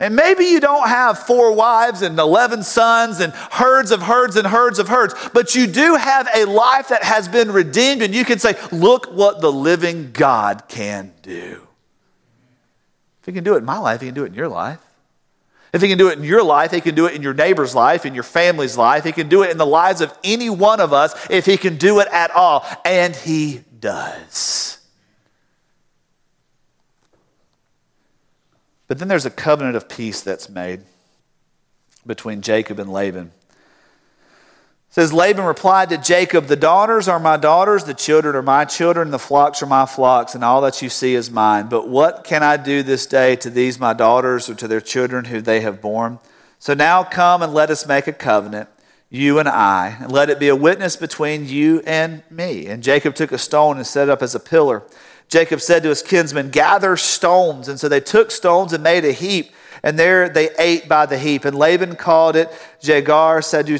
And 0.00 0.16
maybe 0.16 0.46
you 0.46 0.60
don't 0.60 0.88
have 0.88 1.18
four 1.18 1.52
wives 1.52 2.00
and 2.00 2.18
11 2.18 2.62
sons 2.62 3.20
and 3.20 3.34
herds 3.34 3.90
of 3.90 4.00
herds 4.00 4.34
and 4.34 4.46
herds 4.46 4.78
of 4.78 4.88
herds, 4.88 5.14
but 5.34 5.54
you 5.54 5.66
do 5.66 5.94
have 5.94 6.26
a 6.34 6.46
life 6.46 6.88
that 6.88 7.02
has 7.02 7.28
been 7.28 7.52
redeemed, 7.52 8.00
and 8.00 8.14
you 8.14 8.24
can 8.24 8.38
say, 8.38 8.58
Look 8.72 9.12
what 9.12 9.42
the 9.42 9.52
living 9.52 10.10
God 10.12 10.64
can 10.68 11.12
do. 11.20 11.68
If 13.20 13.26
He 13.26 13.32
can 13.32 13.44
do 13.44 13.54
it 13.54 13.58
in 13.58 13.64
my 13.66 13.78
life, 13.78 14.00
He 14.00 14.08
can 14.08 14.14
do 14.14 14.24
it 14.24 14.28
in 14.28 14.34
your 14.34 14.48
life. 14.48 14.80
If 15.72 15.82
He 15.82 15.88
can 15.88 15.98
do 15.98 16.08
it 16.08 16.18
in 16.18 16.24
your 16.24 16.42
life, 16.42 16.72
He 16.72 16.80
can 16.80 16.94
do 16.94 17.06
it 17.06 17.14
in 17.14 17.22
your 17.22 17.34
neighbor's 17.34 17.74
life, 17.74 18.04
in 18.04 18.14
your 18.14 18.24
family's 18.24 18.76
life. 18.76 19.04
He 19.04 19.12
can 19.12 19.28
do 19.28 19.42
it 19.42 19.50
in 19.50 19.58
the 19.58 19.66
lives 19.66 20.00
of 20.00 20.16
any 20.24 20.50
one 20.50 20.80
of 20.80 20.92
us 20.92 21.14
if 21.30 21.46
He 21.46 21.56
can 21.56 21.76
do 21.76 22.00
it 22.00 22.08
at 22.10 22.30
all. 22.32 22.66
And 22.84 23.14
He 23.14 23.62
does. 23.78 24.78
But 28.88 28.98
then 28.98 29.06
there's 29.06 29.26
a 29.26 29.30
covenant 29.30 29.76
of 29.76 29.88
peace 29.88 30.20
that's 30.20 30.48
made 30.48 30.82
between 32.04 32.42
Jacob 32.42 32.80
and 32.80 32.92
Laban. 32.92 33.30
Says 34.92 35.12
Laban 35.12 35.44
replied 35.44 35.88
to 35.90 35.98
Jacob, 35.98 36.46
The 36.46 36.56
daughters 36.56 37.06
are 37.06 37.20
my 37.20 37.36
daughters, 37.36 37.84
the 37.84 37.94
children 37.94 38.34
are 38.34 38.42
my 38.42 38.64
children, 38.64 39.12
the 39.12 39.20
flocks 39.20 39.62
are 39.62 39.66
my 39.66 39.86
flocks, 39.86 40.34
and 40.34 40.42
all 40.42 40.60
that 40.62 40.82
you 40.82 40.88
see 40.88 41.14
is 41.14 41.30
mine. 41.30 41.68
But 41.68 41.88
what 41.88 42.24
can 42.24 42.42
I 42.42 42.56
do 42.56 42.82
this 42.82 43.06
day 43.06 43.36
to 43.36 43.50
these 43.50 43.78
my 43.78 43.92
daughters 43.92 44.50
or 44.50 44.56
to 44.56 44.66
their 44.66 44.80
children 44.80 45.26
who 45.26 45.40
they 45.40 45.60
have 45.60 45.80
borne? 45.80 46.18
So 46.58 46.74
now 46.74 47.04
come 47.04 47.40
and 47.40 47.54
let 47.54 47.70
us 47.70 47.86
make 47.86 48.08
a 48.08 48.12
covenant, 48.12 48.68
you 49.08 49.38
and 49.38 49.48
I, 49.48 49.96
and 50.00 50.10
let 50.10 50.28
it 50.28 50.40
be 50.40 50.48
a 50.48 50.56
witness 50.56 50.96
between 50.96 51.46
you 51.46 51.82
and 51.86 52.24
me. 52.28 52.66
And 52.66 52.82
Jacob 52.82 53.14
took 53.14 53.30
a 53.30 53.38
stone 53.38 53.76
and 53.76 53.86
set 53.86 54.08
it 54.08 54.10
up 54.10 54.22
as 54.22 54.34
a 54.34 54.40
pillar. 54.40 54.82
Jacob 55.28 55.60
said 55.60 55.84
to 55.84 55.90
his 55.90 56.02
kinsmen, 56.02 56.50
Gather 56.50 56.96
stones. 56.96 57.68
And 57.68 57.78
so 57.78 57.88
they 57.88 58.00
took 58.00 58.32
stones 58.32 58.72
and 58.72 58.82
made 58.82 59.04
a 59.04 59.12
heap, 59.12 59.52
and 59.84 59.96
there 59.96 60.28
they 60.28 60.50
ate 60.58 60.88
by 60.88 61.06
the 61.06 61.16
heap. 61.16 61.44
And 61.44 61.56
Laban 61.56 61.94
called 61.94 62.34
it 62.34 62.50
Jagar, 62.82 63.44
said 63.44 63.68
you 63.68 63.78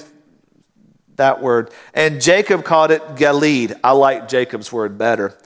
that 1.20 1.40
word. 1.40 1.70
And 1.94 2.20
Jacob 2.20 2.64
called 2.64 2.90
it 2.90 3.02
Galeed. 3.14 3.78
I 3.84 3.92
like 3.92 4.28
Jacob's 4.28 4.72
word 4.72 4.98
better. 4.98 5.36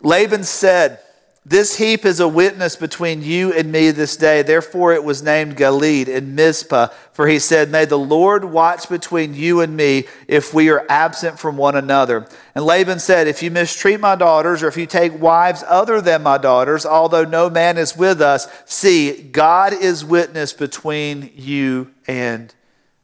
Laban 0.00 0.44
said, 0.44 1.00
this 1.48 1.76
heap 1.76 2.04
is 2.04 2.18
a 2.18 2.26
witness 2.26 2.74
between 2.74 3.22
you 3.22 3.52
and 3.52 3.70
me 3.70 3.92
this 3.92 4.16
day. 4.16 4.42
Therefore, 4.42 4.94
it 4.94 5.04
was 5.04 5.22
named 5.22 5.56
Galeed 5.56 6.08
in 6.08 6.34
Mizpah, 6.34 6.88
for 7.12 7.28
he 7.28 7.38
said, 7.38 7.70
May 7.70 7.84
the 7.84 7.96
Lord 7.96 8.44
watch 8.44 8.88
between 8.88 9.32
you 9.32 9.60
and 9.60 9.76
me 9.76 10.06
if 10.26 10.52
we 10.52 10.70
are 10.70 10.84
absent 10.88 11.38
from 11.38 11.56
one 11.56 11.76
another. 11.76 12.26
And 12.56 12.64
Laban 12.64 12.98
said, 12.98 13.28
If 13.28 13.44
you 13.44 13.52
mistreat 13.52 14.00
my 14.00 14.16
daughters, 14.16 14.64
or 14.64 14.66
if 14.66 14.76
you 14.76 14.86
take 14.86 15.20
wives 15.20 15.62
other 15.68 16.00
than 16.00 16.24
my 16.24 16.36
daughters, 16.36 16.84
although 16.84 17.24
no 17.24 17.48
man 17.48 17.78
is 17.78 17.96
with 17.96 18.20
us, 18.20 18.48
see, 18.64 19.12
God 19.22 19.72
is 19.72 20.04
witness 20.04 20.52
between 20.52 21.30
you 21.36 21.92
and 22.08 22.52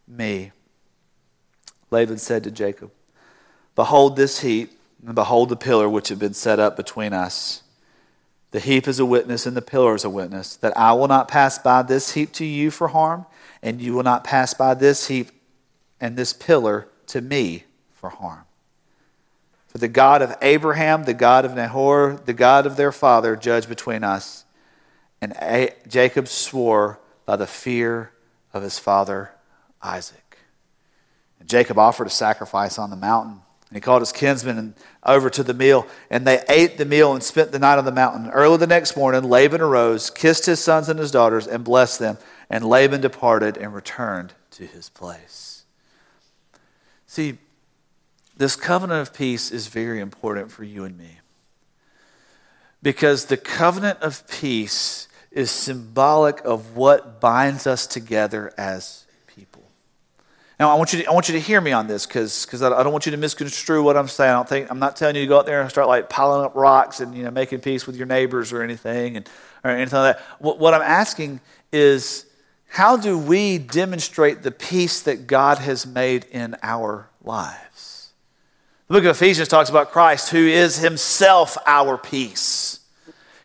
me. 0.08 0.50
Laban 1.92 2.18
said 2.18 2.42
to 2.44 2.50
Jacob, 2.50 2.90
Behold 3.74 4.16
this 4.16 4.40
heap, 4.40 4.78
and 5.04 5.14
behold 5.14 5.48
the 5.48 5.56
pillar 5.56 5.88
which 5.88 6.08
had 6.08 6.18
been 6.18 6.34
set 6.34 6.58
up 6.58 6.76
between 6.76 7.12
us. 7.12 7.62
The 8.50 8.60
heap 8.60 8.86
is 8.86 8.98
a 8.98 9.06
witness, 9.06 9.46
and 9.46 9.56
the 9.56 9.62
pillar 9.62 9.94
is 9.94 10.04
a 10.04 10.10
witness, 10.10 10.56
that 10.56 10.76
I 10.76 10.92
will 10.92 11.08
not 11.08 11.28
pass 11.28 11.58
by 11.58 11.82
this 11.82 12.12
heap 12.12 12.32
to 12.32 12.44
you 12.44 12.70
for 12.70 12.88
harm, 12.88 13.26
and 13.62 13.80
you 13.80 13.94
will 13.94 14.02
not 14.02 14.24
pass 14.24 14.54
by 14.54 14.74
this 14.74 15.08
heap 15.08 15.30
and 16.00 16.16
this 16.16 16.32
pillar 16.32 16.88
to 17.06 17.20
me 17.20 17.64
for 17.92 18.10
harm. 18.10 18.44
For 19.68 19.78
the 19.78 19.88
God 19.88 20.20
of 20.20 20.36
Abraham, 20.42 21.04
the 21.04 21.14
God 21.14 21.46
of 21.46 21.54
Nahor, 21.54 22.20
the 22.26 22.34
God 22.34 22.66
of 22.66 22.76
their 22.76 22.92
father, 22.92 23.36
judge 23.36 23.68
between 23.68 24.04
us. 24.04 24.44
And 25.22 25.32
Jacob 25.88 26.28
swore 26.28 27.00
by 27.24 27.36
the 27.36 27.46
fear 27.46 28.10
of 28.52 28.62
his 28.62 28.78
father 28.78 29.30
Isaac. 29.80 30.21
And 31.42 31.48
Jacob 31.48 31.76
offered 31.76 32.06
a 32.06 32.10
sacrifice 32.10 32.78
on 32.78 32.90
the 32.90 32.96
mountain. 32.96 33.40
And 33.68 33.76
he 33.76 33.80
called 33.80 34.00
his 34.00 34.12
kinsmen 34.12 34.76
over 35.04 35.28
to 35.30 35.42
the 35.42 35.52
meal, 35.52 35.88
and 36.08 36.24
they 36.24 36.44
ate 36.48 36.78
the 36.78 36.84
meal 36.84 37.14
and 37.14 37.22
spent 37.22 37.50
the 37.50 37.58
night 37.58 37.78
on 37.78 37.84
the 37.84 37.90
mountain. 37.90 38.30
Early 38.30 38.58
the 38.58 38.68
next 38.68 38.96
morning, 38.96 39.24
Laban 39.24 39.60
arose, 39.60 40.08
kissed 40.08 40.46
his 40.46 40.62
sons 40.62 40.88
and 40.88 41.00
his 41.00 41.10
daughters, 41.10 41.48
and 41.48 41.64
blessed 41.64 41.98
them. 41.98 42.16
And 42.48 42.64
Laban 42.64 43.00
departed 43.00 43.56
and 43.56 43.74
returned 43.74 44.34
to 44.52 44.66
his 44.66 44.88
place. 44.88 45.64
See, 47.08 47.38
this 48.36 48.54
covenant 48.54 49.00
of 49.00 49.12
peace 49.12 49.50
is 49.50 49.66
very 49.66 49.98
important 49.98 50.52
for 50.52 50.62
you 50.62 50.84
and 50.84 50.96
me. 50.96 51.18
Because 52.84 53.24
the 53.24 53.36
covenant 53.36 53.98
of 54.00 54.28
peace 54.28 55.08
is 55.32 55.50
symbolic 55.50 56.40
of 56.44 56.76
what 56.76 57.20
binds 57.20 57.66
us 57.66 57.88
together 57.88 58.54
as 58.56 59.01
now, 60.60 60.70
I 60.70 60.74
want 60.74 60.92
you 60.92 61.02
to, 61.02 61.06
I 61.06 61.12
want 61.12 61.28
you 61.28 61.34
to 61.34 61.40
hear 61.40 61.60
me 61.60 61.72
on 61.72 61.86
this 61.86 62.06
because 62.06 62.62
I, 62.62 62.66
I 62.66 62.82
don't 62.82 62.92
want 62.92 63.06
you 63.06 63.12
to 63.12 63.18
misconstrue 63.18 63.82
what 63.82 63.96
I'm 63.96 64.08
saying. 64.08 64.30
I 64.30 64.34
don't 64.34 64.48
think, 64.48 64.70
I'm 64.70 64.78
not 64.78 64.96
telling 64.96 65.16
you 65.16 65.22
to 65.22 65.26
go 65.26 65.38
out 65.38 65.46
there 65.46 65.60
and 65.60 65.70
start 65.70 65.88
like 65.88 66.08
piling 66.08 66.44
up 66.44 66.54
rocks 66.54 67.00
and 67.00 67.16
you 67.16 67.24
know, 67.24 67.30
making 67.30 67.60
peace 67.60 67.86
with 67.86 67.96
your 67.96 68.06
neighbors 68.06 68.52
or 68.52 68.62
anything, 68.62 69.16
and, 69.16 69.28
or 69.64 69.70
anything 69.70 69.98
like 69.98 70.16
that. 70.16 70.24
What, 70.38 70.58
what 70.58 70.74
I'm 70.74 70.82
asking 70.82 71.40
is 71.72 72.26
how 72.68 72.96
do 72.96 73.18
we 73.18 73.58
demonstrate 73.58 74.42
the 74.42 74.50
peace 74.50 75.00
that 75.02 75.26
God 75.26 75.58
has 75.58 75.86
made 75.86 76.26
in 76.30 76.56
our 76.62 77.08
lives? 77.22 78.10
The 78.88 78.94
book 78.94 79.04
of 79.04 79.16
Ephesians 79.16 79.48
talks 79.48 79.70
about 79.70 79.90
Christ, 79.90 80.30
who 80.30 80.46
is 80.46 80.78
himself 80.78 81.56
our 81.66 81.96
peace. 81.96 82.80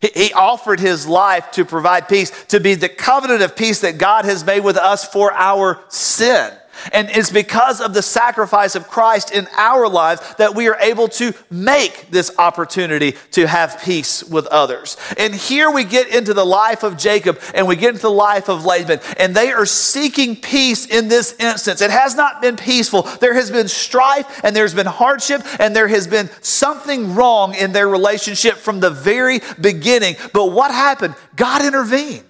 He 0.02 0.32
offered 0.34 0.80
his 0.80 1.08
life 1.08 1.52
to 1.52 1.66
provide 1.66 2.08
peace, 2.08 2.32
to 2.46 2.60
be 2.60 2.76
the 2.76 2.90
covenant 2.90 3.42
of 3.42 3.56
peace 3.56 3.82
that 3.82 3.98
God 3.98 4.26
has 4.26 4.46
made 4.46 4.60
with 4.60 4.78
us 4.78 5.04
for 5.06 5.34
our 5.34 5.82
sin. 5.90 6.54
And 6.92 7.10
it's 7.10 7.30
because 7.30 7.82
of 7.82 7.94
the 7.94 8.02
sacrifice 8.02 8.76
of 8.76 8.88
Christ 8.88 9.32
in 9.32 9.48
our 9.56 9.88
lives 9.88 10.22
that 10.36 10.56
we 10.56 10.68
are 10.68 10.78
able 10.80 11.08
to 11.10 11.34
make 11.50 12.10
this 12.10 12.32
opportunity 12.38 13.16
to 13.32 13.48
have 13.48 13.82
peace 13.82 14.24
with 14.24 14.46
others. 14.48 14.98
And 15.18 15.34
here 15.34 15.72
we 15.72 15.84
get 15.84 16.08
into 16.14 16.34
the 16.34 16.46
life 16.46 16.84
of 16.84 16.98
Jacob 16.98 17.40
and 17.54 17.68
we 17.68 17.76
get 17.76 17.90
into 17.90 18.02
the 18.02 18.12
life 18.12 18.50
of 18.50 18.66
Laban, 18.66 19.00
and 19.18 19.36
they 19.36 19.52
are 19.52 19.66
seeking 19.66 20.36
peace 20.36 20.86
in 20.86 21.08
this 21.08 21.36
instance. 21.40 21.82
It 21.82 21.92
has 21.92 22.16
not 22.16 22.42
been 22.42 22.56
peaceful. 22.56 23.04
There 23.04 23.34
has 23.34 23.52
been 23.52 23.68
strife 23.68 24.44
and 24.44 24.56
there's 24.56 24.74
been 24.74 24.86
hardship 24.86 25.42
and 25.60 25.76
there 25.76 25.88
has 25.88 26.08
been 26.08 26.30
something 26.42 27.16
wrong 27.16 27.56
in 27.56 27.72
their 27.72 27.88
relationship 27.88 28.56
from 28.58 28.80
the 28.80 28.90
very 28.90 29.40
beginning. 29.60 30.16
But 30.34 30.52
what 30.52 30.72
happened? 30.72 31.16
God 31.36 31.66
intervened. 31.66 32.27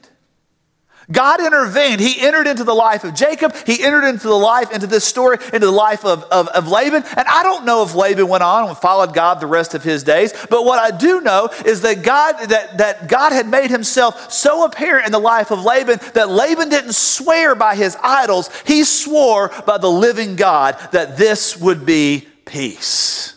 God 1.09 1.39
intervened. 1.39 2.01
He 2.01 2.19
entered 2.19 2.47
into 2.47 2.65
the 2.65 2.75
life 2.75 3.05
of 3.05 3.13
Jacob. 3.13 3.55
He 3.65 3.81
entered 3.81 4.05
into 4.05 4.27
the 4.27 4.35
life, 4.35 4.71
into 4.73 4.87
this 4.87 5.05
story, 5.05 5.37
into 5.53 5.65
the 5.65 5.71
life 5.71 6.03
of, 6.03 6.23
of, 6.23 6.49
of, 6.49 6.67
Laban. 6.67 7.03
And 7.15 7.27
I 7.27 7.43
don't 7.43 7.63
know 7.63 7.83
if 7.83 7.95
Laban 7.95 8.27
went 8.27 8.43
on 8.43 8.67
and 8.67 8.77
followed 8.77 9.13
God 9.13 9.39
the 9.39 9.47
rest 9.47 9.73
of 9.73 9.83
his 9.83 10.03
days, 10.03 10.33
but 10.49 10.65
what 10.65 10.79
I 10.79 10.95
do 10.95 11.21
know 11.21 11.49
is 11.65 11.81
that 11.81 12.03
God, 12.03 12.33
that, 12.49 12.79
that 12.79 13.07
God 13.07 13.31
had 13.31 13.47
made 13.47 13.69
himself 13.69 14.33
so 14.33 14.65
apparent 14.65 15.05
in 15.05 15.13
the 15.13 15.19
life 15.19 15.49
of 15.49 15.63
Laban 15.63 15.99
that 16.13 16.29
Laban 16.29 16.67
didn't 16.67 16.93
swear 16.93 17.55
by 17.55 17.75
his 17.75 17.95
idols. 18.03 18.49
He 18.65 18.83
swore 18.83 19.49
by 19.65 19.77
the 19.77 19.89
living 19.89 20.35
God 20.35 20.77
that 20.91 21.17
this 21.17 21.55
would 21.55 21.85
be 21.85 22.27
peace. 22.43 23.35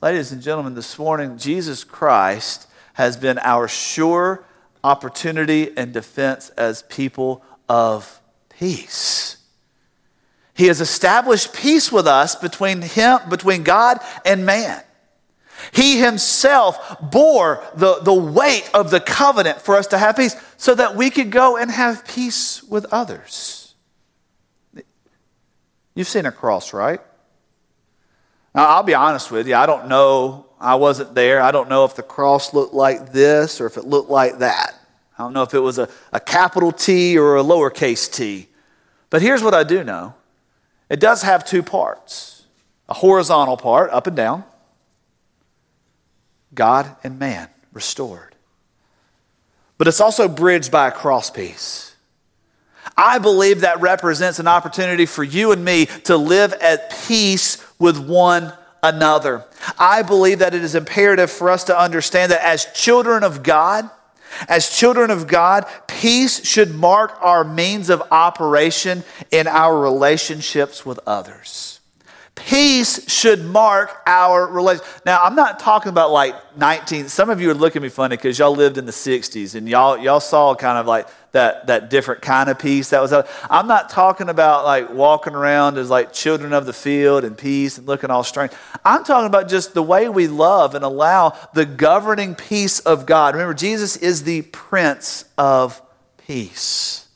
Ladies 0.00 0.30
and 0.30 0.40
gentlemen, 0.40 0.74
this 0.74 0.96
morning, 0.98 1.36
Jesus 1.36 1.82
Christ 1.82 2.68
has 2.94 3.16
been 3.16 3.38
our 3.38 3.66
sure 3.66 4.44
opportunity 4.82 5.76
and 5.76 5.92
defense 5.92 6.50
as 6.50 6.82
people 6.82 7.42
of 7.68 8.20
peace. 8.48 9.38
He 10.54 10.66
has 10.66 10.80
established 10.80 11.54
peace 11.54 11.90
with 11.90 12.06
us 12.06 12.34
between 12.34 12.82
him, 12.82 13.18
between 13.28 13.62
God 13.62 13.98
and 14.26 14.44
man. 14.44 14.82
He 15.72 15.98
himself 15.98 16.96
bore 17.00 17.64
the, 17.74 18.00
the 18.00 18.14
weight 18.14 18.68
of 18.74 18.90
the 18.90 19.00
covenant 19.00 19.60
for 19.60 19.76
us 19.76 19.88
to 19.88 19.98
have 19.98 20.16
peace 20.16 20.36
so 20.56 20.74
that 20.74 20.96
we 20.96 21.10
could 21.10 21.30
go 21.30 21.56
and 21.56 21.70
have 21.70 22.06
peace 22.06 22.62
with 22.62 22.86
others. 22.92 23.74
You've 25.94 26.08
seen 26.08 26.26
a 26.26 26.32
cross, 26.32 26.72
right? 26.72 27.00
Now, 28.54 28.66
I'll 28.68 28.82
be 28.82 28.94
honest 28.94 29.30
with 29.30 29.46
you, 29.46 29.54
I 29.54 29.66
don't 29.66 29.88
know 29.88 30.46
I 30.60 30.74
wasn't 30.74 31.14
there. 31.14 31.40
I 31.40 31.52
don't 31.52 31.70
know 31.70 31.84
if 31.84 31.96
the 31.96 32.02
cross 32.02 32.52
looked 32.52 32.74
like 32.74 33.12
this 33.12 33.60
or 33.60 33.66
if 33.66 33.78
it 33.78 33.86
looked 33.86 34.10
like 34.10 34.38
that. 34.38 34.74
I 35.18 35.22
don't 35.22 35.32
know 35.32 35.42
if 35.42 35.54
it 35.54 35.60
was 35.60 35.78
a, 35.78 35.88
a 36.12 36.20
capital 36.20 36.70
T 36.70 37.18
or 37.18 37.36
a 37.36 37.42
lowercase 37.42 38.12
t. 38.12 38.48
But 39.08 39.22
here's 39.22 39.42
what 39.42 39.54
I 39.54 39.64
do 39.64 39.82
know 39.82 40.14
it 40.88 41.00
does 41.00 41.22
have 41.22 41.44
two 41.44 41.62
parts 41.62 42.44
a 42.88 42.94
horizontal 42.94 43.56
part, 43.56 43.90
up 43.90 44.06
and 44.06 44.16
down, 44.16 44.44
God 46.54 46.96
and 47.04 47.18
man 47.18 47.48
restored. 47.72 48.34
But 49.78 49.88
it's 49.88 50.00
also 50.00 50.28
bridged 50.28 50.70
by 50.70 50.88
a 50.88 50.92
cross 50.92 51.30
piece. 51.30 51.94
I 52.96 53.18
believe 53.18 53.62
that 53.62 53.80
represents 53.80 54.38
an 54.38 54.48
opportunity 54.48 55.06
for 55.06 55.24
you 55.24 55.52
and 55.52 55.64
me 55.64 55.86
to 56.04 56.16
live 56.16 56.52
at 56.54 56.94
peace 57.06 57.64
with 57.78 57.98
one 57.98 58.52
another. 58.82 59.44
I 59.78 60.02
believe 60.02 60.38
that 60.40 60.54
it 60.54 60.62
is 60.62 60.74
imperative 60.74 61.30
for 61.30 61.50
us 61.50 61.64
to 61.64 61.78
understand 61.78 62.32
that 62.32 62.44
as 62.44 62.66
children 62.66 63.24
of 63.24 63.42
God, 63.42 63.88
as 64.48 64.70
children 64.70 65.10
of 65.10 65.26
God, 65.26 65.66
peace 65.86 66.44
should 66.44 66.74
mark 66.74 67.16
our 67.20 67.44
means 67.44 67.90
of 67.90 68.02
operation 68.10 69.02
in 69.30 69.46
our 69.46 69.78
relationships 69.78 70.86
with 70.86 71.00
others. 71.06 71.79
Peace 72.46 73.08
should 73.10 73.44
mark 73.44 74.02
our 74.06 74.46
relation. 74.46 74.84
Now, 75.04 75.22
I'm 75.22 75.34
not 75.34 75.58
talking 75.58 75.90
about 75.90 76.10
like 76.10 76.56
19. 76.56 77.08
Some 77.08 77.28
of 77.28 77.40
you 77.40 77.50
are 77.50 77.54
looking 77.54 77.80
at 77.80 77.82
me 77.82 77.88
funny 77.88 78.16
because 78.16 78.38
y'all 78.38 78.54
lived 78.54 78.78
in 78.78 78.86
the 78.86 78.92
60s 78.92 79.54
and 79.54 79.68
y'all 79.68 79.98
y'all 79.98 80.20
saw 80.20 80.54
kind 80.54 80.78
of 80.78 80.86
like 80.86 81.06
that 81.32 81.66
that 81.66 81.90
different 81.90 82.22
kind 82.22 82.48
of 82.48 82.58
peace 82.58 82.90
that 82.90 83.00
was. 83.00 83.12
Out. 83.12 83.28
I'm 83.50 83.66
not 83.66 83.90
talking 83.90 84.28
about 84.28 84.64
like 84.64 84.90
walking 84.90 85.34
around 85.34 85.76
as 85.76 85.90
like 85.90 86.12
children 86.12 86.52
of 86.52 86.66
the 86.66 86.72
field 86.72 87.24
and 87.24 87.36
peace 87.36 87.78
and 87.78 87.86
looking 87.86 88.10
all 88.10 88.24
strange. 88.24 88.52
I'm 88.84 89.04
talking 89.04 89.26
about 89.26 89.48
just 89.48 89.74
the 89.74 89.82
way 89.82 90.08
we 90.08 90.26
love 90.26 90.74
and 90.74 90.84
allow 90.84 91.36
the 91.52 91.66
governing 91.66 92.34
peace 92.34 92.80
of 92.80 93.06
God. 93.06 93.34
Remember, 93.34 93.54
Jesus 93.54 93.96
is 93.96 94.24
the 94.24 94.42
Prince 94.42 95.26
of 95.36 95.80
Peace. 96.26 97.06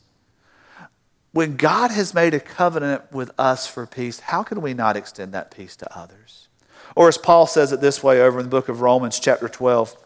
When 1.35 1.57
God 1.57 1.91
has 1.91 2.15
made 2.15 2.33
a 2.33 2.39
covenant 2.39 3.11
with 3.11 3.33
us 3.41 3.67
for 3.67 3.89
peace, 3.89 4.21
how 4.21 4.45
can 4.45 4.63
we 4.63 4.73
not 4.73 4.97
extend 4.97 5.35
that 5.35 5.51
peace 5.51 5.75
to 5.75 5.99
others? 5.99 6.47
Or 6.95 7.09
as 7.09 7.19
Paul 7.19 7.49
says 7.49 7.73
it 7.73 7.81
this 7.81 8.05
way 8.05 8.23
over 8.23 8.39
in 8.39 8.45
the 8.45 8.51
book 8.51 8.69
of 8.69 8.81
Romans, 8.81 9.19
chapter 9.19 9.49
12. 9.49 9.97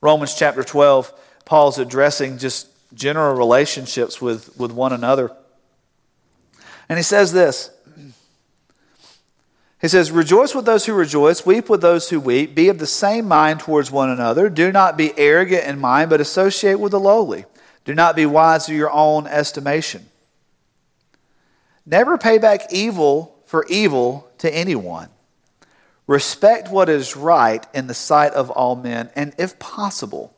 Romans 0.00 0.34
chapter 0.34 0.64
12, 0.64 1.12
Paul's 1.44 1.78
addressing 1.78 2.38
just 2.38 2.66
general 2.92 3.36
relationships 3.36 4.20
with, 4.20 4.58
with 4.58 4.72
one 4.72 4.92
another. 4.92 5.30
And 6.88 6.98
he 6.98 7.04
says 7.04 7.32
this 7.32 7.70
He 9.80 9.86
says, 9.86 10.10
Rejoice 10.10 10.56
with 10.56 10.64
those 10.64 10.86
who 10.86 10.92
rejoice, 10.92 11.46
weep 11.46 11.68
with 11.70 11.82
those 11.82 12.10
who 12.10 12.18
weep, 12.18 12.56
be 12.56 12.68
of 12.68 12.80
the 12.80 12.86
same 12.88 13.28
mind 13.28 13.60
towards 13.60 13.92
one 13.92 14.10
another. 14.10 14.50
Do 14.50 14.72
not 14.72 14.96
be 14.96 15.16
arrogant 15.16 15.68
in 15.68 15.78
mind, 15.78 16.10
but 16.10 16.20
associate 16.20 16.80
with 16.80 16.90
the 16.90 16.98
lowly. 16.98 17.44
Do 17.84 17.94
not 17.94 18.16
be 18.16 18.26
wise 18.26 18.66
to 18.66 18.74
your 18.74 18.90
own 18.90 19.26
estimation. 19.26 20.06
Never 21.86 22.16
pay 22.16 22.38
back 22.38 22.72
evil 22.72 23.36
for 23.44 23.66
evil 23.68 24.30
to 24.38 24.54
anyone. 24.54 25.08
Respect 26.06 26.70
what 26.70 26.88
is 26.88 27.16
right 27.16 27.66
in 27.74 27.86
the 27.86 27.94
sight 27.94 28.32
of 28.32 28.50
all 28.50 28.76
men, 28.76 29.10
and 29.14 29.34
if 29.38 29.58
possible, 29.58 30.34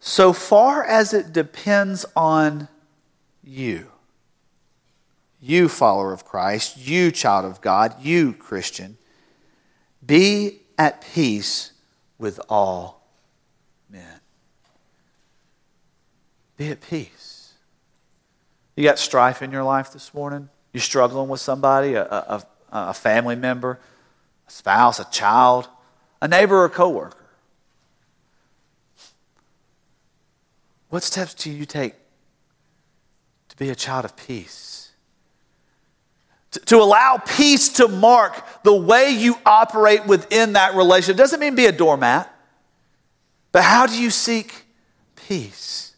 so 0.00 0.32
far 0.32 0.84
as 0.84 1.12
it 1.12 1.32
depends 1.32 2.04
on 2.16 2.68
you, 3.44 3.88
you 5.40 5.68
follower 5.68 6.12
of 6.12 6.24
Christ, 6.24 6.76
you 6.76 7.10
child 7.10 7.44
of 7.44 7.60
God, 7.60 7.94
you 8.00 8.32
Christian, 8.32 8.96
be 10.04 10.60
at 10.78 11.02
peace 11.02 11.72
with 12.18 12.40
all 12.48 12.99
Be 16.60 16.68
at 16.68 16.82
peace. 16.82 17.54
You 18.76 18.84
got 18.84 18.98
strife 18.98 19.40
in 19.40 19.50
your 19.50 19.64
life 19.64 19.94
this 19.94 20.12
morning? 20.12 20.50
You're 20.74 20.82
struggling 20.82 21.30
with 21.30 21.40
somebody, 21.40 21.94
a, 21.94 22.04
a, 22.04 22.46
a 22.70 22.92
family 22.92 23.34
member, 23.34 23.78
a 24.46 24.50
spouse, 24.50 25.00
a 25.00 25.10
child, 25.10 25.68
a 26.20 26.28
neighbor, 26.28 26.62
or 26.62 26.68
coworker. 26.68 27.16
What 30.90 31.02
steps 31.02 31.32
do 31.32 31.50
you 31.50 31.64
take 31.64 31.94
to 33.48 33.56
be 33.56 33.70
a 33.70 33.74
child 33.74 34.04
of 34.04 34.14
peace? 34.14 34.92
To, 36.50 36.60
to 36.60 36.76
allow 36.76 37.22
peace 37.26 37.70
to 37.70 37.88
mark 37.88 38.44
the 38.64 38.74
way 38.74 39.12
you 39.12 39.36
operate 39.46 40.04
within 40.04 40.52
that 40.52 40.74
relationship. 40.74 41.16
Doesn't 41.16 41.40
mean 41.40 41.54
be 41.54 41.64
a 41.64 41.72
doormat, 41.72 42.30
but 43.50 43.62
how 43.62 43.86
do 43.86 43.98
you 43.98 44.10
seek 44.10 44.66
peace? 45.16 45.89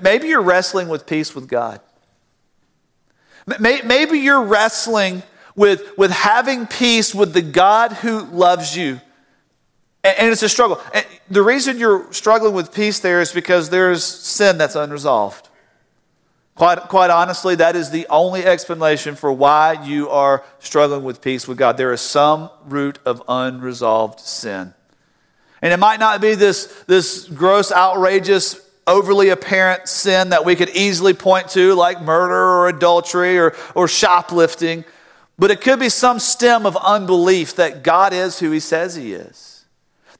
Maybe 0.00 0.28
you're 0.28 0.42
wrestling 0.42 0.88
with 0.88 1.06
peace 1.06 1.34
with 1.34 1.46
God. 1.46 1.80
Maybe 3.60 4.18
you're 4.18 4.42
wrestling 4.42 5.22
with, 5.54 5.96
with 5.98 6.10
having 6.10 6.66
peace 6.66 7.14
with 7.14 7.34
the 7.34 7.42
God 7.42 7.92
who 7.92 8.24
loves 8.24 8.74
you. 8.76 9.00
And 10.02 10.32
it's 10.32 10.42
a 10.42 10.48
struggle. 10.48 10.80
The 11.30 11.42
reason 11.42 11.78
you're 11.78 12.12
struggling 12.12 12.54
with 12.54 12.74
peace 12.74 12.98
there 12.98 13.20
is 13.20 13.32
because 13.32 13.70
there's 13.70 14.04
sin 14.04 14.58
that's 14.58 14.74
unresolved. 14.74 15.48
Quite, 16.54 16.82
quite 16.82 17.10
honestly, 17.10 17.56
that 17.56 17.74
is 17.74 17.90
the 17.90 18.06
only 18.08 18.44
explanation 18.44 19.16
for 19.16 19.32
why 19.32 19.84
you 19.84 20.08
are 20.08 20.44
struggling 20.60 21.02
with 21.02 21.20
peace 21.20 21.48
with 21.48 21.58
God. 21.58 21.76
There 21.76 21.92
is 21.92 22.00
some 22.00 22.48
root 22.64 22.98
of 23.04 23.22
unresolved 23.28 24.20
sin. 24.20 24.72
And 25.60 25.72
it 25.72 25.78
might 25.78 25.98
not 25.98 26.20
be 26.20 26.34
this, 26.34 26.66
this 26.86 27.26
gross, 27.26 27.72
outrageous 27.72 28.63
overly 28.86 29.28
apparent 29.28 29.88
sin 29.88 30.30
that 30.30 30.44
we 30.44 30.56
could 30.56 30.70
easily 30.70 31.14
point 31.14 31.48
to, 31.50 31.74
like 31.74 32.02
murder 32.02 32.34
or 32.34 32.68
adultery 32.68 33.38
or, 33.38 33.54
or 33.74 33.88
shoplifting, 33.88 34.84
but 35.38 35.50
it 35.50 35.60
could 35.60 35.80
be 35.80 35.88
some 35.88 36.18
stem 36.18 36.66
of 36.66 36.76
unbelief 36.76 37.56
that 37.56 37.82
God 37.82 38.12
is 38.12 38.38
who 38.38 38.50
He 38.50 38.60
says 38.60 38.94
He 38.94 39.12
is. 39.12 39.53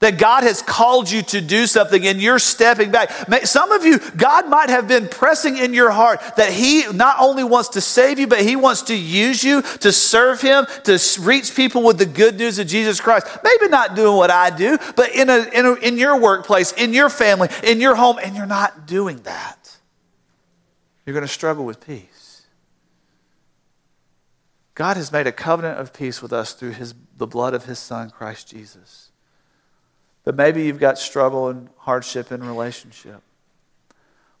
That 0.05 0.19
God 0.19 0.43
has 0.43 0.61
called 0.61 1.09
you 1.09 1.23
to 1.23 1.41
do 1.41 1.65
something 1.65 2.05
and 2.05 2.21
you're 2.21 2.37
stepping 2.37 2.91
back. 2.91 3.09
Some 3.47 3.71
of 3.71 3.83
you, 3.83 3.97
God 4.15 4.47
might 4.47 4.69
have 4.69 4.87
been 4.87 5.07
pressing 5.07 5.57
in 5.57 5.73
your 5.73 5.89
heart 5.89 6.21
that 6.37 6.53
He 6.53 6.83
not 6.93 7.15
only 7.19 7.43
wants 7.43 7.69
to 7.69 7.81
save 7.81 8.19
you, 8.19 8.27
but 8.27 8.41
He 8.41 8.55
wants 8.55 8.83
to 8.83 8.95
use 8.95 9.43
you 9.43 9.63
to 9.63 9.91
serve 9.91 10.41
Him, 10.41 10.67
to 10.83 10.99
reach 11.21 11.55
people 11.55 11.81
with 11.81 11.97
the 11.97 12.05
good 12.05 12.37
news 12.37 12.59
of 12.59 12.67
Jesus 12.67 13.01
Christ. 13.01 13.25
Maybe 13.43 13.67
not 13.67 13.95
doing 13.95 14.15
what 14.15 14.29
I 14.29 14.51
do, 14.51 14.77
but 14.95 15.09
in, 15.15 15.27
a, 15.27 15.49
in, 15.51 15.65
a, 15.65 15.73
in 15.73 15.97
your 15.97 16.19
workplace, 16.19 16.71
in 16.73 16.93
your 16.93 17.09
family, 17.09 17.49
in 17.63 17.81
your 17.81 17.95
home, 17.95 18.19
and 18.23 18.35
you're 18.35 18.45
not 18.45 18.85
doing 18.85 19.17
that. 19.23 19.75
You're 21.03 21.15
going 21.15 21.25
to 21.25 21.27
struggle 21.27 21.65
with 21.65 21.83
peace. 21.83 22.43
God 24.75 24.97
has 24.97 25.11
made 25.11 25.25
a 25.25 25.31
covenant 25.31 25.79
of 25.79 25.93
peace 25.93 26.21
with 26.21 26.31
us 26.31 26.53
through 26.53 26.73
his, 26.73 26.93
the 27.17 27.25
blood 27.25 27.55
of 27.55 27.65
His 27.65 27.79
Son, 27.79 28.11
Christ 28.11 28.49
Jesus. 28.49 29.04
But 30.25 30.35
maybe 30.35 30.63
you've 30.63 30.79
got 30.79 30.97
struggle 30.97 31.47
and 31.49 31.69
hardship 31.77 32.31
in 32.31 32.43
relationship. 32.43 33.21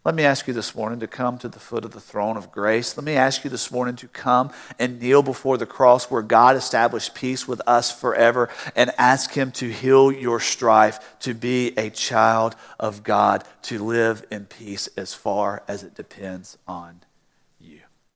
Let 0.03 0.13
me 0.13 0.23
ask 0.23 0.47
you 0.47 0.53
this 0.53 0.75
morning 0.75 0.99
to 0.99 1.07
come 1.07 1.39
to 1.39 1.47
the 1.47 1.59
foot 1.59 1.83
of 1.83 1.91
the 1.91 1.99
throne 1.99 2.37
of 2.37 2.51
grace. 2.51 2.95
Let 2.95 3.03
me 3.03 3.15
ask 3.15 3.43
you 3.43 3.49
this 3.49 3.71
morning 3.71 3.95
to 3.97 4.07
come 4.07 4.51
and 4.77 4.99
kneel 4.99 5.23
before 5.23 5.57
the 5.57 5.65
cross 5.65 6.11
where 6.11 6.21
God 6.21 6.55
established 6.55 7.15
peace 7.15 7.47
with 7.47 7.59
us 7.65 7.91
forever 7.91 8.49
and 8.75 8.91
ask 8.99 9.31
Him 9.31 9.51
to 9.53 9.71
heal 9.71 10.11
your 10.11 10.39
strife, 10.39 10.99
to 11.21 11.33
be 11.33 11.75
a 11.75 11.89
child 11.89 12.55
of 12.79 13.03
God, 13.03 13.43
to 13.63 13.83
live 13.83 14.23
in 14.29 14.45
peace 14.45 14.87
as 14.95 15.15
far 15.15 15.63
as 15.67 15.81
it 15.81 15.95
depends 15.95 16.59
on 16.67 17.01